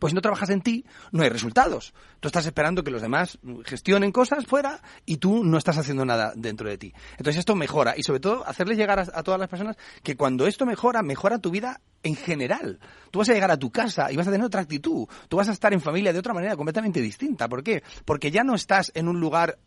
Pues 0.00 0.10
si 0.10 0.14
no 0.16 0.22
trabajas 0.22 0.50
en 0.50 0.62
ti, 0.62 0.84
no 1.12 1.22
hay 1.22 1.28
resultados. 1.28 1.94
Tú 2.18 2.26
estás 2.26 2.46
esperando 2.46 2.82
que 2.82 2.90
los 2.90 3.02
demás 3.02 3.38
gestionen 3.64 4.10
cosas 4.10 4.46
fuera 4.46 4.82
y 5.06 5.18
tú 5.18 5.44
no 5.44 5.58
estás 5.58 5.78
haciendo 5.78 6.04
nada 6.04 6.32
dentro 6.34 6.68
de 6.68 6.78
ti. 6.78 6.92
Entonces 7.12 7.36
esto 7.36 7.54
mejora 7.54 7.94
y 7.96 8.02
sobre 8.02 8.20
todo 8.20 8.46
hacerles 8.46 8.78
llegar 8.78 8.98
a, 8.98 9.22
todas 9.22 9.38
las 9.38 9.48
personas 9.48 9.76
que 10.02 10.16
cuando 10.16 10.46
esto 10.46 10.66
mejora, 10.66 11.02
mejora 11.02 11.38
tu 11.38 11.50
vida 11.50 11.80
en 12.02 12.16
general. 12.16 12.80
Tú 13.10 13.18
vas 13.18 13.28
a 13.28 13.34
llegar 13.34 13.50
a 13.50 13.58
tu 13.58 13.70
casa 13.70 14.10
y 14.10 14.16
vas 14.16 14.26
a 14.26 14.30
tener 14.30 14.46
otra 14.46 14.62
actitud. 14.62 15.06
Tú 15.28 15.36
vas 15.36 15.48
a 15.48 15.52
estar 15.52 15.72
en 15.72 15.80
familia 15.80 16.12
de 16.12 16.18
otra 16.18 16.32
manera 16.32 16.56
completamente 16.56 17.00
distinta. 17.00 17.48
¿Por 17.48 17.62
qué? 17.62 17.82
Porque 18.04 18.30
ya 18.30 18.42
no 18.42 18.54
estás 18.54 18.90
en 18.94 19.06
un 19.06 19.20
lugar 19.20 19.58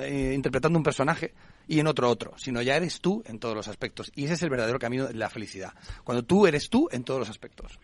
eh, 0.00 0.32
interpretando 0.34 0.78
un 0.78 0.82
personaje 0.82 1.34
y 1.68 1.80
en 1.80 1.86
otro 1.86 2.08
otro, 2.08 2.32
sino 2.38 2.62
ya 2.62 2.76
eres 2.76 3.00
tú 3.00 3.22
en 3.26 3.38
todos 3.38 3.54
los 3.54 3.68
aspectos. 3.68 4.10
Y 4.14 4.24
ese 4.24 4.34
es 4.34 4.42
el 4.42 4.50
verdadero 4.50 4.78
camino 4.78 5.06
de 5.06 5.14
la 5.14 5.28
felicidad. 5.28 5.74
Cuando 6.02 6.24
tú 6.24 6.46
eres 6.46 6.70
tú 6.70 6.88
en 6.90 7.04
todos 7.04 7.20
los 7.20 7.30
aspectos. 7.30 7.78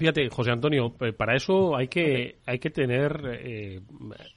Fíjate, 0.00 0.30
José 0.30 0.50
Antonio, 0.50 0.94
para 1.14 1.36
eso 1.36 1.76
hay 1.76 1.88
que, 1.88 2.36
hay 2.46 2.58
que 2.58 2.70
tener 2.70 3.20
eh, 3.38 3.80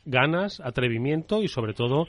ganas, 0.04 0.60
atrevimiento 0.60 1.42
y 1.42 1.48
sobre 1.48 1.74
todo 1.74 2.06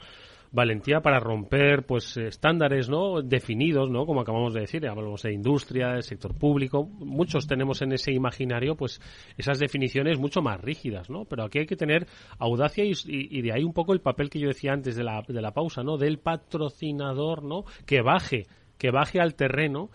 valentía 0.51 0.99
para 0.99 1.21
romper 1.21 1.85
pues 1.85 2.17
estándares 2.17 2.89
no 2.89 3.21
definidos 3.21 3.89
no 3.89 4.05
como 4.05 4.21
acabamos 4.21 4.53
de 4.53 4.61
decir 4.61 4.87
hablamos 4.87 5.23
de 5.23 5.33
industria 5.33 5.89
del 5.89 6.03
sector 6.03 6.37
público 6.37 6.85
muchos 6.85 7.45
tenemos 7.45 7.81
en 7.81 7.91
ese 7.91 8.13
imaginario 8.13 8.75
pues 8.75 9.01
esas 9.37 9.59
definiciones 9.59 10.17
mucho 10.17 10.41
más 10.41 10.61
rígidas 10.61 11.09
no 11.09 11.25
pero 11.25 11.43
aquí 11.43 11.59
hay 11.59 11.65
que 11.65 11.75
tener 11.75 12.07
audacia 12.39 12.85
y, 12.85 12.93
y, 13.05 13.41
de 13.41 13.51
ahí 13.51 13.63
un 13.63 13.73
poco 13.73 13.91
el 13.91 13.99
papel 13.99 14.29
que 14.29 14.39
yo 14.39 14.47
decía 14.47 14.71
antes 14.71 14.95
de 14.95 15.03
la, 15.03 15.23
de 15.27 15.41
la 15.41 15.51
pausa 15.51 15.83
no 15.83 15.97
del 15.97 16.19
patrocinador 16.19 17.43
no 17.43 17.65
que 17.85 18.01
baje 18.01 18.43
que 18.77 18.91
baje 18.91 19.19
al 19.19 19.35
terreno 19.35 19.89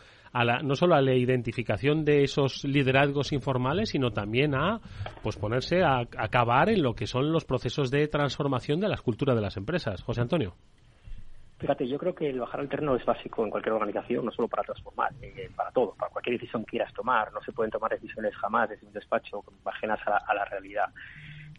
no 0.62 0.74
solo 0.76 0.94
a 0.94 1.02
la 1.02 1.14
identificación 1.14 2.04
de 2.04 2.22
esos 2.22 2.64
liderazgos 2.64 3.32
informales, 3.32 3.90
sino 3.90 4.12
también 4.12 4.54
a 4.54 4.80
pues 5.22 5.36
ponerse 5.36 5.82
a, 5.82 6.00
acabar 6.16 6.68
en 6.68 6.82
lo 6.82 6.94
que 6.94 7.06
son 7.06 7.32
los 7.32 7.44
procesos 7.44 7.90
de 7.90 8.06
transformación 8.08 8.80
de 8.80 8.88
las 8.88 9.02
culturas 9.02 9.36
de 9.36 9.42
las 9.42 9.56
empresas. 9.56 10.02
José 10.02 10.20
Antonio. 10.20 10.54
Fíjate, 11.60 11.86
yo 11.86 11.98
creo 11.98 12.14
que 12.14 12.30
el 12.30 12.40
bajar 12.40 12.60
al 12.60 12.70
terreno 12.70 12.96
es 12.96 13.04
básico 13.04 13.44
en 13.44 13.50
cualquier 13.50 13.74
organización, 13.74 14.24
no 14.24 14.30
solo 14.30 14.48
para 14.48 14.62
transformar, 14.62 15.12
eh, 15.20 15.50
para 15.54 15.70
todo, 15.70 15.94
para 15.94 16.10
cualquier 16.10 16.38
decisión 16.38 16.64
que 16.64 16.70
quieras 16.70 16.92
tomar. 16.94 17.30
No 17.34 17.42
se 17.42 17.52
pueden 17.52 17.70
tomar 17.70 17.90
decisiones 17.90 18.34
jamás 18.36 18.70
desde 18.70 18.86
un 18.86 18.94
despacho 18.94 19.44
ajenas 19.66 20.00
a 20.06 20.34
la, 20.34 20.44
realidad. 20.46 20.86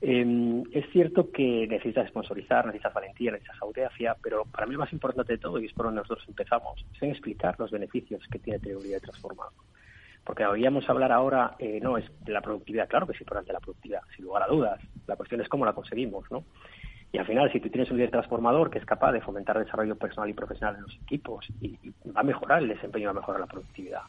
Eh, 0.01 0.63
es 0.71 0.89
cierto 0.91 1.31
que 1.31 1.67
necesitas 1.67 2.09
sponsorizar, 2.09 2.65
necesitas 2.65 2.93
valentía, 2.93 3.31
necesitas 3.31 3.61
audacia, 3.61 4.15
pero 4.21 4.45
para 4.45 4.65
mí 4.65 4.73
lo 4.73 4.79
más 4.79 4.91
importante 4.91 5.33
de 5.33 5.39
todo, 5.39 5.59
y 5.59 5.65
es 5.65 5.73
por 5.73 5.85
donde 5.85 6.01
nosotros 6.01 6.27
empezamos, 6.27 6.83
es 6.95 7.03
en 7.03 7.11
explicar 7.11 7.55
los 7.59 7.69
beneficios 7.69 8.23
que 8.31 8.39
tiene 8.39 8.59
teoría 8.59 8.95
de 8.95 9.01
transformado. 9.01 9.51
Porque 10.23 10.45
oíamos 10.45 10.89
hablar 10.89 11.11
ahora, 11.11 11.55
eh, 11.59 11.79
no, 11.81 11.97
es 11.97 12.05
de 12.23 12.33
la 12.33 12.41
productividad, 12.41 12.87
claro 12.87 13.07
que 13.07 13.13
es 13.13 13.21
importante 13.21 13.53
la 13.53 13.59
productividad, 13.59 14.01
sin 14.15 14.25
lugar 14.25 14.43
a 14.43 14.47
dudas. 14.47 14.79
La 15.07 15.15
cuestión 15.15 15.41
es 15.41 15.49
cómo 15.49 15.65
la 15.65 15.73
conseguimos, 15.73 16.29
¿no? 16.31 16.43
Y 17.11 17.17
al 17.17 17.25
final, 17.25 17.51
si 17.51 17.59
tú 17.59 17.69
tienes 17.69 17.91
un 17.91 17.97
líder 17.97 18.11
transformador 18.11 18.69
que 18.69 18.77
es 18.77 18.85
capaz 18.85 19.11
de 19.11 19.21
fomentar 19.21 19.57
el 19.57 19.65
desarrollo 19.65 19.97
personal 19.97 20.29
y 20.29 20.33
profesional 20.33 20.75
en 20.77 20.83
los 20.83 20.95
equipos, 21.03 21.45
y, 21.59 21.77
va 22.15 22.21
a 22.21 22.23
mejorar 22.23 22.61
el 22.61 22.69
desempeño, 22.69 23.07
va 23.07 23.11
a 23.11 23.15
mejorar 23.15 23.41
la 23.41 23.47
productividad. 23.47 24.01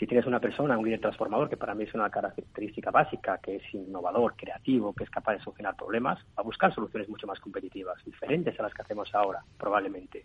Si 0.00 0.06
tienes 0.06 0.24
una 0.24 0.40
persona, 0.40 0.78
un 0.78 0.86
líder 0.86 1.00
transformador, 1.00 1.50
que 1.50 1.58
para 1.58 1.74
mí 1.74 1.84
es 1.84 1.92
una 1.92 2.08
característica 2.08 2.90
básica, 2.90 3.36
que 3.36 3.56
es 3.56 3.74
innovador, 3.74 4.34
creativo, 4.34 4.94
que 4.94 5.04
es 5.04 5.10
capaz 5.10 5.34
de 5.34 5.40
solucionar 5.40 5.76
problemas, 5.76 6.18
va 6.28 6.40
a 6.40 6.42
buscar 6.42 6.74
soluciones 6.74 7.06
mucho 7.10 7.26
más 7.26 7.38
competitivas, 7.38 8.02
diferentes 8.02 8.58
a 8.58 8.62
las 8.62 8.72
que 8.72 8.80
hacemos 8.80 9.14
ahora, 9.14 9.44
probablemente. 9.58 10.24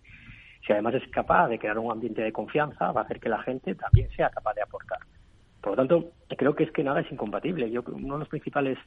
Si 0.65 0.71
además 0.71 0.93
es 0.93 1.05
capaz 1.09 1.49
de 1.49 1.59
crear 1.59 1.77
un 1.77 1.91
ambiente 1.91 2.21
de 2.21 2.31
confianza, 2.31 2.93
va 2.93 3.01
a 3.01 3.03
hacer 3.03 3.19
que 3.19 3.27
la 3.27 3.43
gente 3.43 3.75
también 3.75 4.09
sea 4.11 4.29
capaz 4.29 4.53
de 4.53 4.61
aportar. 4.61 4.99
Por 5.59 5.71
lo 5.71 5.75
tanto, 5.75 6.11
creo 6.37 6.55
que 6.55 6.63
es 6.63 6.71
que 6.71 6.81
nada 6.81 7.01
es 7.01 7.11
incompatible. 7.11 7.69
Yo, 7.69 7.83
uno 7.85 8.13
de 8.13 8.19
los 8.19 8.29
principales 8.29 8.77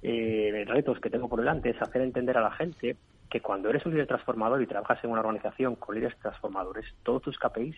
eh, 0.00 0.64
retos 0.66 0.98
que 0.98 1.10
tengo 1.10 1.28
por 1.28 1.40
delante 1.40 1.68
es 1.68 1.82
hacer 1.82 2.00
entender 2.00 2.38
a 2.38 2.40
la 2.40 2.52
gente 2.52 2.96
que 3.28 3.42
cuando 3.42 3.68
eres 3.68 3.84
un 3.84 3.92
líder 3.92 4.06
transformador 4.06 4.62
y 4.62 4.66
trabajas 4.66 5.04
en 5.04 5.10
una 5.10 5.20
organización 5.20 5.76
con 5.76 5.94
líderes 5.94 6.18
transformadores, 6.20 6.86
todos 7.02 7.20
tus 7.20 7.38
KPIs 7.38 7.76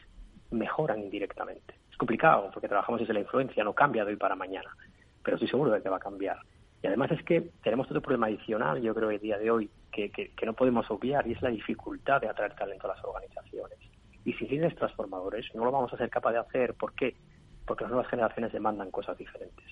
mejoran 0.53 1.01
indirectamente. 1.01 1.80
Complicado 2.01 2.48
porque 2.51 2.66
trabajamos 2.66 2.98
desde 3.03 3.12
la 3.12 3.20
influencia, 3.20 3.62
no 3.62 3.74
cambia 3.74 4.07
de 4.07 4.12
hoy 4.12 4.16
para 4.16 4.34
mañana, 4.34 4.74
pero 5.22 5.36
estoy 5.36 5.51
seguro 5.51 5.70
de 5.70 5.82
que 5.82 5.90
va 5.90 5.98
a 5.98 6.01
cambiar. 6.01 6.38
Y 6.82 6.86
además 6.86 7.11
es 7.11 7.22
que 7.24 7.51
tenemos 7.62 7.88
otro 7.88 8.01
problema 8.01 8.28
adicional, 8.28 8.80
yo 8.80 8.94
creo, 8.94 9.11
el 9.11 9.20
día 9.20 9.36
de 9.36 9.51
hoy, 9.51 9.68
que, 9.92 10.11
que, 10.11 10.30
que 10.30 10.46
no 10.46 10.55
podemos 10.55 10.90
obviar, 10.90 11.26
y 11.26 11.32
es 11.32 11.42
la 11.42 11.51
dificultad 11.51 12.22
de 12.22 12.28
atraer 12.28 12.55
talento 12.55 12.90
a 12.90 12.96
las 12.96 13.05
organizaciones. 13.05 13.78
Y 14.24 14.32
sin 14.32 14.48
líderes 14.48 14.76
transformadores 14.76 15.55
no 15.55 15.62
lo 15.62 15.72
vamos 15.72 15.92
a 15.92 15.98
ser 15.98 16.09
capaz 16.09 16.32
de 16.32 16.38
hacer. 16.38 16.72
¿Por 16.72 16.94
qué? 16.94 17.16
Porque 17.66 17.84
las 17.84 17.90
nuevas 17.90 18.09
generaciones 18.09 18.51
demandan 18.51 18.90
cosas 18.90 19.18
diferentes. 19.18 19.66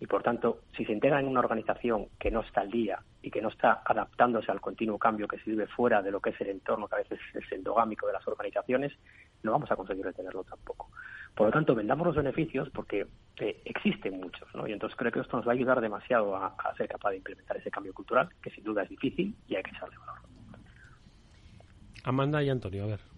Y 0.00 0.06
por 0.08 0.24
tanto, 0.24 0.62
si 0.76 0.84
se 0.84 0.90
integra 0.90 1.20
en 1.20 1.28
una 1.28 1.38
organización 1.38 2.08
que 2.18 2.32
no 2.32 2.40
está 2.40 2.62
al 2.62 2.72
día 2.72 2.98
y 3.22 3.30
que 3.30 3.40
no 3.40 3.50
está 3.50 3.82
adaptándose 3.84 4.50
al 4.50 4.60
continuo 4.60 4.98
cambio 4.98 5.28
que 5.28 5.38
se 5.38 5.50
vive 5.50 5.68
fuera 5.68 6.02
de 6.02 6.10
lo 6.10 6.18
que 6.18 6.30
es 6.30 6.40
el 6.40 6.48
entorno, 6.48 6.88
que 6.88 6.96
a 6.96 6.98
veces 6.98 7.20
es 7.32 7.52
endogámico 7.52 8.08
de 8.08 8.14
las 8.14 8.26
organizaciones, 8.26 8.92
no 9.44 9.52
vamos 9.52 9.70
a 9.70 9.76
conseguir 9.76 10.04
retenerlo 10.04 10.42
tampoco. 10.42 10.88
Por 11.34 11.46
lo 11.46 11.52
tanto, 11.52 11.74
vendamos 11.74 12.06
los 12.06 12.16
beneficios 12.16 12.68
porque 12.70 13.06
eh, 13.38 13.62
existen 13.64 14.20
muchos, 14.20 14.48
¿no? 14.54 14.66
Y 14.66 14.72
entonces 14.72 14.96
creo 14.98 15.10
que 15.10 15.20
esto 15.20 15.36
nos 15.36 15.46
va 15.46 15.52
a 15.52 15.54
ayudar 15.54 15.80
demasiado 15.80 16.36
a, 16.36 16.48
a 16.48 16.74
ser 16.76 16.88
capaz 16.88 17.10
de 17.10 17.16
implementar 17.16 17.56
ese 17.56 17.70
cambio 17.70 17.94
cultural, 17.94 18.28
que 18.42 18.50
sin 18.50 18.64
duda 18.64 18.82
es 18.82 18.90
difícil 18.90 19.34
y 19.48 19.56
hay 19.56 19.62
que 19.62 19.70
echarle 19.70 19.96
valor. 19.98 20.18
Amanda 22.04 22.42
y 22.42 22.50
Antonio, 22.50 22.84
a 22.84 22.86
ver. 22.88 23.11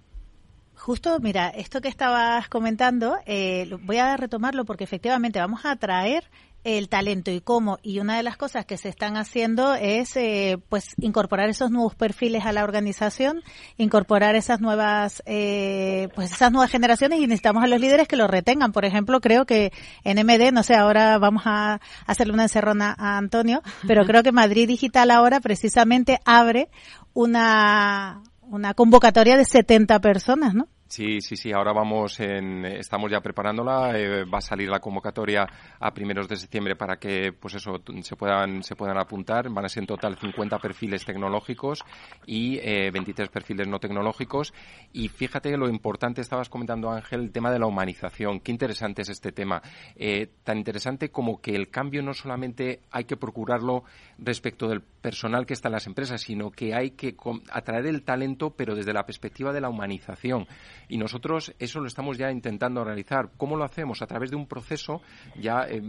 Justo, 0.76 1.18
mira, 1.20 1.48
esto 1.48 1.80
que 1.80 1.88
estabas 1.88 2.48
comentando, 2.48 3.16
eh, 3.26 3.70
voy 3.82 3.98
a 3.98 4.16
retomarlo 4.16 4.64
porque 4.64 4.84
efectivamente 4.84 5.38
vamos 5.38 5.64
a 5.64 5.76
traer 5.76 6.24
el 6.64 6.88
talento 6.88 7.30
y 7.30 7.40
cómo. 7.40 7.78
Y 7.82 8.00
una 8.00 8.16
de 8.16 8.22
las 8.22 8.36
cosas 8.36 8.64
que 8.64 8.78
se 8.78 8.88
están 8.88 9.16
haciendo 9.16 9.74
es 9.74 10.16
eh, 10.16 10.58
pues 10.68 10.94
incorporar 10.98 11.48
esos 11.50 11.70
nuevos 11.70 11.94
perfiles 11.94 12.44
a 12.46 12.52
la 12.52 12.64
organización, 12.64 13.42
incorporar 13.76 14.34
esas 14.34 14.60
nuevas 14.60 15.22
eh, 15.26 16.08
pues 16.14 16.32
esas 16.32 16.50
nuevas 16.50 16.70
generaciones 16.70 17.20
y 17.20 17.26
necesitamos 17.26 17.62
a 17.62 17.66
los 17.66 17.80
líderes 17.80 18.08
que 18.08 18.16
los 18.16 18.30
retengan. 18.30 18.72
Por 18.72 18.86
ejemplo, 18.86 19.20
creo 19.20 19.44
que 19.44 19.72
en 20.04 20.18
MD, 20.26 20.52
no 20.52 20.62
sé, 20.62 20.74
ahora 20.74 21.18
vamos 21.18 21.42
a 21.44 21.80
hacerle 22.06 22.32
una 22.32 22.44
encerrona 22.44 22.94
a 22.98 23.18
Antonio, 23.18 23.62
pero 23.86 24.06
creo 24.06 24.22
que 24.22 24.32
Madrid 24.32 24.66
Digital 24.66 25.10
ahora 25.10 25.40
precisamente 25.40 26.20
abre 26.24 26.68
una 27.12 28.22
una 28.54 28.74
convocatoria 28.74 29.36
de 29.36 29.44
70 29.44 30.00
personas, 30.00 30.54
¿no? 30.54 30.68
Sí, 30.94 31.20
sí, 31.20 31.36
sí. 31.36 31.50
Ahora 31.50 31.72
vamos 31.72 32.20
en, 32.20 32.64
estamos 32.64 33.10
ya 33.10 33.20
preparándola. 33.20 33.98
Eh, 33.98 34.24
va 34.32 34.38
a 34.38 34.40
salir 34.40 34.68
la 34.68 34.78
convocatoria 34.78 35.44
a 35.80 35.92
primeros 35.92 36.28
de 36.28 36.36
septiembre 36.36 36.76
para 36.76 36.98
que, 36.98 37.32
pues 37.32 37.54
eso, 37.56 37.82
se 38.02 38.14
puedan, 38.14 38.62
se 38.62 38.76
puedan 38.76 38.96
apuntar. 38.96 39.50
Van 39.50 39.64
a 39.64 39.68
ser 39.68 39.82
en 39.82 39.88
total 39.88 40.16
50 40.16 40.56
perfiles 40.60 41.04
tecnológicos 41.04 41.80
y 42.26 42.60
eh, 42.62 42.92
23 42.92 43.28
perfiles 43.28 43.66
no 43.66 43.80
tecnológicos. 43.80 44.54
Y 44.92 45.08
fíjate 45.08 45.56
lo 45.56 45.68
importante, 45.68 46.20
estabas 46.20 46.48
comentando 46.48 46.88
Ángel, 46.92 47.22
el 47.22 47.32
tema 47.32 47.50
de 47.50 47.58
la 47.58 47.66
humanización. 47.66 48.38
Qué 48.38 48.52
interesante 48.52 49.02
es 49.02 49.08
este 49.08 49.32
tema. 49.32 49.62
Eh, 49.96 50.28
tan 50.44 50.58
interesante 50.58 51.10
como 51.10 51.40
que 51.40 51.56
el 51.56 51.70
cambio 51.70 52.02
no 52.02 52.14
solamente 52.14 52.82
hay 52.92 53.02
que 53.02 53.16
procurarlo 53.16 53.82
respecto 54.18 54.68
del 54.68 54.80
personal 54.80 55.44
que 55.44 55.54
está 55.54 55.70
en 55.70 55.72
las 55.72 55.88
empresas, 55.88 56.20
sino 56.20 56.52
que 56.52 56.72
hay 56.72 56.92
que 56.92 57.16
atraer 57.50 57.86
el 57.86 58.04
talento, 58.04 58.50
pero 58.50 58.76
desde 58.76 58.92
la 58.92 59.04
perspectiva 59.04 59.52
de 59.52 59.60
la 59.60 59.70
humanización. 59.70 60.46
Y 60.88 60.98
nosotros 60.98 61.54
eso 61.58 61.80
lo 61.80 61.86
estamos 61.86 62.18
ya 62.18 62.30
intentando 62.30 62.84
realizar. 62.84 63.30
¿Cómo 63.36 63.56
lo 63.56 63.64
hacemos? 63.64 64.02
A 64.02 64.06
través 64.06 64.30
de 64.30 64.36
un 64.36 64.46
proceso 64.46 65.00
ya 65.40 65.66
eh, 65.68 65.80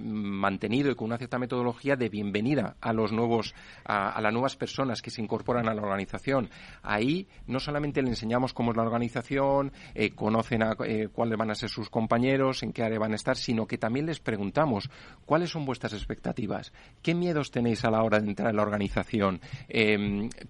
mantenido 0.00 0.90
y 0.90 0.94
con 0.94 1.06
una 1.06 1.18
cierta 1.18 1.38
metodología 1.38 1.96
de 1.96 2.08
bienvenida 2.08 2.76
a 2.80 2.92
los 2.92 3.12
nuevos, 3.12 3.54
a, 3.84 4.20
las 4.20 4.32
nuevas 4.32 4.56
personas 4.56 5.02
que 5.02 5.10
se 5.10 5.22
incorporan 5.22 5.68
a 5.68 5.74
la 5.74 5.82
organización. 5.82 6.50
Ahí 6.82 7.28
no 7.46 7.60
solamente 7.60 8.02
le 8.02 8.08
enseñamos 8.08 8.52
cómo 8.52 8.70
es 8.70 8.76
la 8.76 8.82
organización, 8.82 9.72
eh, 9.94 10.10
conocen 10.10 10.62
a, 10.62 10.76
eh, 10.86 11.08
cuáles 11.12 11.38
van 11.38 11.50
a 11.50 11.54
ser 11.54 11.68
sus 11.68 11.90
compañeros, 11.90 12.62
en 12.62 12.72
qué 12.72 12.82
área 12.82 12.98
van 12.98 13.12
a 13.12 13.16
estar, 13.16 13.36
sino 13.36 13.66
que 13.66 13.78
también 13.78 14.06
les 14.06 14.20
preguntamos 14.20 14.90
cuáles 15.26 15.50
son 15.50 15.64
vuestras 15.64 15.92
expectativas, 15.92 16.72
qué 17.02 17.14
miedos 17.14 17.50
tenéis 17.50 17.84
a 17.84 17.90
la 17.90 18.02
hora 18.02 18.20
de 18.20 18.28
entrar 18.28 18.50
en 18.50 18.56
la 18.56 18.62
organización, 18.62 19.40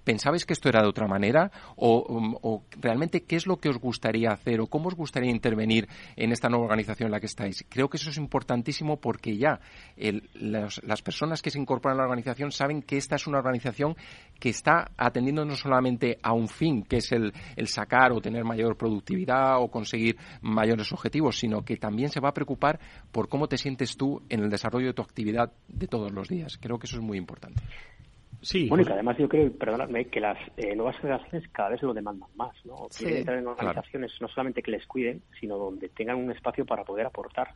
¿pensabais 0.04 0.44
que 0.46 0.52
esto 0.52 0.68
era 0.68 0.82
de 0.82 0.88
otra 0.88 1.06
manera 1.06 1.50
o, 1.76 2.38
o 2.42 2.64
realmente 2.80 3.22
qué 3.24 3.36
es 3.36 3.46
lo 3.46 3.58
que 3.58 3.68
os 3.68 3.79
gustaría 3.80 4.30
hacer 4.30 4.60
o 4.60 4.66
cómo 4.66 4.88
os 4.88 4.94
gustaría 4.94 5.30
intervenir 5.30 5.88
en 6.16 6.32
esta 6.32 6.48
nueva 6.48 6.64
organización 6.66 7.08
en 7.08 7.12
la 7.12 7.20
que 7.20 7.26
estáis. 7.26 7.64
Creo 7.68 7.88
que 7.88 7.96
eso 7.96 8.10
es 8.10 8.16
importantísimo 8.16 8.98
porque 8.98 9.36
ya 9.36 9.60
las 10.34 11.02
personas 11.02 11.42
que 11.42 11.50
se 11.50 11.58
incorporan 11.58 11.98
a 11.98 12.02
la 12.02 12.04
organización 12.04 12.52
saben 12.52 12.82
que 12.82 12.96
esta 12.96 13.16
es 13.16 13.26
una 13.26 13.38
organización 13.38 13.96
que 14.38 14.50
está 14.50 14.90
atendiendo 14.96 15.44
no 15.44 15.56
solamente 15.56 16.18
a 16.22 16.32
un 16.32 16.48
fin, 16.48 16.82
que 16.82 16.98
es 16.98 17.12
el, 17.12 17.32
el 17.56 17.68
sacar 17.68 18.12
o 18.12 18.20
tener 18.20 18.44
mayor 18.44 18.76
productividad 18.76 19.60
o 19.60 19.68
conseguir 19.68 20.16
mayores 20.42 20.92
objetivos, 20.92 21.38
sino 21.38 21.64
que 21.64 21.76
también 21.76 22.10
se 22.10 22.20
va 22.20 22.30
a 22.30 22.34
preocupar 22.34 22.78
por 23.10 23.28
cómo 23.28 23.48
te 23.48 23.58
sientes 23.58 23.96
tú 23.96 24.22
en 24.28 24.40
el 24.40 24.50
desarrollo 24.50 24.88
de 24.88 24.94
tu 24.94 25.02
actividad 25.02 25.52
de 25.68 25.86
todos 25.86 26.12
los 26.12 26.28
días. 26.28 26.58
Creo 26.60 26.78
que 26.78 26.86
eso 26.86 26.96
es 26.96 27.02
muy 27.02 27.18
importante. 27.18 27.62
Sí. 28.42 28.68
Bueno, 28.68 28.84
y 28.88 28.92
además 28.92 29.18
yo 29.18 29.28
creo, 29.28 29.52
perdonadme, 29.52 30.06
que 30.06 30.20
las 30.20 30.38
eh, 30.56 30.74
nuevas 30.74 30.96
generaciones 30.98 31.48
cada 31.50 31.70
vez 31.70 31.82
lo 31.82 31.92
demandan 31.92 32.28
más, 32.36 32.54
¿no? 32.64 32.88
Quieren 32.96 33.18
entrar 33.18 33.38
en 33.38 33.46
organizaciones 33.46 34.12
no 34.20 34.28
solamente 34.28 34.62
que 34.62 34.70
les 34.70 34.86
cuiden, 34.86 35.22
sino 35.38 35.58
donde 35.58 35.88
tengan 35.90 36.16
un 36.16 36.30
espacio 36.30 36.64
para 36.64 36.84
poder 36.84 37.06
aportar. 37.06 37.54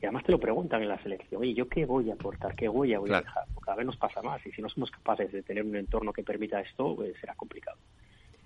Y 0.00 0.06
además 0.06 0.24
te 0.24 0.32
lo 0.32 0.40
preguntan 0.40 0.82
en 0.82 0.88
la 0.88 1.00
selección, 1.02 1.42
oye, 1.42 1.54
¿yo 1.54 1.68
qué 1.68 1.84
voy 1.84 2.10
a 2.10 2.14
aportar? 2.14 2.56
¿Qué 2.56 2.66
voy 2.66 2.92
a, 2.92 2.98
voy 2.98 3.12
a 3.12 3.20
dejar? 3.20 3.44
Porque 3.54 3.66
cada 3.66 3.76
vez 3.76 3.86
nos 3.86 3.96
pasa 3.96 4.20
más 4.22 4.44
y 4.46 4.50
si 4.50 4.60
no 4.62 4.68
somos 4.68 4.90
capaces 4.90 5.30
de 5.30 5.42
tener 5.42 5.64
un 5.64 5.76
entorno 5.76 6.12
que 6.12 6.24
permita 6.24 6.60
esto, 6.60 6.96
pues 6.96 7.14
será 7.20 7.34
complicado. 7.34 7.78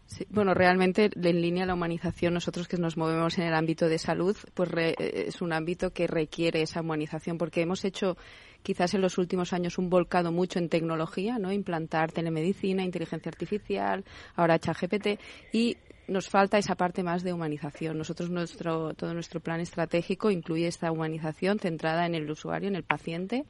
Sí, 0.07 0.25
bueno, 0.31 0.55
realmente 0.55 1.11
en 1.15 1.41
línea 1.41 1.67
la 1.67 1.75
humanización, 1.75 2.35
nosotros 2.35 2.69
que 2.69 2.77
nos 2.77 2.97
movemos 2.97 3.39
en 3.39 3.47
el 3.47 3.55
ámbito 3.55 3.89
de 3.89 3.99
salud, 3.99 4.37
pues 4.55 4.71
es 4.99 5.43
un 5.43 5.53
ámbito 5.53 5.93
que 5.93 6.07
requiere 6.07 6.63
esa 6.63 6.81
humanización 6.81 7.39
porque 7.39 7.63
hemos 7.63 7.85
hecho 7.85 8.17
quizás 8.63 8.95
en 8.95 9.01
los 9.01 9.19
últimos 9.19 9.53
años 9.53 9.79
un 9.79 9.91
volcado 9.91 10.33
mucho 10.33 10.59
en 10.59 10.69
tecnología, 10.69 11.39
¿no? 11.39 11.53
Implantar 11.53 12.13
telemedicina, 12.13 12.83
inteligencia 12.83 13.31
artificial, 13.31 14.05
ahora 14.35 14.59
ChatGPT 14.59 15.21
y 15.53 15.77
nos 16.09 16.29
falta 16.29 16.59
esa 16.59 16.75
parte 16.75 17.03
más 17.03 17.23
de 17.23 17.33
humanización. 17.33 17.99
Nosotros 17.99 18.31
nuestro 18.31 18.95
todo 18.95 19.15
nuestro 19.15 19.41
plan 19.41 19.61
estratégico 19.61 20.31
incluye 20.31 20.67
esta 20.67 20.91
humanización 20.93 21.59
centrada 21.59 22.07
en 22.07 22.15
el 22.15 22.31
usuario, 22.31 22.69
en 22.69 22.77
el 22.77 22.85
paciente 22.85 23.45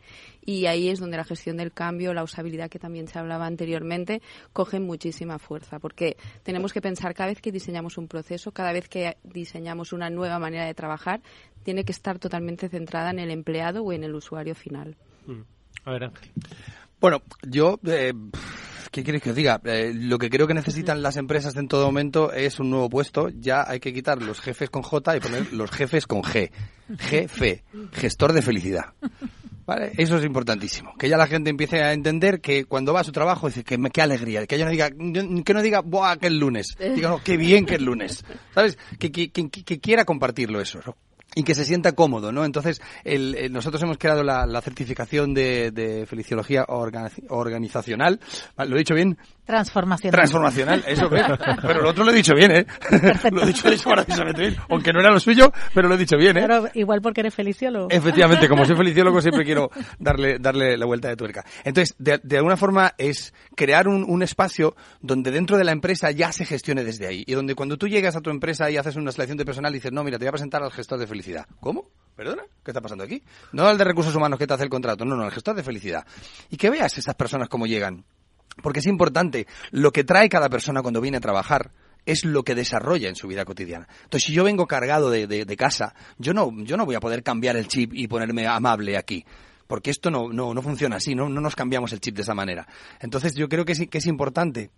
y 0.45 0.67
ahí 0.67 0.89
es 0.89 1.01
donde 1.01 1.17
la 1.17 1.25
gestión 1.25 1.57
del 1.57 1.73
cambio, 1.73 2.15
la 2.15 2.23
usabilidad 2.23 2.71
que 2.71 2.79
también 2.79 3.09
se 3.09 3.19
hablaba 3.19 3.47
anteriormente, 3.47 4.23
coge 4.53 4.81
muchísima 4.81 5.39
fuerza 5.39 5.79
porque 5.79 6.17
tenemos 6.43 6.73
que 6.73 6.81
pensar 6.81 7.15
cada 7.15 7.29
vez 7.29 7.41
que 7.41 7.53
diseñamos 7.53 7.99
un 7.99 8.09
proceso, 8.09 8.53
cada 8.53 8.73
vez 8.73 8.89
que 8.89 9.17
diseñamos 9.23 9.93
una 9.93 10.11
nueva 10.11 10.39
manera 10.39 10.65
de 10.65 10.75
trabajar, 10.75 11.21
tiene 11.63 11.85
que 11.85 11.93
estar 11.93 12.19
totalmente 12.19 12.69
centrada 12.69 13.11
en 13.11 13.19
el 13.19 13.31
empleado 13.31 13.83
o 13.83 13.93
en 13.93 14.05
el 14.05 14.15
usuario 14.15 14.55
final. 14.55 14.97
Mm. 15.27 15.43
A 15.85 15.93
ver, 15.93 16.11
Bueno, 17.01 17.23
yo 17.43 17.79
eh, 17.87 18.13
¿Qué 18.91 19.03
quieres 19.03 19.23
que 19.23 19.31
os 19.31 19.37
diga? 19.37 19.61
Eh, 19.65 19.93
lo 19.95 20.19
que 20.19 20.31
creo 20.31 20.47
que 20.47 20.55
necesitan 20.55 21.03
las 21.03 21.17
empresas 21.17 21.57
en 21.57 21.69
todo 21.69 21.87
momento 21.87 22.33
es 22.33 22.59
un 22.61 22.71
nuevo 22.71 22.89
puesto. 22.89 23.29
Ya 23.29 23.65
hay 23.67 23.81
que 23.81 23.93
quitar 23.93 24.23
los 24.23 24.41
jefes 24.41 24.71
con 24.71 24.83
J 24.83 25.17
y 25.17 25.21
poner 25.21 25.53
los 25.53 25.71
jefes 25.71 26.07
con 26.07 26.23
G. 26.23 26.51
Jefe, 26.99 27.65
gestor 27.93 28.33
de 28.33 28.43
felicidad. 28.43 28.95
¿Vale? 29.67 29.93
Eso 29.97 30.17
es 30.17 30.25
importantísimo. 30.25 30.95
Que 30.97 31.09
ya 31.09 31.17
la 31.17 31.27
gente 31.27 31.51
empiece 31.51 31.83
a 31.83 31.93
entender 31.93 32.41
que 32.41 32.67
cuando 32.67 32.93
va 32.93 33.01
a 33.01 33.05
su 33.05 33.11
trabajo 33.11 33.49
dice 33.49 33.65
que 33.65 33.77
qué 33.93 34.01
alegría. 34.01 34.47
Que 34.47 34.55
ella 34.55 34.67
no 34.67 34.71
diga, 34.71 34.91
que 34.91 35.55
no 35.55 35.63
diga, 35.63 35.81
¡buah, 35.81 36.17
que 36.17 36.29
es 36.29 36.33
lunes! 36.33 36.77
Diga, 36.79 37.09
no, 37.09 37.23
qué 37.23 37.37
bien 37.37 37.67
que 37.67 37.75
es 37.75 37.83
lunes. 37.83 38.25
¿Sabes? 38.55 38.79
Que, 38.99 39.11
que, 39.11 39.31
que, 39.31 39.49
que 39.51 39.81
quiera 39.81 40.05
compartirlo 40.05 40.61
eso. 40.61 40.81
Y 41.37 41.45
que 41.45 41.55
se 41.55 41.67
sienta 41.67 41.93
cómodo, 41.93 42.33
¿no? 42.33 42.47
Entonces, 42.47 42.81
el, 43.05 43.53
nosotros 43.53 43.83
hemos 43.83 43.99
creado 43.99 44.25
la, 44.25 44.47
la 44.47 44.63
certificación 44.63 45.35
de, 45.35 45.71
de 45.71 46.07
feliciología 46.07 46.65
organizacional. 46.67 48.19
¿Lo 48.57 48.75
he 48.75 48.79
dicho 48.79 48.95
bien? 48.95 49.19
Transformacional. 49.47 50.13
Transformacional, 50.13 50.85
eso 50.89 51.07
es. 51.15 51.25
Pero 51.63 51.83
lo 51.83 51.91
otro 51.91 52.05
lo 52.05 52.11
he 52.11 52.15
dicho 52.15 52.35
bien, 52.35 52.51
¿eh? 52.51 52.67
Lo 53.31 53.45
he 53.45 53.47
dicho, 53.47 53.89
maravillosamente 53.89 54.41
bien. 54.41 54.57
Aunque 54.69 54.93
no 54.93 54.99
era 54.99 55.13
lo 55.13 55.21
suyo, 55.21 55.53
pero 55.73 55.89
lo 55.89 55.95
he 55.95 55.99
dicho 55.99 56.17
bien, 56.17 56.37
¿eh? 56.37 56.41
Pero 56.43 56.69
igual 56.75 57.01
porque 57.01 57.21
eres 57.21 57.33
feliciólogo. 57.33 57.87
Efectivamente, 57.91 58.49
como 58.49 58.65
soy 58.65 58.77
feliciólogo 58.77 59.23
siempre 59.23 59.45
quiero 59.45 59.71
darle, 60.01 60.39
darle 60.41 60.77
la 60.77 60.85
vuelta 60.85 61.09
de 61.09 61.17
tuerca. 61.17 61.45
Entonces, 61.63 61.95
de, 61.99 62.19
de 62.25 62.37
alguna 62.39 62.57
forma 62.57 62.95
es 62.99 63.33
crear 63.55 63.87
un, 63.87 64.05
un, 64.09 64.25
espacio 64.25 64.75
donde 65.01 65.31
dentro 65.31 65.57
de 65.57 65.63
la 65.63 65.71
empresa 65.71 66.11
ya 66.11 66.33
se 66.33 66.45
gestione 66.45 66.83
desde 66.83 67.07
ahí. 67.07 67.23
Y 67.25 67.35
donde 67.35 67.55
cuando 67.55 67.77
tú 67.77 67.87
llegas 67.87 68.17
a 68.17 68.21
tu 68.21 68.31
empresa 68.31 68.69
y 68.69 68.77
haces 68.79 68.97
una 68.97 69.13
selección 69.13 69.39
de 69.39 69.45
personal 69.45 69.71
y 69.73 69.77
dices, 69.77 69.93
no, 69.93 70.03
mira, 70.03 70.19
te 70.19 70.25
voy 70.25 70.31
a 70.31 70.33
presentar 70.33 70.65
al 70.65 70.73
gestor 70.73 70.99
de 70.99 71.07
felicidad. 71.07 71.47
¿Cómo? 71.61 71.89
¿Perdona? 72.17 72.43
¿Qué 72.65 72.73
está 72.73 72.81
pasando 72.81 73.05
aquí? 73.05 73.23
No 73.53 73.69
al 73.69 73.79
de 73.79 73.85
recursos 73.85 74.15
humanos 74.17 74.41
que 74.41 74.47
te 74.49 74.55
hace 74.55 74.65
el 74.65 74.71
contrato, 74.71 75.05
no, 75.05 75.15
no, 75.15 75.25
el 75.25 75.31
gestor 75.31 75.55
de 75.55 75.63
felicidad. 75.63 76.05
Y 76.51 76.57
que 76.57 76.69
veas 76.69 76.99
esas 76.99 77.15
personas 77.15 77.49
cómo 77.49 77.67
llegan 77.67 78.05
porque 78.63 78.81
es 78.81 78.87
importante, 78.87 79.47
lo 79.71 79.93
que 79.93 80.05
trae 80.05 80.29
cada 80.29 80.49
persona 80.49 80.83
cuando 80.83 81.01
viene 81.01 81.19
a 81.19 81.21
trabajar 81.21 81.73
es 82.05 82.25
lo 82.25 82.45
que 82.45 82.55
desarrolla 82.55 83.09
en 83.09 83.17
su 83.17 83.27
vida 83.27 83.45
cotidiana. 83.45 83.89
Entonces, 84.05 84.27
si 84.29 84.33
yo 84.33 84.45
vengo 84.45 84.67
cargado 84.67 85.11
de, 85.11 85.27
de, 85.27 85.45
de 85.45 85.57
casa, 85.57 85.95
yo 86.19 86.33
no, 86.33 86.51
yo 86.63 86.77
no 86.77 86.87
voy 86.87 86.95
a 86.95 87.01
poder 87.01 87.23
cambiar 87.23 87.57
el 87.57 87.67
chip 87.67 87.93
y 87.95 88.07
ponerme 88.07 88.47
amable 88.47 88.97
aquí 88.97 89.25
porque 89.67 89.91
esto 89.91 90.11
no, 90.11 90.29
no, 90.29 90.55
no 90.55 90.63
funciona 90.63 90.97
así, 90.97 91.15
no, 91.15 91.29
no 91.29 91.41
nos 91.41 91.57
cambiamos 91.57 91.93
el 91.93 92.01
chip 92.01 92.15
de 92.15 92.23
esa 92.23 92.35
manera. 92.35 92.67
Entonces 93.01 93.35
yo 93.35 93.49
creo 93.49 93.65
que 93.65 93.73
es, 93.73 93.89
que 93.89 93.99
es 93.99 94.07
importante 94.07 94.71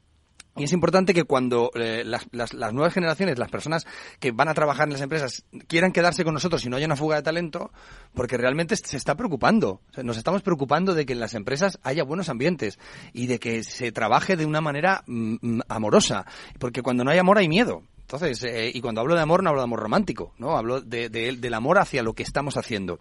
y 0.58 0.64
es 0.64 0.72
importante 0.72 1.14
que 1.14 1.24
cuando 1.24 1.70
eh, 1.74 2.02
las, 2.04 2.26
las, 2.32 2.72
nuevas 2.72 2.92
generaciones, 2.92 3.38
las 3.38 3.50
personas 3.50 3.86
que 4.20 4.32
van 4.32 4.48
a 4.48 4.54
trabajar 4.54 4.88
en 4.88 4.92
las 4.92 5.02
empresas, 5.02 5.44
quieran 5.66 5.92
quedarse 5.92 6.24
con 6.24 6.34
nosotros 6.34 6.64
y 6.64 6.68
no 6.68 6.76
haya 6.76 6.86
una 6.86 6.96
fuga 6.96 7.16
de 7.16 7.22
talento, 7.22 7.70
porque 8.14 8.36
realmente 8.36 8.76
se 8.76 8.96
está 8.96 9.14
preocupando. 9.14 9.80
Nos 10.02 10.16
estamos 10.16 10.42
preocupando 10.42 10.94
de 10.94 11.06
que 11.06 11.12
en 11.12 11.20
las 11.20 11.34
empresas 11.34 11.78
haya 11.82 12.04
buenos 12.04 12.28
ambientes 12.28 12.78
y 13.12 13.26
de 13.26 13.38
que 13.38 13.62
se 13.62 13.92
trabaje 13.92 14.36
de 14.36 14.46
una 14.46 14.60
manera 14.60 15.04
mm, 15.06 15.60
amorosa. 15.68 16.26
Porque 16.58 16.82
cuando 16.82 17.04
no 17.04 17.10
hay 17.10 17.18
amor 17.18 17.38
hay 17.38 17.48
miedo. 17.48 17.82
Entonces, 18.00 18.42
eh, 18.44 18.70
y 18.72 18.80
cuando 18.80 19.02
hablo 19.02 19.14
de 19.14 19.20
amor 19.20 19.42
no 19.42 19.50
hablo 19.50 19.60
de 19.60 19.64
amor 19.64 19.80
romántico, 19.80 20.32
¿no? 20.38 20.56
Hablo 20.56 20.80
de, 20.80 21.10
de, 21.10 21.36
del 21.36 21.54
amor 21.54 21.78
hacia 21.78 22.02
lo 22.02 22.14
que 22.14 22.22
estamos 22.22 22.56
haciendo 22.56 23.00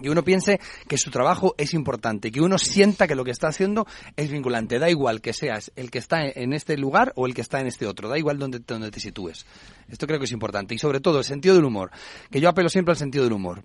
y 0.00 0.08
uno 0.08 0.22
piense 0.22 0.60
que 0.86 0.96
su 0.96 1.10
trabajo 1.10 1.54
es 1.58 1.74
importante, 1.74 2.30
que 2.30 2.40
uno 2.40 2.58
sienta 2.58 3.08
que 3.08 3.14
lo 3.14 3.24
que 3.24 3.32
está 3.32 3.48
haciendo 3.48 3.86
es 4.16 4.30
vinculante. 4.30 4.78
Da 4.78 4.88
igual 4.90 5.20
que 5.20 5.32
seas 5.32 5.72
el 5.74 5.90
que 5.90 5.98
está 5.98 6.24
en 6.24 6.52
este 6.52 6.76
lugar 6.76 7.12
o 7.16 7.26
el 7.26 7.34
que 7.34 7.40
está 7.40 7.60
en 7.60 7.66
este 7.66 7.86
otro, 7.86 8.08
da 8.08 8.18
igual 8.18 8.38
donde, 8.38 8.60
donde 8.60 8.90
te 8.90 9.00
sitúes. 9.00 9.44
Esto 9.88 10.06
creo 10.06 10.18
que 10.18 10.26
es 10.26 10.32
importante. 10.32 10.74
Y 10.74 10.78
sobre 10.78 11.00
todo 11.00 11.18
el 11.18 11.24
sentido 11.24 11.56
del 11.56 11.64
humor, 11.64 11.90
que 12.30 12.40
yo 12.40 12.48
apelo 12.48 12.68
siempre 12.68 12.92
al 12.92 12.98
sentido 12.98 13.24
del 13.24 13.32
humor 13.32 13.64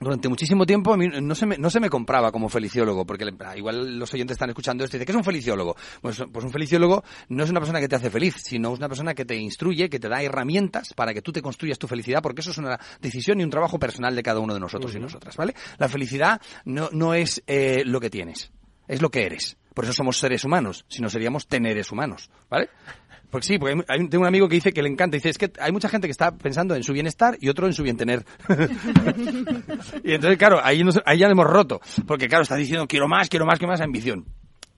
durante 0.00 0.28
muchísimo 0.28 0.66
tiempo 0.66 0.92
a 0.92 0.96
mí 0.96 1.08
no 1.08 1.34
se 1.34 1.46
me, 1.46 1.56
no 1.56 1.70
se 1.70 1.80
me 1.80 1.88
compraba 1.88 2.32
como 2.32 2.48
feliciólogo, 2.48 3.06
porque 3.06 3.26
igual 3.56 3.98
los 3.98 4.12
oyentes 4.12 4.34
están 4.34 4.50
escuchando 4.50 4.84
esto 4.84 4.96
y 4.96 4.98
dicen, 4.98 5.06
¿qué 5.06 5.12
es 5.12 5.16
un 5.16 5.24
feliciólogo? 5.24 5.76
Pues, 6.00 6.22
pues 6.32 6.44
un 6.44 6.50
feliciólogo 6.50 7.04
no 7.28 7.44
es 7.44 7.50
una 7.50 7.60
persona 7.60 7.80
que 7.80 7.88
te 7.88 7.96
hace 7.96 8.10
feliz, 8.10 8.36
sino 8.42 8.72
es 8.72 8.78
una 8.78 8.88
persona 8.88 9.14
que 9.14 9.24
te 9.24 9.36
instruye, 9.36 9.88
que 9.88 9.98
te 9.98 10.08
da 10.08 10.22
herramientas 10.22 10.92
para 10.94 11.14
que 11.14 11.22
tú 11.22 11.32
te 11.32 11.42
construyas 11.42 11.78
tu 11.78 11.86
felicidad, 11.86 12.22
porque 12.22 12.40
eso 12.40 12.50
es 12.50 12.58
una 12.58 12.78
decisión 13.00 13.40
y 13.40 13.44
un 13.44 13.50
trabajo 13.50 13.78
personal 13.78 14.14
de 14.14 14.22
cada 14.22 14.40
uno 14.40 14.54
de 14.54 14.60
nosotros 14.60 14.92
uh 14.92 14.94
-huh. 14.94 15.00
y 15.00 15.02
nosotras, 15.02 15.36
¿vale? 15.36 15.54
La 15.78 15.88
felicidad 15.88 16.40
no, 16.64 16.88
no 16.92 17.14
es 17.14 17.42
eh, 17.46 17.82
lo 17.84 18.00
que 18.00 18.10
tienes, 18.10 18.52
es 18.88 19.00
lo 19.00 19.10
que 19.10 19.24
eres. 19.24 19.56
Por 19.74 19.84
eso 19.84 19.92
somos 19.92 20.18
seres 20.18 20.44
humanos, 20.44 20.84
si 20.88 21.02
no 21.02 21.08
seríamos 21.08 21.48
teneres 21.48 21.90
humanos, 21.90 22.30
¿vale? 22.48 22.68
Porque 23.34 23.48
sí, 23.48 23.58
porque 23.58 23.82
tengo 23.82 24.20
un 24.20 24.28
amigo 24.28 24.48
que 24.48 24.54
dice 24.54 24.72
que 24.72 24.80
le 24.80 24.88
encanta. 24.88 25.16
Dice, 25.16 25.28
es 25.28 25.38
que 25.38 25.50
hay 25.58 25.72
mucha 25.72 25.88
gente 25.88 26.06
que 26.06 26.12
está 26.12 26.30
pensando 26.30 26.76
en 26.76 26.84
su 26.84 26.92
bienestar 26.92 27.36
y 27.40 27.48
otro 27.48 27.66
en 27.66 27.72
su 27.72 27.82
bien 27.82 27.96
tener. 27.96 28.24
y 30.04 30.12
entonces, 30.12 30.38
claro, 30.38 30.60
ahí, 30.62 30.84
nos, 30.84 31.00
ahí 31.04 31.18
ya 31.18 31.26
hemos 31.26 31.44
roto. 31.44 31.80
Porque, 32.06 32.28
claro, 32.28 32.44
está 32.44 32.54
diciendo, 32.54 32.86
quiero 32.86 33.08
más, 33.08 33.28
quiero 33.28 33.44
más, 33.44 33.58
quiero 33.58 33.72
más 33.72 33.80
ambición. 33.80 34.24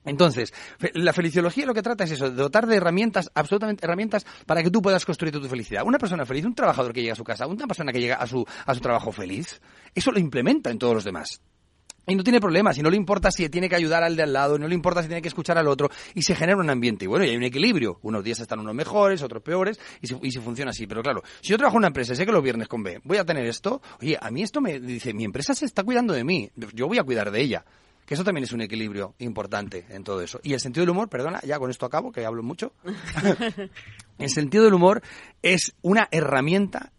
Entonces, 0.05 0.55
la 0.95 1.13
feliciología 1.13 1.67
lo 1.67 1.75
que 1.75 1.83
trata 1.83 2.05
es 2.05 2.13
eso, 2.13 2.31
dotar 2.31 2.65
de 2.65 2.77
herramientas, 2.77 3.29
absolutamente 3.35 3.85
herramientas, 3.85 4.25
para 4.47 4.63
que 4.63 4.71
tú 4.71 4.81
puedas 4.81 5.05
construir 5.05 5.31
tu 5.31 5.47
felicidad. 5.47 5.83
Una 5.85 5.99
persona 5.99 6.25
feliz, 6.25 6.43
un 6.43 6.55
trabajador 6.55 6.93
que 6.93 7.01
llega 7.01 7.13
a 7.13 7.15
su 7.15 7.23
casa, 7.23 7.45
una 7.45 7.67
persona 7.67 7.91
que 7.91 7.99
llega 7.99 8.15
a 8.15 8.25
su, 8.25 8.43
a 8.65 8.73
su 8.73 8.81
trabajo 8.81 9.11
feliz, 9.11 9.61
eso 9.93 10.11
lo 10.11 10.17
implementa 10.17 10.71
en 10.71 10.79
todos 10.79 10.95
los 10.95 11.03
demás. 11.03 11.41
Y 12.09 12.15
no 12.15 12.23
tiene 12.23 12.39
problema, 12.39 12.73
si 12.73 12.81
no 12.81 12.89
le 12.89 12.95
importa 12.95 13.31
si 13.31 13.49
tiene 13.49 13.67
que 13.67 13.75
ayudar 13.75 14.01
al 14.01 14.15
de 14.15 14.23
al 14.23 14.31
lado, 14.31 14.57
no 14.57 14.65
le 14.65 14.73
importa 14.73 15.01
si 15.01 15.09
tiene 15.09 15.21
que 15.21 15.27
escuchar 15.27 15.57
al 15.57 15.67
otro, 15.67 15.89
y 16.15 16.21
se 16.21 16.35
genera 16.35 16.57
un 16.57 16.69
ambiente. 16.69 17.03
Y 17.03 17.07
bueno, 17.09 17.25
y 17.25 17.31
hay 17.31 17.35
un 17.35 17.43
equilibrio. 17.43 17.99
Unos 18.01 18.23
días 18.23 18.39
están 18.39 18.59
unos 18.59 18.73
mejores, 18.73 19.21
otros 19.21 19.43
peores, 19.43 19.77
y 20.01 20.07
se, 20.07 20.17
y 20.21 20.31
se 20.31 20.39
funciona 20.39 20.71
así. 20.71 20.87
Pero 20.87 21.03
claro, 21.03 21.21
si 21.41 21.49
yo 21.49 21.57
trabajo 21.57 21.75
en 21.75 21.79
una 21.79 21.87
empresa, 21.87 22.15
sé 22.15 22.25
que 22.25 22.31
los 22.31 22.41
viernes 22.41 22.69
con 22.69 22.81
B 22.81 23.01
voy 23.03 23.17
a 23.17 23.25
tener 23.25 23.45
esto, 23.45 23.81
oye, 24.01 24.17
a 24.19 24.31
mí 24.31 24.41
esto 24.41 24.61
me 24.61 24.79
dice, 24.79 25.13
mi 25.13 25.25
empresa 25.25 25.53
se 25.53 25.65
está 25.65 25.83
cuidando 25.83 26.13
de 26.13 26.23
mí, 26.23 26.49
yo 26.73 26.87
voy 26.87 26.97
a 26.97 27.03
cuidar 27.03 27.29
de 27.29 27.41
ella. 27.41 27.65
Que 28.05 28.13
eso 28.13 28.23
también 28.23 28.45
es 28.45 28.53
un 28.53 28.61
equilibrio 28.61 29.15
importante 29.19 29.85
en 29.89 30.05
todo 30.05 30.21
eso. 30.21 30.39
Y 30.41 30.53
el 30.53 30.61
sentido 30.61 30.83
del 30.83 30.91
humor, 30.91 31.09
perdona, 31.09 31.41
ya 31.41 31.59
con 31.59 31.69
esto 31.69 31.85
acabo, 31.85 32.13
que 32.13 32.25
hablo 32.25 32.41
mucho. 32.41 32.71
el 34.17 34.29
sentido 34.29 34.63
del 34.63 34.75
humor 34.75 35.01
es 35.41 35.75
una 35.81 36.07
herramienta 36.09 36.93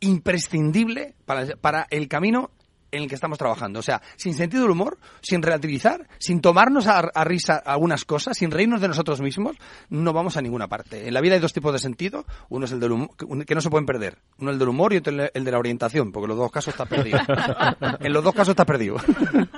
imprescindible 0.00 1.14
para, 1.26 1.56
para 1.56 1.86
el 1.90 2.08
camino 2.08 2.52
en 2.96 3.04
el 3.04 3.08
que 3.08 3.14
estamos 3.14 3.38
trabajando. 3.38 3.80
O 3.80 3.82
sea, 3.82 4.02
sin 4.16 4.34
sentido 4.34 4.62
del 4.62 4.72
humor, 4.72 4.98
sin 5.20 5.42
relativizar, 5.42 6.08
sin 6.18 6.40
tomarnos 6.40 6.86
a, 6.86 6.98
a, 6.98 7.24
risa 7.24 7.56
algunas 7.56 8.04
cosas, 8.04 8.36
sin 8.36 8.50
reírnos 8.50 8.80
de 8.80 8.88
nosotros 8.88 9.20
mismos, 9.20 9.56
no 9.90 10.12
vamos 10.12 10.36
a 10.36 10.42
ninguna 10.42 10.68
parte. 10.68 11.06
En 11.08 11.14
la 11.14 11.20
vida 11.20 11.34
hay 11.34 11.40
dos 11.40 11.52
tipos 11.52 11.72
de 11.72 11.78
sentido. 11.78 12.24
Uno 12.48 12.64
es 12.64 12.72
el 12.72 12.80
del 12.80 12.92
humor, 12.92 13.10
que 13.46 13.54
no 13.54 13.60
se 13.60 13.70
pueden 13.70 13.86
perder. 13.86 14.18
Uno 14.38 14.50
el 14.50 14.58
del 14.58 14.68
humor 14.68 14.92
y 14.92 14.96
otro 14.98 15.12
el 15.32 15.44
de 15.44 15.50
la 15.50 15.58
orientación, 15.58 16.12
porque 16.12 16.24
en 16.24 16.30
los 16.30 16.38
dos 16.38 16.50
casos 16.50 16.74
está 16.74 16.86
perdido. 16.86 17.18
en 18.00 18.12
los 18.12 18.24
dos 18.24 18.34
casos 18.34 18.50
está 18.50 18.64
perdido. 18.64 18.96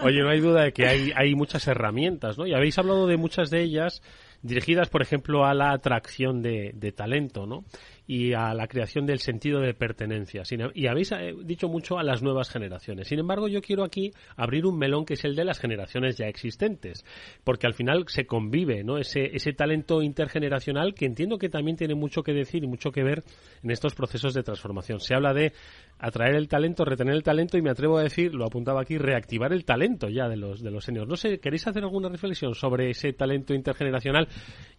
Oye, 0.03 0.23
no 0.23 0.31
hay 0.31 0.41
duda 0.41 0.63
de 0.63 0.73
que 0.73 0.87
hay, 0.87 1.13
hay 1.17 1.35
muchas 1.35 1.67
herramientas, 1.67 2.39
¿no? 2.39 2.47
Y 2.47 2.55
habéis 2.55 2.79
hablado 2.79 3.07
de 3.07 3.17
muchas 3.17 3.51
de 3.51 3.63
ellas 3.63 4.03
dirigidas, 4.43 4.89
por 4.89 5.03
ejemplo, 5.03 5.45
a 5.45 5.55
la 5.55 5.73
atracción 5.73 6.43
de, 6.43 6.93
talento, 6.97 7.47
¿no? 7.47 7.65
y 8.07 8.33
a 8.33 8.55
la 8.55 8.67
creación 8.67 9.05
del 9.05 9.19
sentido 9.19 9.61
de 9.61 9.75
pertenencia. 9.75 10.43
Y 10.75 10.87
habéis 10.87 11.13
eh, 11.13 11.35
dicho 11.45 11.69
mucho 11.69 11.99
a 11.99 12.03
las 12.03 12.23
nuevas 12.23 12.49
generaciones. 12.49 13.09
Sin 13.09 13.19
embargo, 13.19 13.49
yo 13.49 13.61
quiero 13.61 13.85
aquí 13.85 14.13
abrir 14.37 14.65
un 14.65 14.79
melón 14.79 15.05
que 15.05 15.15
es 15.15 15.25
el 15.25 15.37
de 15.37 15.45
las 15.45 15.59
generaciones 15.59 16.17
ya 16.17 16.27
existentes, 16.27 17.05
porque 17.45 17.67
al 17.67 17.75
final 17.75 18.05
se 18.09 18.25
convive 18.25 18.83
¿no? 18.83 18.97
ese, 18.97 19.37
ese 19.37 19.53
talento 19.53 20.03
intergeneracional 20.03 20.95
que 20.95 21.05
entiendo 21.05 21.39
que 21.39 21.51
también 21.51 21.77
tiene 21.77 21.95
mucho 21.95 22.23
que 22.23 22.33
decir 22.33 22.65
y 22.65 22.67
mucho 22.67 22.91
que 22.91 23.03
ver 23.03 23.25
en 23.63 23.71
estos 23.71 23.95
procesos 23.95 24.33
de 24.33 24.43
transformación. 24.43 25.01
Se 25.01 25.15
habla 25.15 25.35
de 25.35 25.53
atraer 25.99 26.37
el 26.37 26.49
talento, 26.49 26.85
retener 26.85 27.15
el 27.15 27.23
talento 27.23 27.59
y 27.59 27.63
me 27.63 27.71
atrevo 27.71 27.99
a 27.99 28.03
decir, 28.03 28.35
lo 28.35 28.47
apuntaba 28.47 28.81
aquí, 28.83 28.99
reactivar 28.99 29.53
el 29.53 29.65
talento 29.65 30.09
ya 30.09 30.29
de 30.29 30.37
los 30.37 30.63
de 30.63 30.71
los 30.71 30.85
seniors. 30.85 31.09
No 31.09 31.17
sé, 31.17 31.39
¿queréis 31.41 31.67
hacer 31.67 31.83
alguna 31.83 32.09
reflexión 32.09 32.55
sobre 32.55 32.91
ese 32.91 33.13
talento 33.13 33.55
intergeneracional 33.55 34.29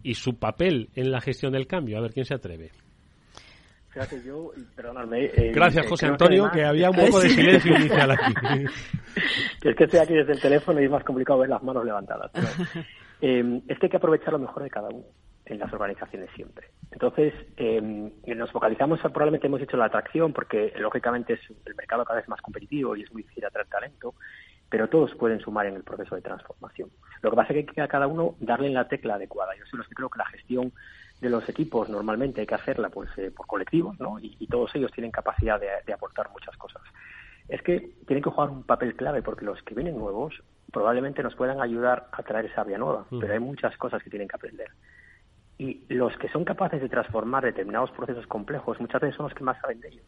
y 0.04 0.14
su 0.16 0.38
papel 0.38 0.90
en 0.96 1.12
la 1.12 1.22
gestión 1.22 1.52
del 1.52 1.68
cambio? 1.68 1.98
A 1.98 2.02
ver 2.02 2.14
quién 2.14 2.26
se 2.26 2.36
atreve. 2.36 2.72
Fíjate, 3.90 4.22
yo, 4.24 4.52
perdonadme. 4.76 5.26
Eh, 5.26 5.52
Gracias, 5.54 5.88
José 5.88 6.06
Antonio, 6.06 6.50
que, 6.54 6.64
además, 6.64 6.76
que 6.78 6.86
había 6.86 6.90
un 6.92 6.96
poco 7.08 7.22
de 7.22 7.30
silencio 7.30 7.76
inicial 7.76 8.12
aquí. 8.12 8.34
es 9.64 9.76
que 9.76 9.84
estoy 9.84 10.00
aquí 10.00 10.14
desde 10.14 10.34
el 10.34 10.40
teléfono 10.40 10.80
y 10.80 10.86
es 10.86 10.92
más 10.92 11.04
complicado 11.04 11.40
ver 11.40 11.50
las 11.50 11.64
manos 11.64 11.84
levantadas. 11.84 12.32
Pero, 12.32 12.48
eh, 13.22 13.62
es 13.68 13.80
que 13.80 13.88
hay 13.88 13.90
que 13.90 13.98
aprovechar 13.98 14.34
lo 14.34 14.40
mejor 14.40 14.64
de 14.64 14.70
cada 14.70 14.90
uno 14.90 15.06
en 15.50 15.60
las 15.60 15.72
organizaciones 15.74 16.30
siempre. 16.36 16.70
Entonces, 16.92 17.34
eh, 17.58 17.82
nos 17.82 18.52
focalizamos, 18.52 19.00
probablemente 19.00 19.48
hemos 19.48 19.62
hecho 19.62 19.78
la 19.78 19.86
atracción, 19.86 20.34
porque 20.34 20.74
lógicamente 20.78 21.34
es 21.34 21.42
el 21.66 21.76
mercado 21.76 22.06
cada 22.06 22.20
vez 22.20 22.28
más 22.28 22.42
competitivo 22.42 22.96
y 22.96 23.04
es 23.04 23.12
muy 23.12 23.24
difícil 23.24 23.46
atraer 23.46 23.68
talento, 23.68 24.16
pero 24.70 24.88
todos 24.88 25.16
pueden 25.16 25.40
sumar 25.40 25.66
en 25.66 25.76
el 25.76 25.84
proceso 25.84 26.16
de 26.16 26.22
transformación. 26.22 26.90
Lo 27.22 27.32
que 27.32 27.36
pasa 27.36 27.54
es 27.54 27.54
que 27.54 27.70
hay 27.70 27.76
que 27.76 27.82
a 27.82 27.88
cada 27.88 28.08
uno 28.08 28.36
darle 28.40 28.68
en 28.68 28.74
la 28.74 28.88
tecla 28.88 29.16
adecuada. 29.16 29.56
Yo 29.58 29.66
soy 29.66 29.80
los 29.80 29.88
que 29.88 29.96
creo 29.96 30.10
que 30.10 30.20
la 30.20 30.26
gestión 30.28 30.72
de 31.22 31.30
los 31.30 31.48
equipos 31.50 31.90
normalmente 31.90 32.42
hay 32.42 32.48
que 32.48 32.56
hacerla 32.56 32.90
pues 32.90 33.10
eh, 33.18 33.32
por 33.32 33.48
colectivos, 33.48 34.00
¿no? 34.00 34.20
Y, 34.20 34.38
y, 34.40 34.48
todos 34.48 34.74
ellos 34.76 34.92
tienen 34.92 35.12
capacidad 35.12 35.60
de, 35.60 35.68
de, 35.86 35.94
aportar 35.94 36.30
muchas 36.32 36.56
cosas. 36.56 36.82
Es 37.50 37.62
que 37.62 37.92
tienen 38.06 38.24
que 38.24 38.30
jugar 38.30 38.50
un 38.52 38.64
papel 38.64 38.96
clave 38.96 39.22
porque 39.22 39.44
los 39.44 39.62
que 39.64 39.76
vienen 39.76 39.98
nuevos 39.98 40.42
probablemente 40.72 41.24
nos 41.24 41.36
puedan 41.36 41.62
ayudar 41.62 42.08
a 42.12 42.24
traer 42.24 42.46
esa 42.46 42.64
vía 42.64 42.78
nueva, 42.78 43.06
pero 43.10 43.34
hay 43.34 43.40
muchas 43.40 43.76
cosas 43.78 44.04
que 44.04 44.10
tienen 44.10 44.28
que 44.28 44.36
aprender. 44.36 44.70
Y 45.60 45.84
los 45.90 46.16
que 46.18 46.30
son 46.30 46.46
capaces 46.46 46.82
de 46.82 46.90
transformar 46.90 47.44
determinados 47.44 47.92
procesos 47.92 48.26
complejos 48.28 48.80
muchas 48.80 49.02
veces 49.02 49.18
son 49.18 49.26
los 49.26 49.36
que 49.36 49.44
más 49.44 49.60
saben 49.60 49.82
de 49.82 49.90
ellos. 49.90 50.06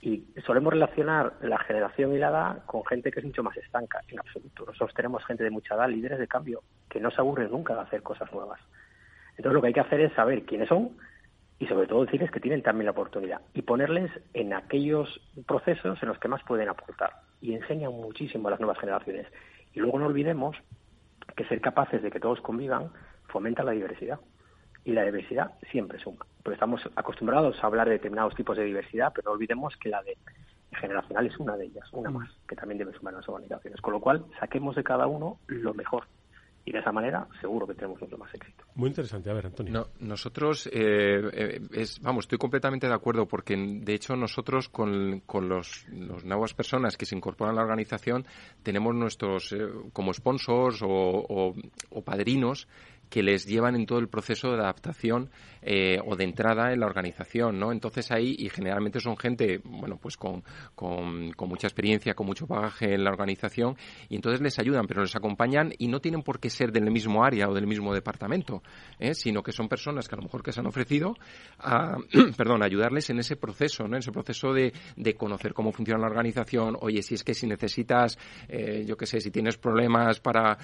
Y 0.00 0.24
solemos 0.46 0.72
relacionar 0.72 1.34
la 1.42 1.58
generación 1.58 2.14
y 2.14 2.18
la 2.18 2.30
edad 2.30 2.64
con 2.64 2.84
gente 2.86 3.12
que 3.12 3.20
es 3.20 3.26
mucho 3.26 3.42
más 3.42 3.56
estanca, 3.58 4.00
en 4.08 4.18
absoluto. 4.18 4.64
Nosotros 4.64 4.94
tenemos 4.94 5.24
gente 5.26 5.44
de 5.44 5.50
mucha 5.50 5.74
edad, 5.74 5.90
líderes 5.90 6.18
de 6.18 6.26
cambio, 6.26 6.62
que 6.88 7.00
no 7.00 7.10
se 7.10 7.20
aburren 7.20 7.50
nunca 7.50 7.74
de 7.74 7.80
hacer 7.80 8.02
cosas 8.02 8.32
nuevas. 8.32 8.60
Entonces 9.36 9.52
lo 9.52 9.60
que 9.60 9.66
hay 9.68 9.74
que 9.74 9.80
hacer 9.80 10.00
es 10.00 10.12
saber 10.14 10.44
quiénes 10.46 10.68
son 10.68 10.96
y 11.58 11.66
sobre 11.66 11.86
todo 11.86 12.04
decirles 12.04 12.30
que 12.30 12.40
tienen 12.40 12.62
también 12.62 12.86
la 12.86 12.92
oportunidad 12.92 13.42
y 13.52 13.62
ponerles 13.62 14.10
en 14.32 14.54
aquellos 14.54 15.20
procesos 15.46 16.02
en 16.02 16.08
los 16.08 16.18
que 16.18 16.28
más 16.28 16.42
pueden 16.44 16.68
aportar. 16.68 17.12
y 17.40 17.54
enseñan 17.54 17.92
muchísimo 17.92 18.48
a 18.48 18.52
las 18.52 18.60
nuevas 18.60 18.78
generaciones. 18.78 19.26
Y 19.72 19.78
luego 19.78 19.98
no 20.00 20.06
olvidemos 20.06 20.56
que 21.36 21.44
ser 21.44 21.60
capaces 21.60 22.02
de 22.02 22.10
que 22.10 22.18
todos 22.18 22.40
convivan 22.40 22.90
fomenta 23.28 23.62
la 23.62 23.72
diversidad. 23.72 24.18
Y 24.88 24.92
la 24.92 25.04
diversidad 25.04 25.52
siempre 25.70 25.98
suma. 25.98 26.24
Porque 26.42 26.54
estamos 26.54 26.80
acostumbrados 26.96 27.62
a 27.62 27.66
hablar 27.66 27.88
de 27.88 27.92
determinados 27.92 28.34
tipos 28.34 28.56
de 28.56 28.64
diversidad, 28.64 29.12
pero 29.14 29.26
no 29.26 29.32
olvidemos 29.32 29.76
que 29.76 29.90
la 29.90 30.02
de 30.02 30.16
generacional 30.72 31.26
es 31.26 31.38
una 31.38 31.58
de 31.58 31.66
ellas, 31.66 31.86
una 31.92 32.08
más, 32.08 32.30
que 32.48 32.56
también 32.56 32.78
debe 32.78 32.94
sumar 32.94 33.12
a 33.12 33.18
las 33.18 33.28
organizaciones. 33.28 33.82
Con 33.82 33.92
lo 33.92 34.00
cual, 34.00 34.24
saquemos 34.40 34.74
de 34.76 34.82
cada 34.82 35.06
uno 35.06 35.40
lo 35.46 35.74
mejor 35.74 36.04
y 36.64 36.72
de 36.72 36.78
esa 36.78 36.90
manera 36.90 37.28
seguro 37.38 37.66
que 37.66 37.74
tenemos 37.74 38.00
mucho 38.00 38.16
más 38.16 38.32
éxito. 38.32 38.64
Muy 38.76 38.88
interesante. 38.88 39.28
A 39.28 39.34
ver, 39.34 39.44
Antonio. 39.44 39.88
nosotros, 40.00 40.66
eh, 40.68 41.20
eh, 41.32 41.60
es, 41.72 42.00
vamos, 42.00 42.24
estoy 42.24 42.38
completamente 42.38 42.86
de 42.86 42.94
acuerdo 42.94 43.28
porque, 43.28 43.56
de 43.56 43.92
hecho, 43.92 44.16
nosotros 44.16 44.70
con, 44.70 45.20
con 45.26 45.50
los, 45.50 45.86
nuevas 45.90 46.54
personas 46.54 46.96
que 46.96 47.04
se 47.04 47.14
incorporan 47.14 47.54
a 47.54 47.56
la 47.56 47.62
organización 47.62 48.24
tenemos 48.62 48.94
nuestros, 48.94 49.52
eh, 49.52 49.68
como 49.92 50.14
sponsors 50.14 50.80
o, 50.82 51.54
o 51.90 52.02
padrinos, 52.02 52.68
que 53.10 53.22
les 53.22 53.46
llevan 53.46 53.74
en 53.74 53.86
todo 53.86 53.98
el 53.98 54.08
proceso 54.08 54.50
de 54.50 54.58
adaptación 54.58 55.30
eh, 55.62 55.98
o 56.06 56.14
de 56.14 56.24
entrada 56.24 56.72
en 56.72 56.80
la 56.80 56.86
organización, 56.86 57.58
¿no? 57.58 57.72
Entonces 57.72 58.12
ahí, 58.12 58.36
y 58.38 58.48
generalmente 58.48 59.00
son 59.00 59.16
gente, 59.16 59.60
bueno, 59.64 59.98
pues 60.00 60.16
con, 60.16 60.44
con, 60.74 61.32
mucha 61.48 61.66
experiencia, 61.66 62.14
con 62.14 62.26
mucho 62.26 62.46
bagaje 62.46 62.94
en 62.94 63.02
la 63.02 63.10
organización, 63.10 63.76
y 64.08 64.16
entonces 64.16 64.40
les 64.40 64.58
ayudan, 64.58 64.86
pero 64.86 65.02
les 65.02 65.16
acompañan 65.16 65.72
y 65.76 65.88
no 65.88 66.00
tienen 66.00 66.22
por 66.22 66.38
qué 66.38 66.48
ser 66.48 66.70
del 66.70 66.90
mismo 66.90 67.24
área 67.24 67.48
o 67.48 67.54
del 67.54 67.66
mismo 67.66 67.92
departamento, 67.92 68.62
¿eh? 69.00 69.14
sino 69.14 69.42
que 69.42 69.52
son 69.52 69.68
personas 69.68 70.08
que 70.08 70.14
a 70.14 70.18
lo 70.18 70.24
mejor 70.24 70.42
que 70.42 70.52
se 70.52 70.60
han 70.60 70.66
ofrecido 70.66 71.14
a, 71.58 71.96
perdón, 72.36 72.62
ayudarles 72.62 73.10
en 73.10 73.18
ese 73.18 73.36
proceso, 73.36 73.84
¿no? 73.84 73.96
En 73.96 74.00
ese 74.00 74.12
proceso 74.12 74.52
de, 74.52 74.72
de 74.96 75.14
conocer 75.14 75.54
cómo 75.54 75.72
funciona 75.72 76.00
la 76.00 76.06
organización, 76.06 76.76
oye, 76.80 77.02
si 77.02 77.14
es 77.14 77.24
que 77.24 77.34
si 77.34 77.46
necesitas, 77.46 78.16
eh, 78.48 78.84
yo 78.86 78.96
qué 78.96 79.06
sé, 79.06 79.20
si 79.20 79.30
tienes 79.30 79.56
problemas 79.56 80.20
para 80.20 80.56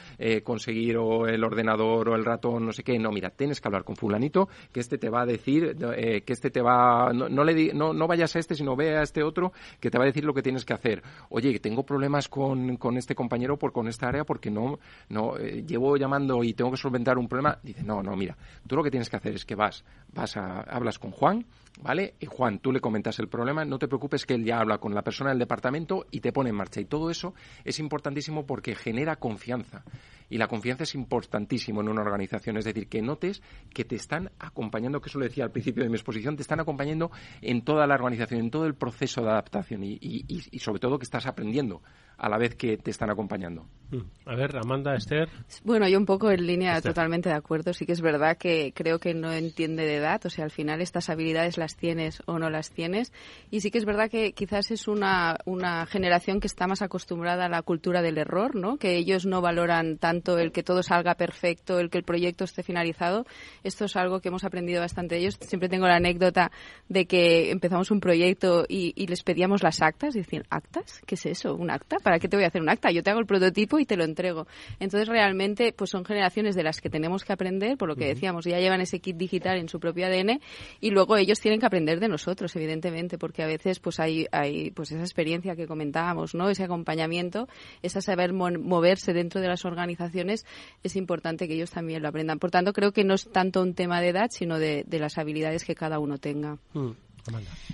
conseguir 0.42 0.96
o 0.96 1.26
el 1.26 1.42
ordenador 1.44 2.08
o 2.08 2.14
el 2.14 2.24
no 2.42 2.72
sé 2.72 2.82
qué. 2.82 2.98
No, 2.98 3.10
mira, 3.10 3.30
tienes 3.30 3.60
que 3.60 3.68
hablar 3.68 3.84
con 3.84 3.96
fulanito, 3.96 4.48
que 4.72 4.80
este 4.80 4.98
te 4.98 5.08
va 5.08 5.22
a 5.22 5.26
decir, 5.26 5.76
eh, 5.96 6.22
que 6.22 6.32
este 6.32 6.50
te 6.50 6.60
va, 6.60 7.12
no, 7.12 7.44
le 7.44 7.74
no, 7.74 7.92
no 7.92 8.06
vayas 8.06 8.34
a 8.36 8.38
este, 8.38 8.54
sino 8.54 8.76
ve 8.76 8.96
a 8.96 9.02
este 9.02 9.22
otro, 9.22 9.52
que 9.80 9.90
te 9.90 9.98
va 9.98 10.04
a 10.04 10.06
decir 10.06 10.24
lo 10.24 10.34
que 10.34 10.42
tienes 10.42 10.64
que 10.64 10.74
hacer. 10.74 11.02
Oye, 11.30 11.58
tengo 11.58 11.84
problemas 11.84 12.28
con, 12.28 12.76
con 12.76 12.96
este 12.96 13.14
compañero 13.14 13.58
por 13.58 13.72
con 13.72 13.88
esta 13.88 14.08
área 14.08 14.24
porque 14.24 14.50
no, 14.50 14.78
no, 15.08 15.36
eh, 15.36 15.64
llevo 15.66 15.96
llamando 15.96 16.42
y 16.44 16.54
tengo 16.54 16.70
que 16.70 16.76
solventar 16.76 17.18
un 17.18 17.28
problema. 17.28 17.58
Dice, 17.62 17.82
no, 17.82 18.02
no, 18.02 18.16
mira, 18.16 18.36
tú 18.66 18.76
lo 18.76 18.82
que 18.82 18.90
tienes 18.90 19.10
que 19.10 19.16
hacer 19.16 19.34
es 19.34 19.44
que 19.44 19.54
vas, 19.54 19.84
vas 20.12 20.36
a, 20.36 20.60
hablas 20.62 20.98
con 20.98 21.10
Juan, 21.10 21.44
¿vale? 21.82 22.14
Y 22.20 22.26
Juan, 22.26 22.58
tú 22.58 22.72
le 22.72 22.80
comentas 22.80 23.18
el 23.18 23.28
problema, 23.28 23.64
no 23.64 23.78
te 23.78 23.88
preocupes 23.88 24.26
que 24.26 24.34
él 24.34 24.44
ya 24.44 24.60
habla 24.60 24.78
con 24.78 24.94
la 24.94 25.02
persona 25.02 25.30
del 25.30 25.38
departamento 25.38 26.06
y 26.10 26.20
te 26.20 26.32
pone 26.32 26.50
en 26.50 26.56
marcha. 26.56 26.80
Y 26.80 26.86
todo 26.86 27.10
eso 27.10 27.34
es 27.64 27.78
importantísimo 27.78 28.46
porque 28.46 28.74
genera 28.74 29.16
confianza. 29.16 29.84
Y 30.30 30.38
la 30.38 30.48
confianza 30.48 30.84
es 30.84 30.94
importantísimo 30.94 31.80
en 31.80 31.88
una 31.88 32.00
organización, 32.00 32.23
es 32.58 32.64
decir, 32.64 32.88
que 32.88 33.02
notes 33.02 33.42
que 33.72 33.84
te 33.84 33.96
están 33.96 34.30
acompañando, 34.38 35.00
que 35.00 35.08
eso 35.08 35.18
lo 35.18 35.24
decía 35.24 35.44
al 35.44 35.50
principio 35.50 35.82
de 35.82 35.88
mi 35.88 35.96
exposición, 35.96 36.36
te 36.36 36.42
están 36.42 36.60
acompañando 36.60 37.10
en 37.40 37.62
toda 37.62 37.86
la 37.86 37.94
organización, 37.94 38.40
en 38.40 38.50
todo 38.50 38.66
el 38.66 38.74
proceso 38.74 39.22
de 39.22 39.30
adaptación 39.30 39.84
y, 39.84 39.98
y 40.00 40.58
sobre 40.58 40.80
todo 40.80 40.98
que 40.98 41.04
estás 41.04 41.26
aprendiendo 41.26 41.82
a 42.16 42.28
la 42.28 42.38
vez 42.38 42.54
que 42.54 42.76
te 42.76 42.90
están 42.90 43.10
acompañando. 43.10 43.66
Mm. 43.90 44.00
A 44.26 44.34
ver, 44.34 44.56
Amanda, 44.56 44.94
Esther. 44.94 45.28
Bueno, 45.62 45.86
yo 45.88 45.98
un 45.98 46.06
poco 46.06 46.30
en 46.30 46.46
línea 46.46 46.80
totalmente 46.80 47.28
de 47.28 47.34
acuerdo. 47.34 47.72
Sí 47.74 47.84
que 47.84 47.92
es 47.92 48.00
verdad 48.00 48.38
que 48.38 48.72
creo 48.74 48.98
que 48.98 49.12
no 49.12 49.32
entiende 49.32 49.84
de 49.84 49.96
edad. 49.96 50.20
O 50.24 50.30
sea, 50.30 50.44
al 50.44 50.50
final 50.50 50.80
estas 50.80 51.10
habilidades 51.10 51.58
las 51.58 51.76
tienes 51.76 52.22
o 52.26 52.38
no 52.38 52.48
las 52.48 52.70
tienes. 52.70 53.12
Y 53.50 53.60
sí 53.60 53.70
que 53.70 53.78
es 53.78 53.84
verdad 53.84 54.10
que 54.10 54.32
quizás 54.32 54.70
es 54.70 54.88
una, 54.88 55.36
una 55.44 55.84
generación 55.86 56.40
que 56.40 56.46
está 56.46 56.66
más 56.66 56.80
acostumbrada 56.80 57.46
a 57.46 57.48
la 57.48 57.62
cultura 57.62 58.00
del 58.00 58.18
error, 58.18 58.56
¿no? 58.56 58.78
Que 58.78 58.96
ellos 58.96 59.26
no 59.26 59.42
valoran 59.42 59.98
tanto 59.98 60.38
el 60.38 60.50
que 60.50 60.62
todo 60.62 60.82
salga 60.82 61.14
perfecto, 61.14 61.78
el 61.78 61.90
que 61.90 61.98
el 61.98 62.04
proyecto 62.04 62.44
esté 62.44 62.62
finalizado. 62.62 63.26
Esto 63.62 63.84
es 63.84 63.96
algo 63.96 64.20
que 64.20 64.28
hemos 64.28 64.44
aprendido 64.44 64.80
bastante 64.80 65.16
de 65.16 65.20
ellos. 65.20 65.38
Siempre 65.40 65.68
tengo 65.68 65.86
la 65.86 65.96
anécdota 65.96 66.50
de 66.88 67.04
que 67.04 67.50
empezamos 67.50 67.90
un 67.90 68.00
proyecto 68.00 68.64
y, 68.66 68.94
y 68.96 69.06
les 69.06 69.22
pedíamos 69.22 69.62
las 69.62 69.82
actas. 69.82 70.16
Y 70.16 70.20
decían, 70.20 70.44
¿actas? 70.48 71.02
¿Qué 71.06 71.16
es 71.16 71.26
eso? 71.26 71.54
¿Un 71.54 71.70
acta? 71.70 71.98
¿Para 72.04 72.20
qué 72.20 72.28
te 72.28 72.36
voy 72.36 72.44
a 72.44 72.48
hacer 72.48 72.62
un 72.62 72.68
acta? 72.68 72.92
Yo 72.92 73.02
te 73.02 73.10
hago 73.10 73.18
el 73.18 73.26
prototipo 73.26 73.80
y 73.80 73.86
te 73.86 73.96
lo 73.96 74.04
entrego. 74.04 74.46
Entonces, 74.78 75.08
realmente, 75.08 75.72
pues 75.72 75.90
son 75.90 76.04
generaciones 76.04 76.54
de 76.54 76.62
las 76.62 76.80
que 76.80 76.90
tenemos 76.90 77.24
que 77.24 77.32
aprender, 77.32 77.76
por 77.76 77.88
lo 77.88 77.96
que 77.96 78.06
decíamos, 78.06 78.44
ya 78.44 78.60
llevan 78.60 78.80
ese 78.80 79.00
kit 79.00 79.16
digital 79.16 79.58
en 79.58 79.68
su 79.68 79.80
propio 79.80 80.06
ADN 80.06 80.40
y 80.80 80.90
luego 80.90 81.16
ellos 81.16 81.40
tienen 81.40 81.58
que 81.58 81.66
aprender 81.66 81.98
de 81.98 82.08
nosotros, 82.08 82.54
evidentemente, 82.54 83.18
porque 83.18 83.42
a 83.42 83.46
veces 83.46 83.80
pues 83.80 83.98
hay, 83.98 84.26
hay 84.30 84.70
pues 84.70 84.92
esa 84.92 85.00
experiencia 85.00 85.56
que 85.56 85.66
comentábamos, 85.66 86.34
¿no? 86.34 86.50
Ese 86.50 86.62
acompañamiento, 86.62 87.48
ese 87.82 88.00
saber 88.02 88.32
moverse 88.32 89.12
dentro 89.12 89.40
de 89.40 89.48
las 89.48 89.64
organizaciones, 89.64 90.46
es 90.82 90.96
importante 90.96 91.48
que 91.48 91.54
ellos 91.54 91.70
también 91.70 92.02
lo 92.02 92.08
aprendan. 92.08 92.38
Por 92.38 92.50
tanto, 92.50 92.72
creo 92.72 92.92
que 92.92 93.04
no 93.04 93.14
es 93.14 93.30
tanto 93.32 93.62
un 93.62 93.74
tema 93.74 94.00
de 94.00 94.08
edad, 94.08 94.28
sino 94.30 94.58
de, 94.58 94.84
las 94.90 95.18
habilidades 95.18 95.64
que 95.64 95.74
cada 95.74 95.98
uno 95.98 96.18
tenga. 96.18 96.58
Mm. 96.72 96.90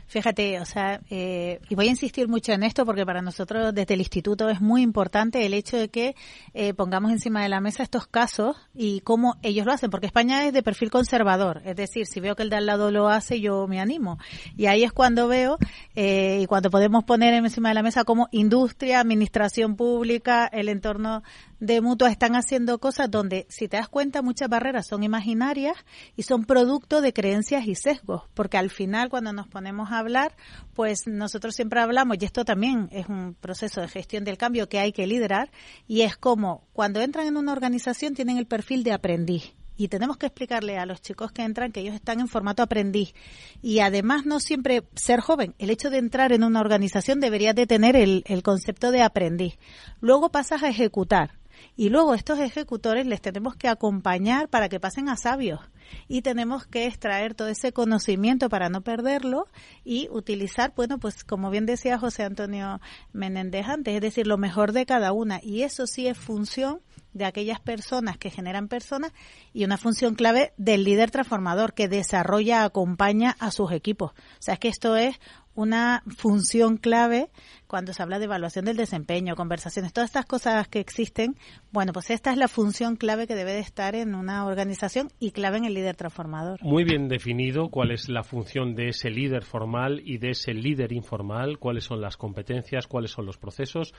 Fíjate, 0.06 0.60
o 0.60 0.64
sea, 0.64 1.00
eh, 1.10 1.60
y 1.68 1.74
voy 1.74 1.86
a 1.86 1.90
insistir 1.90 2.28
mucho 2.28 2.52
en 2.52 2.62
esto 2.62 2.84
porque 2.84 3.06
para 3.06 3.22
nosotros 3.22 3.74
desde 3.74 3.94
el 3.94 4.00
instituto 4.00 4.48
es 4.48 4.60
muy 4.60 4.82
importante 4.82 5.44
el 5.46 5.54
hecho 5.54 5.76
de 5.76 5.88
que 5.88 6.16
eh, 6.54 6.74
pongamos 6.74 7.12
encima 7.12 7.42
de 7.42 7.48
la 7.48 7.60
mesa 7.60 7.82
estos 7.82 8.06
casos 8.06 8.56
y 8.74 9.00
cómo 9.00 9.36
ellos 9.42 9.66
lo 9.66 9.72
hacen, 9.72 9.90
porque 9.90 10.06
España 10.06 10.46
es 10.46 10.52
de 10.52 10.62
perfil 10.62 10.90
conservador, 10.90 11.62
es 11.64 11.76
decir, 11.76 12.06
si 12.06 12.20
veo 12.20 12.34
que 12.34 12.42
el 12.42 12.50
de 12.50 12.56
al 12.56 12.66
lado 12.66 12.90
lo 12.90 13.08
hace, 13.08 13.40
yo 13.40 13.66
me 13.68 13.80
animo. 13.80 14.18
Y 14.56 14.66
ahí 14.66 14.82
es 14.82 14.92
cuando 14.92 15.28
veo 15.28 15.58
eh, 15.94 16.40
y 16.42 16.46
cuando 16.46 16.70
podemos 16.70 17.04
poner 17.04 17.34
encima 17.34 17.68
de 17.68 17.74
la 17.74 17.82
mesa 17.82 18.04
como 18.04 18.28
industria, 18.32 19.00
administración 19.00 19.76
pública, 19.76 20.46
el 20.46 20.68
entorno 20.68 21.22
de 21.60 21.80
mutua 21.80 22.10
están 22.10 22.34
haciendo 22.36 22.78
cosas 22.78 23.10
donde, 23.10 23.46
si 23.48 23.68
te 23.68 23.76
das 23.76 23.88
cuenta, 23.88 24.22
muchas 24.22 24.48
barreras 24.48 24.86
son 24.86 25.02
imaginarias 25.02 25.76
y 26.16 26.22
son 26.22 26.44
producto 26.44 27.00
de 27.00 27.12
creencias 27.12 27.66
y 27.66 27.74
sesgos, 27.74 28.22
porque 28.34 28.56
al 28.56 28.70
final 28.70 29.10
cuando 29.10 29.32
nos 29.40 29.48
ponemos 29.48 29.90
a 29.90 29.98
hablar, 29.98 30.36
pues 30.74 31.06
nosotros 31.06 31.54
siempre 31.54 31.80
hablamos, 31.80 32.18
y 32.20 32.26
esto 32.26 32.44
también 32.44 32.90
es 32.92 33.08
un 33.08 33.34
proceso 33.34 33.80
de 33.80 33.88
gestión 33.88 34.22
del 34.22 34.36
cambio 34.36 34.68
que 34.68 34.78
hay 34.78 34.92
que 34.92 35.06
liderar, 35.06 35.50
y 35.88 36.02
es 36.02 36.18
como 36.18 36.68
cuando 36.74 37.00
entran 37.00 37.26
en 37.26 37.38
una 37.38 37.52
organización 37.52 38.12
tienen 38.12 38.36
el 38.36 38.46
perfil 38.46 38.84
de 38.84 38.92
aprendiz. 38.92 39.54
Y 39.78 39.88
tenemos 39.88 40.18
que 40.18 40.26
explicarle 40.26 40.76
a 40.76 40.84
los 40.84 41.00
chicos 41.00 41.32
que 41.32 41.40
entran 41.40 41.72
que 41.72 41.80
ellos 41.80 41.94
están 41.94 42.20
en 42.20 42.28
formato 42.28 42.62
aprendiz. 42.62 43.14
Y 43.62 43.78
además 43.78 44.26
no 44.26 44.38
siempre 44.38 44.82
ser 44.94 45.20
joven, 45.20 45.54
el 45.56 45.70
hecho 45.70 45.88
de 45.88 45.96
entrar 45.96 46.32
en 46.32 46.44
una 46.44 46.60
organización 46.60 47.18
debería 47.18 47.54
de 47.54 47.66
tener 47.66 47.96
el, 47.96 48.22
el 48.26 48.42
concepto 48.42 48.90
de 48.90 49.00
aprendiz. 49.00 49.58
Luego 50.02 50.28
pasas 50.28 50.62
a 50.62 50.68
ejecutar 50.68 51.39
y 51.76 51.88
luego 51.88 52.14
estos 52.14 52.38
ejecutores 52.38 53.06
les 53.06 53.20
tenemos 53.20 53.56
que 53.56 53.68
acompañar 53.68 54.48
para 54.48 54.68
que 54.68 54.80
pasen 54.80 55.08
a 55.08 55.16
sabios 55.16 55.60
y 56.08 56.22
tenemos 56.22 56.66
que 56.66 56.86
extraer 56.86 57.34
todo 57.34 57.48
ese 57.48 57.72
conocimiento 57.72 58.48
para 58.48 58.68
no 58.68 58.82
perderlo 58.82 59.48
y 59.84 60.08
utilizar, 60.10 60.72
bueno, 60.76 60.98
pues 60.98 61.24
como 61.24 61.50
bien 61.50 61.66
decía 61.66 61.98
José 61.98 62.24
Antonio 62.24 62.80
Menéndez 63.12 63.66
antes, 63.66 63.94
es 63.94 64.00
decir, 64.00 64.26
lo 64.26 64.38
mejor 64.38 64.72
de 64.72 64.86
cada 64.86 65.12
una 65.12 65.40
y 65.42 65.62
eso 65.62 65.86
sí 65.86 66.06
es 66.06 66.16
función 66.16 66.80
de 67.12 67.24
aquellas 67.24 67.60
personas 67.60 68.18
que 68.18 68.30
generan 68.30 68.68
personas 68.68 69.12
y 69.52 69.64
una 69.64 69.76
función 69.76 70.14
clave 70.14 70.52
del 70.56 70.84
líder 70.84 71.10
transformador 71.10 71.74
que 71.74 71.88
desarrolla, 71.88 72.64
acompaña 72.64 73.36
a 73.40 73.50
sus 73.50 73.72
equipos. 73.72 74.12
O 74.12 74.42
sea, 74.42 74.54
es 74.54 74.60
que 74.60 74.68
esto 74.68 74.96
es 74.96 75.18
una 75.54 76.04
función 76.16 76.76
clave 76.76 77.30
cuando 77.70 77.92
se 77.92 78.02
habla 78.02 78.18
de 78.18 78.24
evaluación 78.24 78.64
del 78.64 78.76
desempeño, 78.76 79.36
conversaciones, 79.36 79.92
todas 79.92 80.10
estas 80.10 80.26
cosas 80.26 80.66
que 80.66 80.80
existen. 80.80 81.36
Bueno, 81.70 81.92
pues 81.92 82.10
esta 82.10 82.32
es 82.32 82.36
la 82.36 82.48
función 82.48 82.96
clave 82.96 83.28
que 83.28 83.36
debe 83.36 83.52
de 83.52 83.60
estar 83.60 83.94
en 83.94 84.16
una 84.16 84.44
organización 84.44 85.12
y 85.20 85.30
clave 85.30 85.58
en 85.58 85.66
el 85.66 85.74
líder 85.74 85.94
transformador. 85.94 86.58
Muy 86.62 86.82
bien 86.82 87.06
definido 87.06 87.68
cuál 87.68 87.92
es 87.92 88.08
la 88.08 88.24
función 88.24 88.74
de 88.74 88.88
ese 88.88 89.08
líder 89.08 89.44
formal 89.44 90.02
y 90.04 90.18
de 90.18 90.30
ese 90.30 90.52
líder 90.52 90.92
informal, 90.92 91.58
cuáles 91.58 91.84
son 91.84 92.00
las 92.00 92.16
competencias, 92.16 92.88
cuáles 92.88 93.12
son 93.12 93.24
los 93.24 93.38
procesos. 93.38 93.94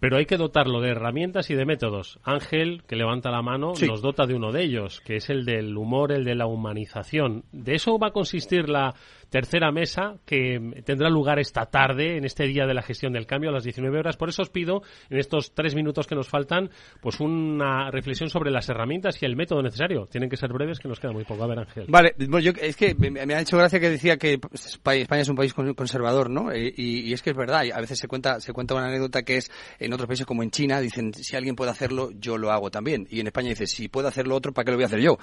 Pero 0.00 0.16
hay 0.16 0.26
que 0.26 0.36
dotarlo 0.36 0.80
de 0.80 0.90
herramientas 0.90 1.50
y 1.50 1.54
de 1.54 1.64
métodos. 1.64 2.20
Ángel, 2.22 2.82
que 2.86 2.96
levanta 2.96 3.30
la 3.30 3.42
mano, 3.42 3.72
nos 3.86 4.00
dota 4.00 4.26
de 4.26 4.34
uno 4.34 4.52
de 4.52 4.62
ellos, 4.62 5.00
que 5.00 5.16
es 5.16 5.28
el 5.30 5.44
del 5.44 5.76
humor, 5.76 6.12
el 6.12 6.24
de 6.24 6.34
la 6.34 6.46
humanización. 6.46 7.44
De 7.52 7.74
eso 7.74 7.98
va 7.98 8.08
a 8.08 8.12
consistir 8.12 8.68
la 8.68 8.94
tercera 9.30 9.70
mesa 9.70 10.16
que 10.24 10.82
tendrá 10.84 11.10
lugar 11.10 11.38
esta 11.38 11.66
tarde, 11.66 12.16
en 12.16 12.24
este 12.24 12.46
día 12.46 12.66
de 12.66 12.74
la 12.74 12.82
gestión 12.82 13.12
del 13.12 13.26
cambio, 13.26 13.50
a 13.50 13.52
las 13.52 13.64
19 13.64 13.98
horas. 13.98 14.16
Por 14.16 14.28
eso 14.28 14.42
os 14.42 14.50
pido, 14.50 14.82
en 15.10 15.18
estos 15.18 15.52
tres 15.54 15.74
minutos 15.74 16.06
que 16.06 16.14
nos 16.14 16.28
faltan, 16.28 16.70
pues 17.00 17.20
una 17.20 17.90
reflexión 17.90 18.30
sobre 18.30 18.50
las 18.50 18.68
herramientas 18.68 19.22
y 19.22 19.26
el 19.26 19.36
método 19.36 19.62
necesario. 19.62 20.06
Tienen 20.06 20.30
que 20.30 20.36
ser 20.36 20.52
breves, 20.52 20.78
que 20.78 20.88
nos 20.88 21.00
queda 21.00 21.12
muy 21.12 21.24
poco. 21.24 21.44
A 21.44 21.46
ver, 21.46 21.58
Ángel. 21.60 21.86
Vale, 21.88 22.14
yo, 22.18 22.52
es 22.60 22.76
que 22.76 22.94
me, 22.94 23.34
ha 23.34 23.40
hecho 23.40 23.58
gracia 23.58 23.80
que 23.80 23.90
decía 23.90 24.16
que 24.16 24.38
España 24.52 25.22
es 25.22 25.28
un 25.28 25.36
país 25.36 25.52
conservador, 25.54 26.30
¿no? 26.30 26.54
Y, 26.54 27.12
es 27.12 27.22
que 27.22 27.30
es 27.30 27.36
verdad, 27.36 27.62
a 27.72 27.80
veces 27.80 27.98
se 27.98 28.08
cuenta, 28.08 28.40
se 28.40 28.52
cuenta 28.52 28.74
una 28.74 28.86
anécdota 28.86 29.22
que 29.22 29.36
es 29.36 29.50
en 29.88 29.94
otros 29.94 30.06
países 30.06 30.26
como 30.26 30.42
en 30.42 30.50
China 30.50 30.80
dicen, 30.80 31.12
si 31.14 31.34
alguien 31.34 31.56
puede 31.56 31.70
hacerlo, 31.70 32.10
yo 32.12 32.38
lo 32.38 32.52
hago 32.52 32.70
también. 32.70 33.06
Y 33.10 33.20
en 33.20 33.26
España 33.26 33.48
dice, 33.48 33.66
si 33.66 33.88
puede 33.88 34.08
hacerlo 34.08 34.36
otro, 34.36 34.52
¿para 34.52 34.66
qué 34.66 34.70
lo 34.70 34.76
voy 34.76 34.84
a 34.84 34.86
hacer 34.86 35.00
yo? 35.00 35.18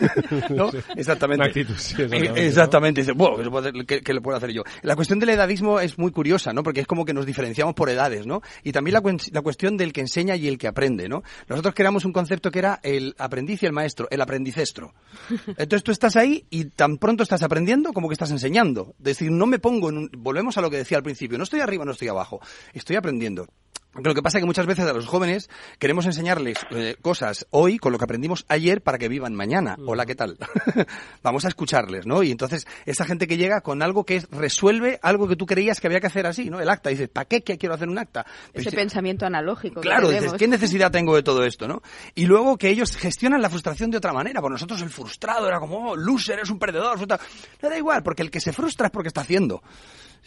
¿No? 0.50 0.70
Exactamente. 0.96 1.64
exactamente. 2.36 3.02
Dice, 3.02 3.12
bueno, 3.12 3.36
¿qué, 3.86 4.12
lo 4.12 4.20
puedo 4.20 4.36
hacer 4.36 4.50
yo? 4.50 4.62
La 4.82 4.96
cuestión 4.96 5.18
del 5.18 5.30
edadismo 5.30 5.80
es 5.80 5.98
muy 5.98 6.10
curiosa, 6.10 6.52
¿no? 6.52 6.62
Porque 6.62 6.80
es 6.80 6.86
como 6.86 7.04
que 7.04 7.14
nos 7.14 7.26
diferenciamos 7.26 7.74
por 7.74 7.88
edades, 7.88 8.26
¿no? 8.26 8.42
Y 8.64 8.72
también 8.72 8.94
la, 8.94 9.16
la 9.32 9.42
cuestión 9.42 9.76
del 9.76 9.92
que 9.92 10.00
enseña 10.00 10.36
y 10.36 10.48
el 10.48 10.58
que 10.58 10.66
aprende, 10.66 11.08
¿no? 11.08 11.22
Nosotros 11.48 11.74
creamos 11.74 12.04
un 12.04 12.12
concepto 12.12 12.50
que 12.50 12.58
era 12.58 12.80
el 12.82 13.14
aprendiz 13.18 13.62
y 13.62 13.66
el 13.66 13.72
maestro, 13.72 14.08
el 14.10 14.20
aprendicestro. 14.20 14.94
Entonces 15.46 15.84
tú 15.84 15.92
estás 15.92 16.16
ahí 16.16 16.44
y 16.50 16.66
tan 16.66 16.98
pronto 16.98 17.22
estás 17.22 17.42
aprendiendo 17.42 17.92
como 17.92 18.08
que 18.08 18.14
estás 18.14 18.30
enseñando. 18.30 18.94
Es 18.98 19.04
decir, 19.04 19.30
no 19.30 19.46
me 19.46 19.58
pongo 19.58 19.90
en 19.90 19.98
un... 19.98 20.10
Volvemos 20.18 20.58
a 20.58 20.60
lo 20.60 20.70
que 20.70 20.78
decía 20.78 20.98
al 20.98 21.04
principio, 21.04 21.38
no 21.38 21.44
estoy 21.44 21.60
arriba, 21.60 21.84
no 21.84 21.92
estoy 21.92 22.08
abajo, 22.08 22.40
estoy 22.72 22.96
aprendiendo. 22.96 23.46
Lo 23.94 24.14
que 24.14 24.22
pasa 24.22 24.38
es 24.38 24.42
que 24.42 24.46
muchas 24.46 24.66
veces 24.66 24.86
a 24.86 24.92
los 24.92 25.06
jóvenes 25.06 25.50
queremos 25.78 26.06
enseñarles 26.06 26.58
eh, 26.70 26.96
cosas 27.00 27.46
hoy 27.50 27.78
con 27.78 27.90
lo 27.90 27.98
que 27.98 28.04
aprendimos 28.04 28.44
ayer 28.48 28.80
para 28.80 28.98
que 28.98 29.08
vivan 29.08 29.34
mañana. 29.34 29.76
Hola, 29.86 30.06
¿qué 30.06 30.14
tal? 30.14 30.36
Vamos 31.22 31.44
a 31.44 31.48
escucharles, 31.48 32.06
¿no? 32.06 32.22
Y 32.22 32.30
entonces 32.30 32.66
esa 32.86 33.04
gente 33.04 33.26
que 33.26 33.36
llega 33.36 33.60
con 33.60 33.82
algo 33.82 34.04
que 34.04 34.22
resuelve 34.30 35.00
algo 35.02 35.26
que 35.26 35.36
tú 35.36 35.46
creías 35.46 35.80
que 35.80 35.88
había 35.88 36.00
que 36.00 36.06
hacer 36.06 36.26
así, 36.26 36.48
¿no? 36.48 36.60
El 36.60 36.68
acta. 36.68 36.90
dices, 36.90 37.08
¿para 37.08 37.24
qué 37.24 37.42
quiero 37.42 37.74
hacer 37.74 37.88
un 37.88 37.98
acta? 37.98 38.24
Ese 38.52 38.70
pensamiento 38.70 39.26
analógico. 39.26 39.80
Claro, 39.80 40.10
dices, 40.10 40.34
¿qué 40.34 40.46
necesidad 40.46 40.92
tengo 40.92 41.16
de 41.16 41.22
todo 41.22 41.44
esto, 41.44 41.66
no? 41.66 41.82
Y 42.14 42.26
luego 42.26 42.56
que 42.56 42.68
ellos 42.68 42.96
gestionan 42.96 43.42
la 43.42 43.50
frustración 43.50 43.90
de 43.90 43.96
otra 43.96 44.12
manera. 44.12 44.40
Por 44.40 44.52
nosotros 44.52 44.80
el 44.82 44.90
frustrado 44.90 45.48
era 45.48 45.58
como, 45.58 45.90
oh, 45.90 45.96
loser, 45.96 46.38
es 46.40 46.50
un 46.50 46.58
perdedor. 46.58 46.98
No 46.98 47.68
da 47.68 47.78
igual, 47.78 48.02
porque 48.02 48.22
el 48.22 48.30
que 48.30 48.40
se 48.40 48.52
frustra 48.52 48.86
es 48.86 48.92
porque 48.92 49.08
está 49.08 49.22
haciendo. 49.22 49.62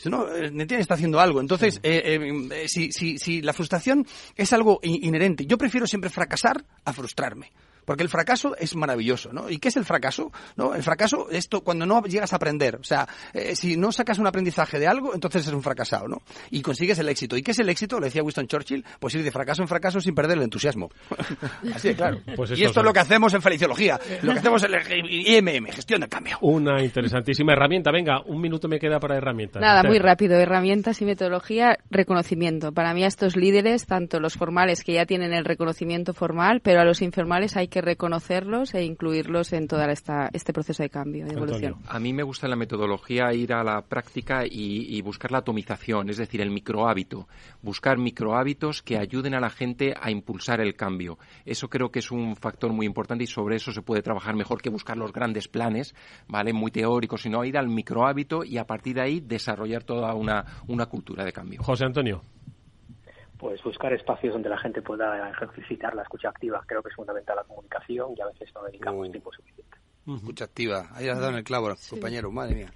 No, 0.05 0.33
eh, 0.33 0.49
Netian 0.51 0.81
está 0.81 0.95
haciendo 0.95 1.19
algo. 1.19 1.41
Entonces, 1.41 1.79
eh, 1.83 2.19
eh, 2.51 2.67
si, 2.67 2.91
si, 2.91 3.17
si 3.17 3.41
la 3.41 3.53
frustración 3.53 4.05
es 4.35 4.51
algo 4.53 4.79
inherente, 4.83 5.45
yo 5.45 5.57
prefiero 5.57 5.85
siempre 5.85 6.09
fracasar 6.09 6.63
a 6.85 6.93
frustrarme. 6.93 7.51
Porque 7.91 8.03
el 8.03 8.09
fracaso 8.09 8.55
es 8.57 8.73
maravilloso, 8.73 9.33
¿no? 9.33 9.49
¿Y 9.49 9.57
qué 9.57 9.67
es 9.67 9.75
el 9.75 9.83
fracaso? 9.83 10.31
¿No? 10.55 10.73
El 10.73 10.81
fracaso 10.81 11.27
es 11.29 11.49
cuando 11.61 11.85
no 11.85 12.01
llegas 12.03 12.31
a 12.31 12.37
aprender. 12.37 12.77
O 12.77 12.85
sea, 12.85 13.05
eh, 13.33 13.53
si 13.53 13.75
no 13.75 13.91
sacas 13.91 14.17
un 14.17 14.27
aprendizaje 14.27 14.79
de 14.79 14.87
algo, 14.87 15.13
entonces 15.13 15.45
eres 15.45 15.53
un 15.53 15.61
fracasado, 15.61 16.07
¿no? 16.07 16.21
Y 16.51 16.61
consigues 16.61 16.97
el 16.99 17.09
éxito. 17.09 17.35
¿Y 17.35 17.43
qué 17.43 17.51
es 17.51 17.59
el 17.59 17.67
éxito? 17.67 17.99
Lo 17.99 18.05
decía 18.05 18.23
Winston 18.23 18.47
Churchill, 18.47 18.85
pues 18.97 19.13
ir 19.15 19.25
de 19.25 19.31
fracaso 19.31 19.61
en 19.61 19.67
fracaso 19.67 19.99
sin 19.99 20.15
perder 20.15 20.37
el 20.37 20.45
entusiasmo. 20.45 20.89
Así 21.75 21.89
de 21.89 21.95
claro. 21.95 22.21
Pues 22.33 22.57
y 22.57 22.63
esto 22.63 22.79
es 22.79 22.85
lo 22.85 22.93
que 22.93 22.99
hacemos 23.01 23.33
en 23.33 23.41
Feliciología, 23.41 23.99
lo 24.21 24.31
que 24.31 24.39
hacemos 24.39 24.63
en 24.63 24.73
el 24.73 25.11
IMM, 25.11 25.65
gestión 25.73 25.99
de 25.99 26.07
cambio. 26.07 26.37
Una 26.39 26.81
interesantísima 26.81 27.51
herramienta. 27.51 27.91
Venga, 27.91 28.21
un 28.25 28.39
minuto 28.39 28.69
me 28.69 28.79
queda 28.79 29.01
para 29.01 29.17
herramientas. 29.17 29.61
Nada, 29.61 29.83
muy 29.83 29.99
rápido. 29.99 30.39
Herramientas 30.39 31.01
y 31.01 31.03
metodología, 31.03 31.77
reconocimiento. 31.89 32.71
Para 32.71 32.93
mí 32.93 33.03
a 33.03 33.07
estos 33.07 33.35
líderes, 33.35 33.85
tanto 33.85 34.21
los 34.21 34.35
formales 34.35 34.81
que 34.85 34.93
ya 34.93 35.05
tienen 35.05 35.33
el 35.33 35.43
reconocimiento 35.43 36.13
formal, 36.13 36.61
pero 36.63 36.79
a 36.79 36.85
los 36.85 37.01
informales 37.01 37.57
hay 37.57 37.67
que 37.67 37.80
reconocerlos 37.81 38.73
e 38.73 38.83
incluirlos 38.83 39.53
en 39.53 39.67
todo 39.67 39.81
este 39.81 40.53
proceso 40.53 40.83
de 40.83 40.89
cambio, 40.89 41.25
de 41.25 41.33
evolución. 41.33 41.75
A 41.87 41.99
mí 41.99 42.13
me 42.13 42.23
gusta 42.23 42.45
en 42.45 42.51
la 42.51 42.55
metodología 42.55 43.33
ir 43.33 43.53
a 43.53 43.63
la 43.63 43.81
práctica 43.81 44.43
y, 44.45 45.01
buscar 45.01 45.31
la 45.31 45.39
atomización, 45.39 46.09
es 46.09 46.17
decir, 46.17 46.41
el 46.41 46.51
microhábito, 46.51 47.27
buscar 47.61 47.97
microhábitos 47.97 48.81
que 48.81 48.97
ayuden 48.97 49.33
a 49.33 49.39
la 49.39 49.49
gente 49.49 49.93
a 49.99 50.11
impulsar 50.11 50.61
el 50.61 50.75
cambio. 50.75 51.17
Eso 51.45 51.69
creo 51.69 51.91
que 51.91 51.99
es 51.99 52.11
un 52.11 52.35
factor 52.35 52.71
muy 52.71 52.85
importante 52.85 53.23
y 53.23 53.27
sobre 53.27 53.55
eso 53.55 53.71
se 53.71 53.81
puede 53.81 54.01
trabajar 54.01 54.35
mejor 54.35 54.61
que 54.61 54.69
buscar 54.69 54.97
los 54.97 55.11
grandes 55.11 55.47
planes, 55.47 55.95
¿vale? 56.27 56.53
Muy 56.53 56.71
teóricos, 56.71 57.23
sino 57.23 57.43
ir 57.43 57.57
al 57.57 57.67
microhábito 57.67 58.43
y 58.43 58.57
a 58.57 58.65
partir 58.65 58.95
de 58.95 59.01
ahí 59.01 59.19
desarrollar 59.19 59.83
toda 59.83 60.13
una, 60.13 60.45
una 60.67 60.85
cultura 60.85 61.25
de 61.25 61.33
cambio. 61.33 61.63
José 61.63 61.85
Antonio 61.85 62.23
pues 63.41 63.61
buscar 63.63 63.91
espacios 63.91 64.33
donde 64.33 64.49
la 64.49 64.57
gente 64.59 64.83
pueda 64.83 65.27
ejercitar 65.31 65.95
la 65.95 66.03
escucha 66.03 66.29
activa. 66.29 66.63
Creo 66.67 66.83
que 66.83 66.89
es 66.89 66.95
fundamental 66.95 67.35
la 67.35 67.43
comunicación 67.43 68.13
y 68.15 68.21
a 68.21 68.27
veces 68.27 68.47
no 68.53 68.63
dedicamos 68.63 69.09
mm. 69.09 69.11
tiempo 69.11 69.33
suficiente. 69.33 69.77
Escucha 70.15 70.45
activa. 70.45 70.89
Ahí 70.93 71.07
has 71.07 71.17
dado 71.17 71.31
en 71.31 71.37
el 71.37 71.43
clavo, 71.43 71.73
compañero. 71.89 72.31
Madre 72.31 72.55
mía. 72.55 72.73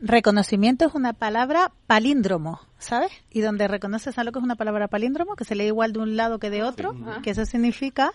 Reconocimiento 0.00 0.86
es 0.86 0.94
una 0.94 1.12
palabra 1.12 1.72
palíndromo, 1.86 2.60
¿sabes? 2.78 3.12
Y 3.30 3.42
donde 3.42 3.68
reconoces 3.68 4.18
algo 4.18 4.32
que 4.32 4.38
es 4.40 4.44
una 4.44 4.56
palabra 4.56 4.88
palíndromo, 4.88 5.36
que 5.36 5.44
se 5.44 5.54
lee 5.54 5.66
igual 5.66 5.92
de 5.92 6.00
un 6.00 6.16
lado 6.16 6.38
que 6.38 6.50
de 6.50 6.64
otro, 6.64 6.94
que 7.22 7.30
eso 7.30 7.44
significa 7.44 8.12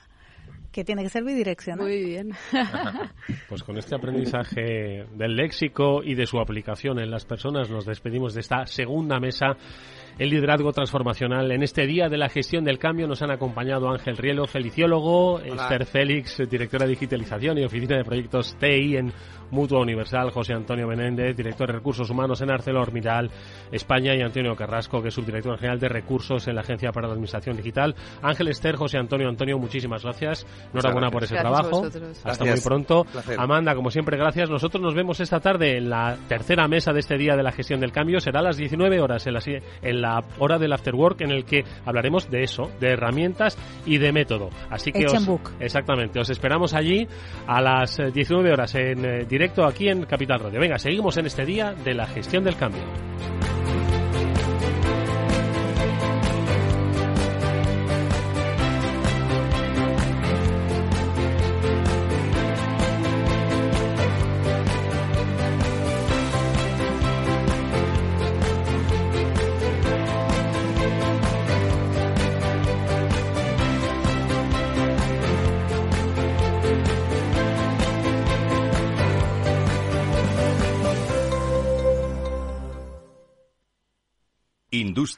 que 0.74 0.84
tiene 0.84 1.04
que 1.04 1.10
ser 1.10 1.24
bidireccional. 1.24 1.86
Muy 1.86 2.04
bien. 2.04 2.32
pues 3.50 3.64
con 3.64 3.78
este 3.78 3.96
aprendizaje 3.96 5.06
del 5.14 5.36
léxico 5.36 6.02
y 6.04 6.16
de 6.16 6.26
su 6.26 6.40
aplicación 6.40 7.00
en 7.00 7.12
las 7.12 7.26
personas 7.26 7.70
nos 7.70 7.86
despedimos 7.86 8.34
de 8.34 8.42
esta 8.42 8.66
segunda 8.66 9.20
mesa 9.20 9.56
el 10.18 10.30
liderazgo 10.30 10.72
transformacional. 10.72 11.52
En 11.52 11.64
este 11.64 11.86
día 11.88 12.10
de 12.10 12.18
la 12.18 12.30
gestión 12.30 12.64
del 12.64 12.80
cambio 12.80 13.08
nos 13.08 13.22
han 13.22 13.32
acompañado 13.32 13.90
Ángel 13.90 14.18
Rielo, 14.18 14.46
feliciólogo, 14.46 15.40
Esther 15.40 15.86
Félix, 15.86 16.42
directora 16.50 16.86
de 16.86 16.92
digitalización 16.92 17.58
y 17.58 17.66
oficina 17.66 17.98
de 17.98 18.04
proyectos 18.04 18.56
TI 18.60 18.98
en 18.98 19.14
Mutua 19.52 19.82
Universal, 19.82 20.32
José 20.32 20.54
Antonio 20.54 20.88
Menéndez, 20.88 21.36
director 21.36 21.68
de 21.68 21.74
recursos 21.74 22.10
humanos 22.10 22.42
en 22.42 22.52
ArcelorMittal 22.52 23.30
España 23.72 24.16
y 24.16 24.22
Antonio 24.22 24.56
Carrasco, 24.56 25.02
que 25.02 25.10
es 25.10 25.14
subdirector 25.14 25.58
general 25.58 25.80
de 25.80 25.90
recursos 25.90 26.48
en 26.48 26.56
la 26.56 26.62
Agencia 26.62 26.92
para 26.92 27.08
la 27.08 27.14
Administración 27.14 27.56
Digital. 27.56 27.96
Ángel 28.22 28.48
Esther, 28.48 28.76
José 28.76 28.98
Antonio, 28.98 29.30
Antonio, 29.30 29.58
muchísimas 29.60 30.04
gracias. 30.04 30.46
Enhorabuena 30.74 31.12
por 31.12 31.24
ese 31.24 31.36
trabajo. 31.36 31.86
Hasta 32.24 32.46
muy 32.46 32.60
pronto. 32.62 33.06
Amanda, 33.38 33.76
como 33.76 33.92
siempre, 33.92 34.18
gracias. 34.18 34.50
Nosotros 34.50 34.82
nos 34.82 34.96
vemos 34.96 35.20
esta 35.20 35.40
tarde 35.40 35.78
en 35.78 35.90
la 35.90 36.18
tercera 36.28 36.68
mesa 36.68 36.92
de 36.92 37.00
este 37.00 37.18
día 37.18 37.36
de 37.36 37.44
la 37.44 37.52
gestión 37.52 37.80
del 37.80 37.92
cambio. 37.92 38.20
Será 38.20 38.40
a 38.40 38.44
las 38.44 38.58
19 38.58 39.00
horas 39.00 39.28
en 39.28 39.34
la, 39.34 39.42
en 39.82 40.02
la 40.02 40.03
hora 40.40 40.58
del 40.58 40.74
after 40.74 40.96
work 40.96 41.22
en 41.22 41.32
el 41.32 41.46
que 41.46 41.64
hablaremos 41.86 42.30
de 42.30 42.44
eso, 42.44 42.70
de 42.80 42.92
herramientas 42.92 43.58
y 43.86 43.98
de 43.98 44.12
método. 44.12 44.50
Así 44.70 44.92
que 44.92 45.06
os, 45.06 45.30
exactamente, 45.60 46.20
os 46.20 46.30
esperamos 46.30 46.74
allí 46.74 47.08
a 47.48 47.62
las 47.62 47.98
19 48.14 48.52
horas 48.52 48.76
en 48.76 49.06
eh, 49.06 49.26
directo 49.26 49.66
aquí 49.66 49.88
en 49.90 50.06
Capital 50.06 50.40
Radio. 50.40 50.60
Venga, 50.60 50.78
seguimos 50.78 51.18
en 51.18 51.26
este 51.26 51.46
día 51.46 51.74
de 51.74 51.94
la 51.94 52.08
gestión 52.08 52.44
del 52.44 52.56
cambio. 52.56 52.84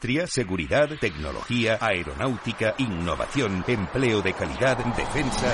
Industria, 0.06 0.28
seguridad, 0.28 0.90
tecnología, 1.00 1.80
aeronáutica, 1.82 2.76
innovación, 2.78 3.64
empleo 3.68 4.22
de 4.22 4.34
calidad, 4.34 4.78
defensa. 4.96 5.52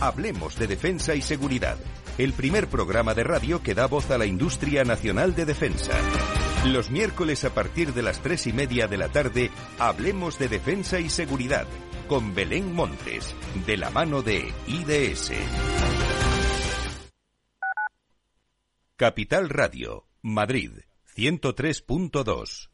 Hablemos 0.00 0.58
de 0.58 0.66
defensa 0.66 1.14
y 1.14 1.22
seguridad. 1.22 1.78
El 2.18 2.32
primer 2.32 2.66
programa 2.66 3.14
de 3.14 3.22
radio 3.22 3.62
que 3.62 3.72
da 3.72 3.86
voz 3.86 4.10
a 4.10 4.18
la 4.18 4.26
industria 4.26 4.82
nacional 4.82 5.36
de 5.36 5.44
defensa. 5.44 5.92
Los 6.66 6.90
miércoles 6.90 7.44
a 7.44 7.54
partir 7.54 7.94
de 7.94 8.02
las 8.02 8.20
tres 8.20 8.48
y 8.48 8.52
media 8.52 8.88
de 8.88 8.96
la 8.96 9.08
tarde, 9.08 9.52
hablemos 9.78 10.36
de 10.40 10.48
defensa 10.48 10.98
y 10.98 11.08
seguridad 11.08 11.68
con 12.08 12.34
Belén 12.34 12.72
Montes, 12.74 13.32
de 13.64 13.76
la 13.76 13.90
mano 13.90 14.22
de 14.22 14.52
IDS. 14.66 15.30
Capital 18.96 19.50
Radio, 19.50 20.08
Madrid, 20.20 20.72
103.2. 21.16 22.73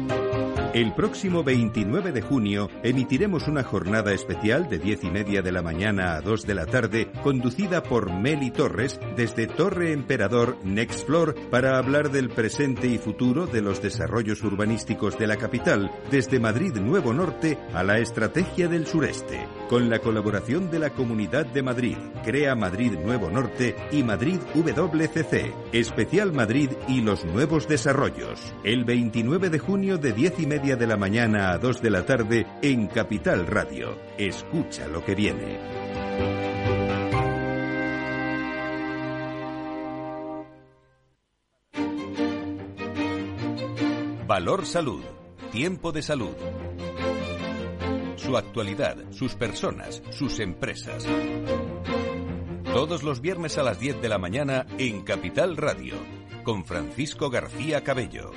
El 0.73 0.93
próximo 0.93 1.43
29 1.43 2.13
de 2.13 2.21
junio 2.21 2.69
emitiremos 2.81 3.49
una 3.49 3.61
jornada 3.61 4.13
especial 4.13 4.69
de 4.69 4.79
10 4.79 5.03
y 5.03 5.11
media 5.11 5.41
de 5.41 5.51
la 5.51 5.61
mañana 5.61 6.15
a 6.15 6.21
2 6.21 6.47
de 6.47 6.55
la 6.55 6.65
tarde, 6.65 7.11
conducida 7.23 7.83
por 7.83 8.13
Meli 8.13 8.51
Torres 8.51 8.97
desde 9.17 9.47
Torre 9.47 9.91
Emperador 9.91 10.57
Next 10.63 11.05
Floor 11.05 11.35
para 11.49 11.77
hablar 11.77 12.09
del 12.09 12.29
presente 12.29 12.87
y 12.87 12.97
futuro 12.97 13.47
de 13.47 13.61
los 13.61 13.81
desarrollos 13.81 14.43
urbanísticos 14.43 15.19
de 15.19 15.27
la 15.27 15.35
capital, 15.35 15.91
desde 16.09 16.39
Madrid 16.39 16.73
Nuevo 16.77 17.11
Norte 17.13 17.57
a 17.73 17.83
la 17.83 17.99
estrategia 17.99 18.69
del 18.69 18.87
sureste, 18.87 19.45
con 19.69 19.89
la 19.89 19.99
colaboración 19.99 20.71
de 20.71 20.79
la 20.79 20.91
Comunidad 20.91 21.47
de 21.47 21.63
Madrid, 21.63 21.97
Crea 22.23 22.55
Madrid 22.55 22.93
Nuevo 22.93 23.29
Norte 23.29 23.75
y 23.91 24.03
Madrid 24.03 24.39
WCC, 24.55 25.53
Especial 25.73 26.31
Madrid 26.31 26.69
y 26.87 27.01
los 27.01 27.25
nuevos 27.25 27.67
desarrollos. 27.67 28.53
El 28.63 28.85
29 28.85 29.49
de 29.49 29.59
junio 29.59 29.97
de 29.97 30.13
10 30.13 30.39
y 30.39 30.45
media 30.61 30.75
de 30.75 30.85
la 30.85 30.95
mañana 30.95 31.53
a 31.53 31.57
2 31.57 31.81
de 31.81 31.89
la 31.89 32.05
tarde 32.05 32.45
en 32.61 32.85
Capital 32.85 33.47
Radio. 33.47 33.97
Escucha 34.15 34.87
lo 34.87 35.03
que 35.03 35.15
viene. 35.15 35.57
Valor 44.27 44.67
Salud. 44.67 45.01
Tiempo 45.51 45.91
de 45.91 46.03
salud. 46.03 46.35
Su 48.17 48.37
actualidad, 48.37 48.97
sus 49.09 49.33
personas, 49.33 50.03
sus 50.11 50.39
empresas. 50.39 51.07
Todos 52.65 53.01
los 53.01 53.19
viernes 53.19 53.57
a 53.57 53.63
las 53.63 53.79
10 53.79 53.99
de 53.99 54.09
la 54.09 54.19
mañana 54.19 54.67
en 54.77 55.01
Capital 55.01 55.57
Radio, 55.57 55.95
con 56.43 56.65
Francisco 56.65 57.31
García 57.31 57.83
Cabello. 57.83 58.29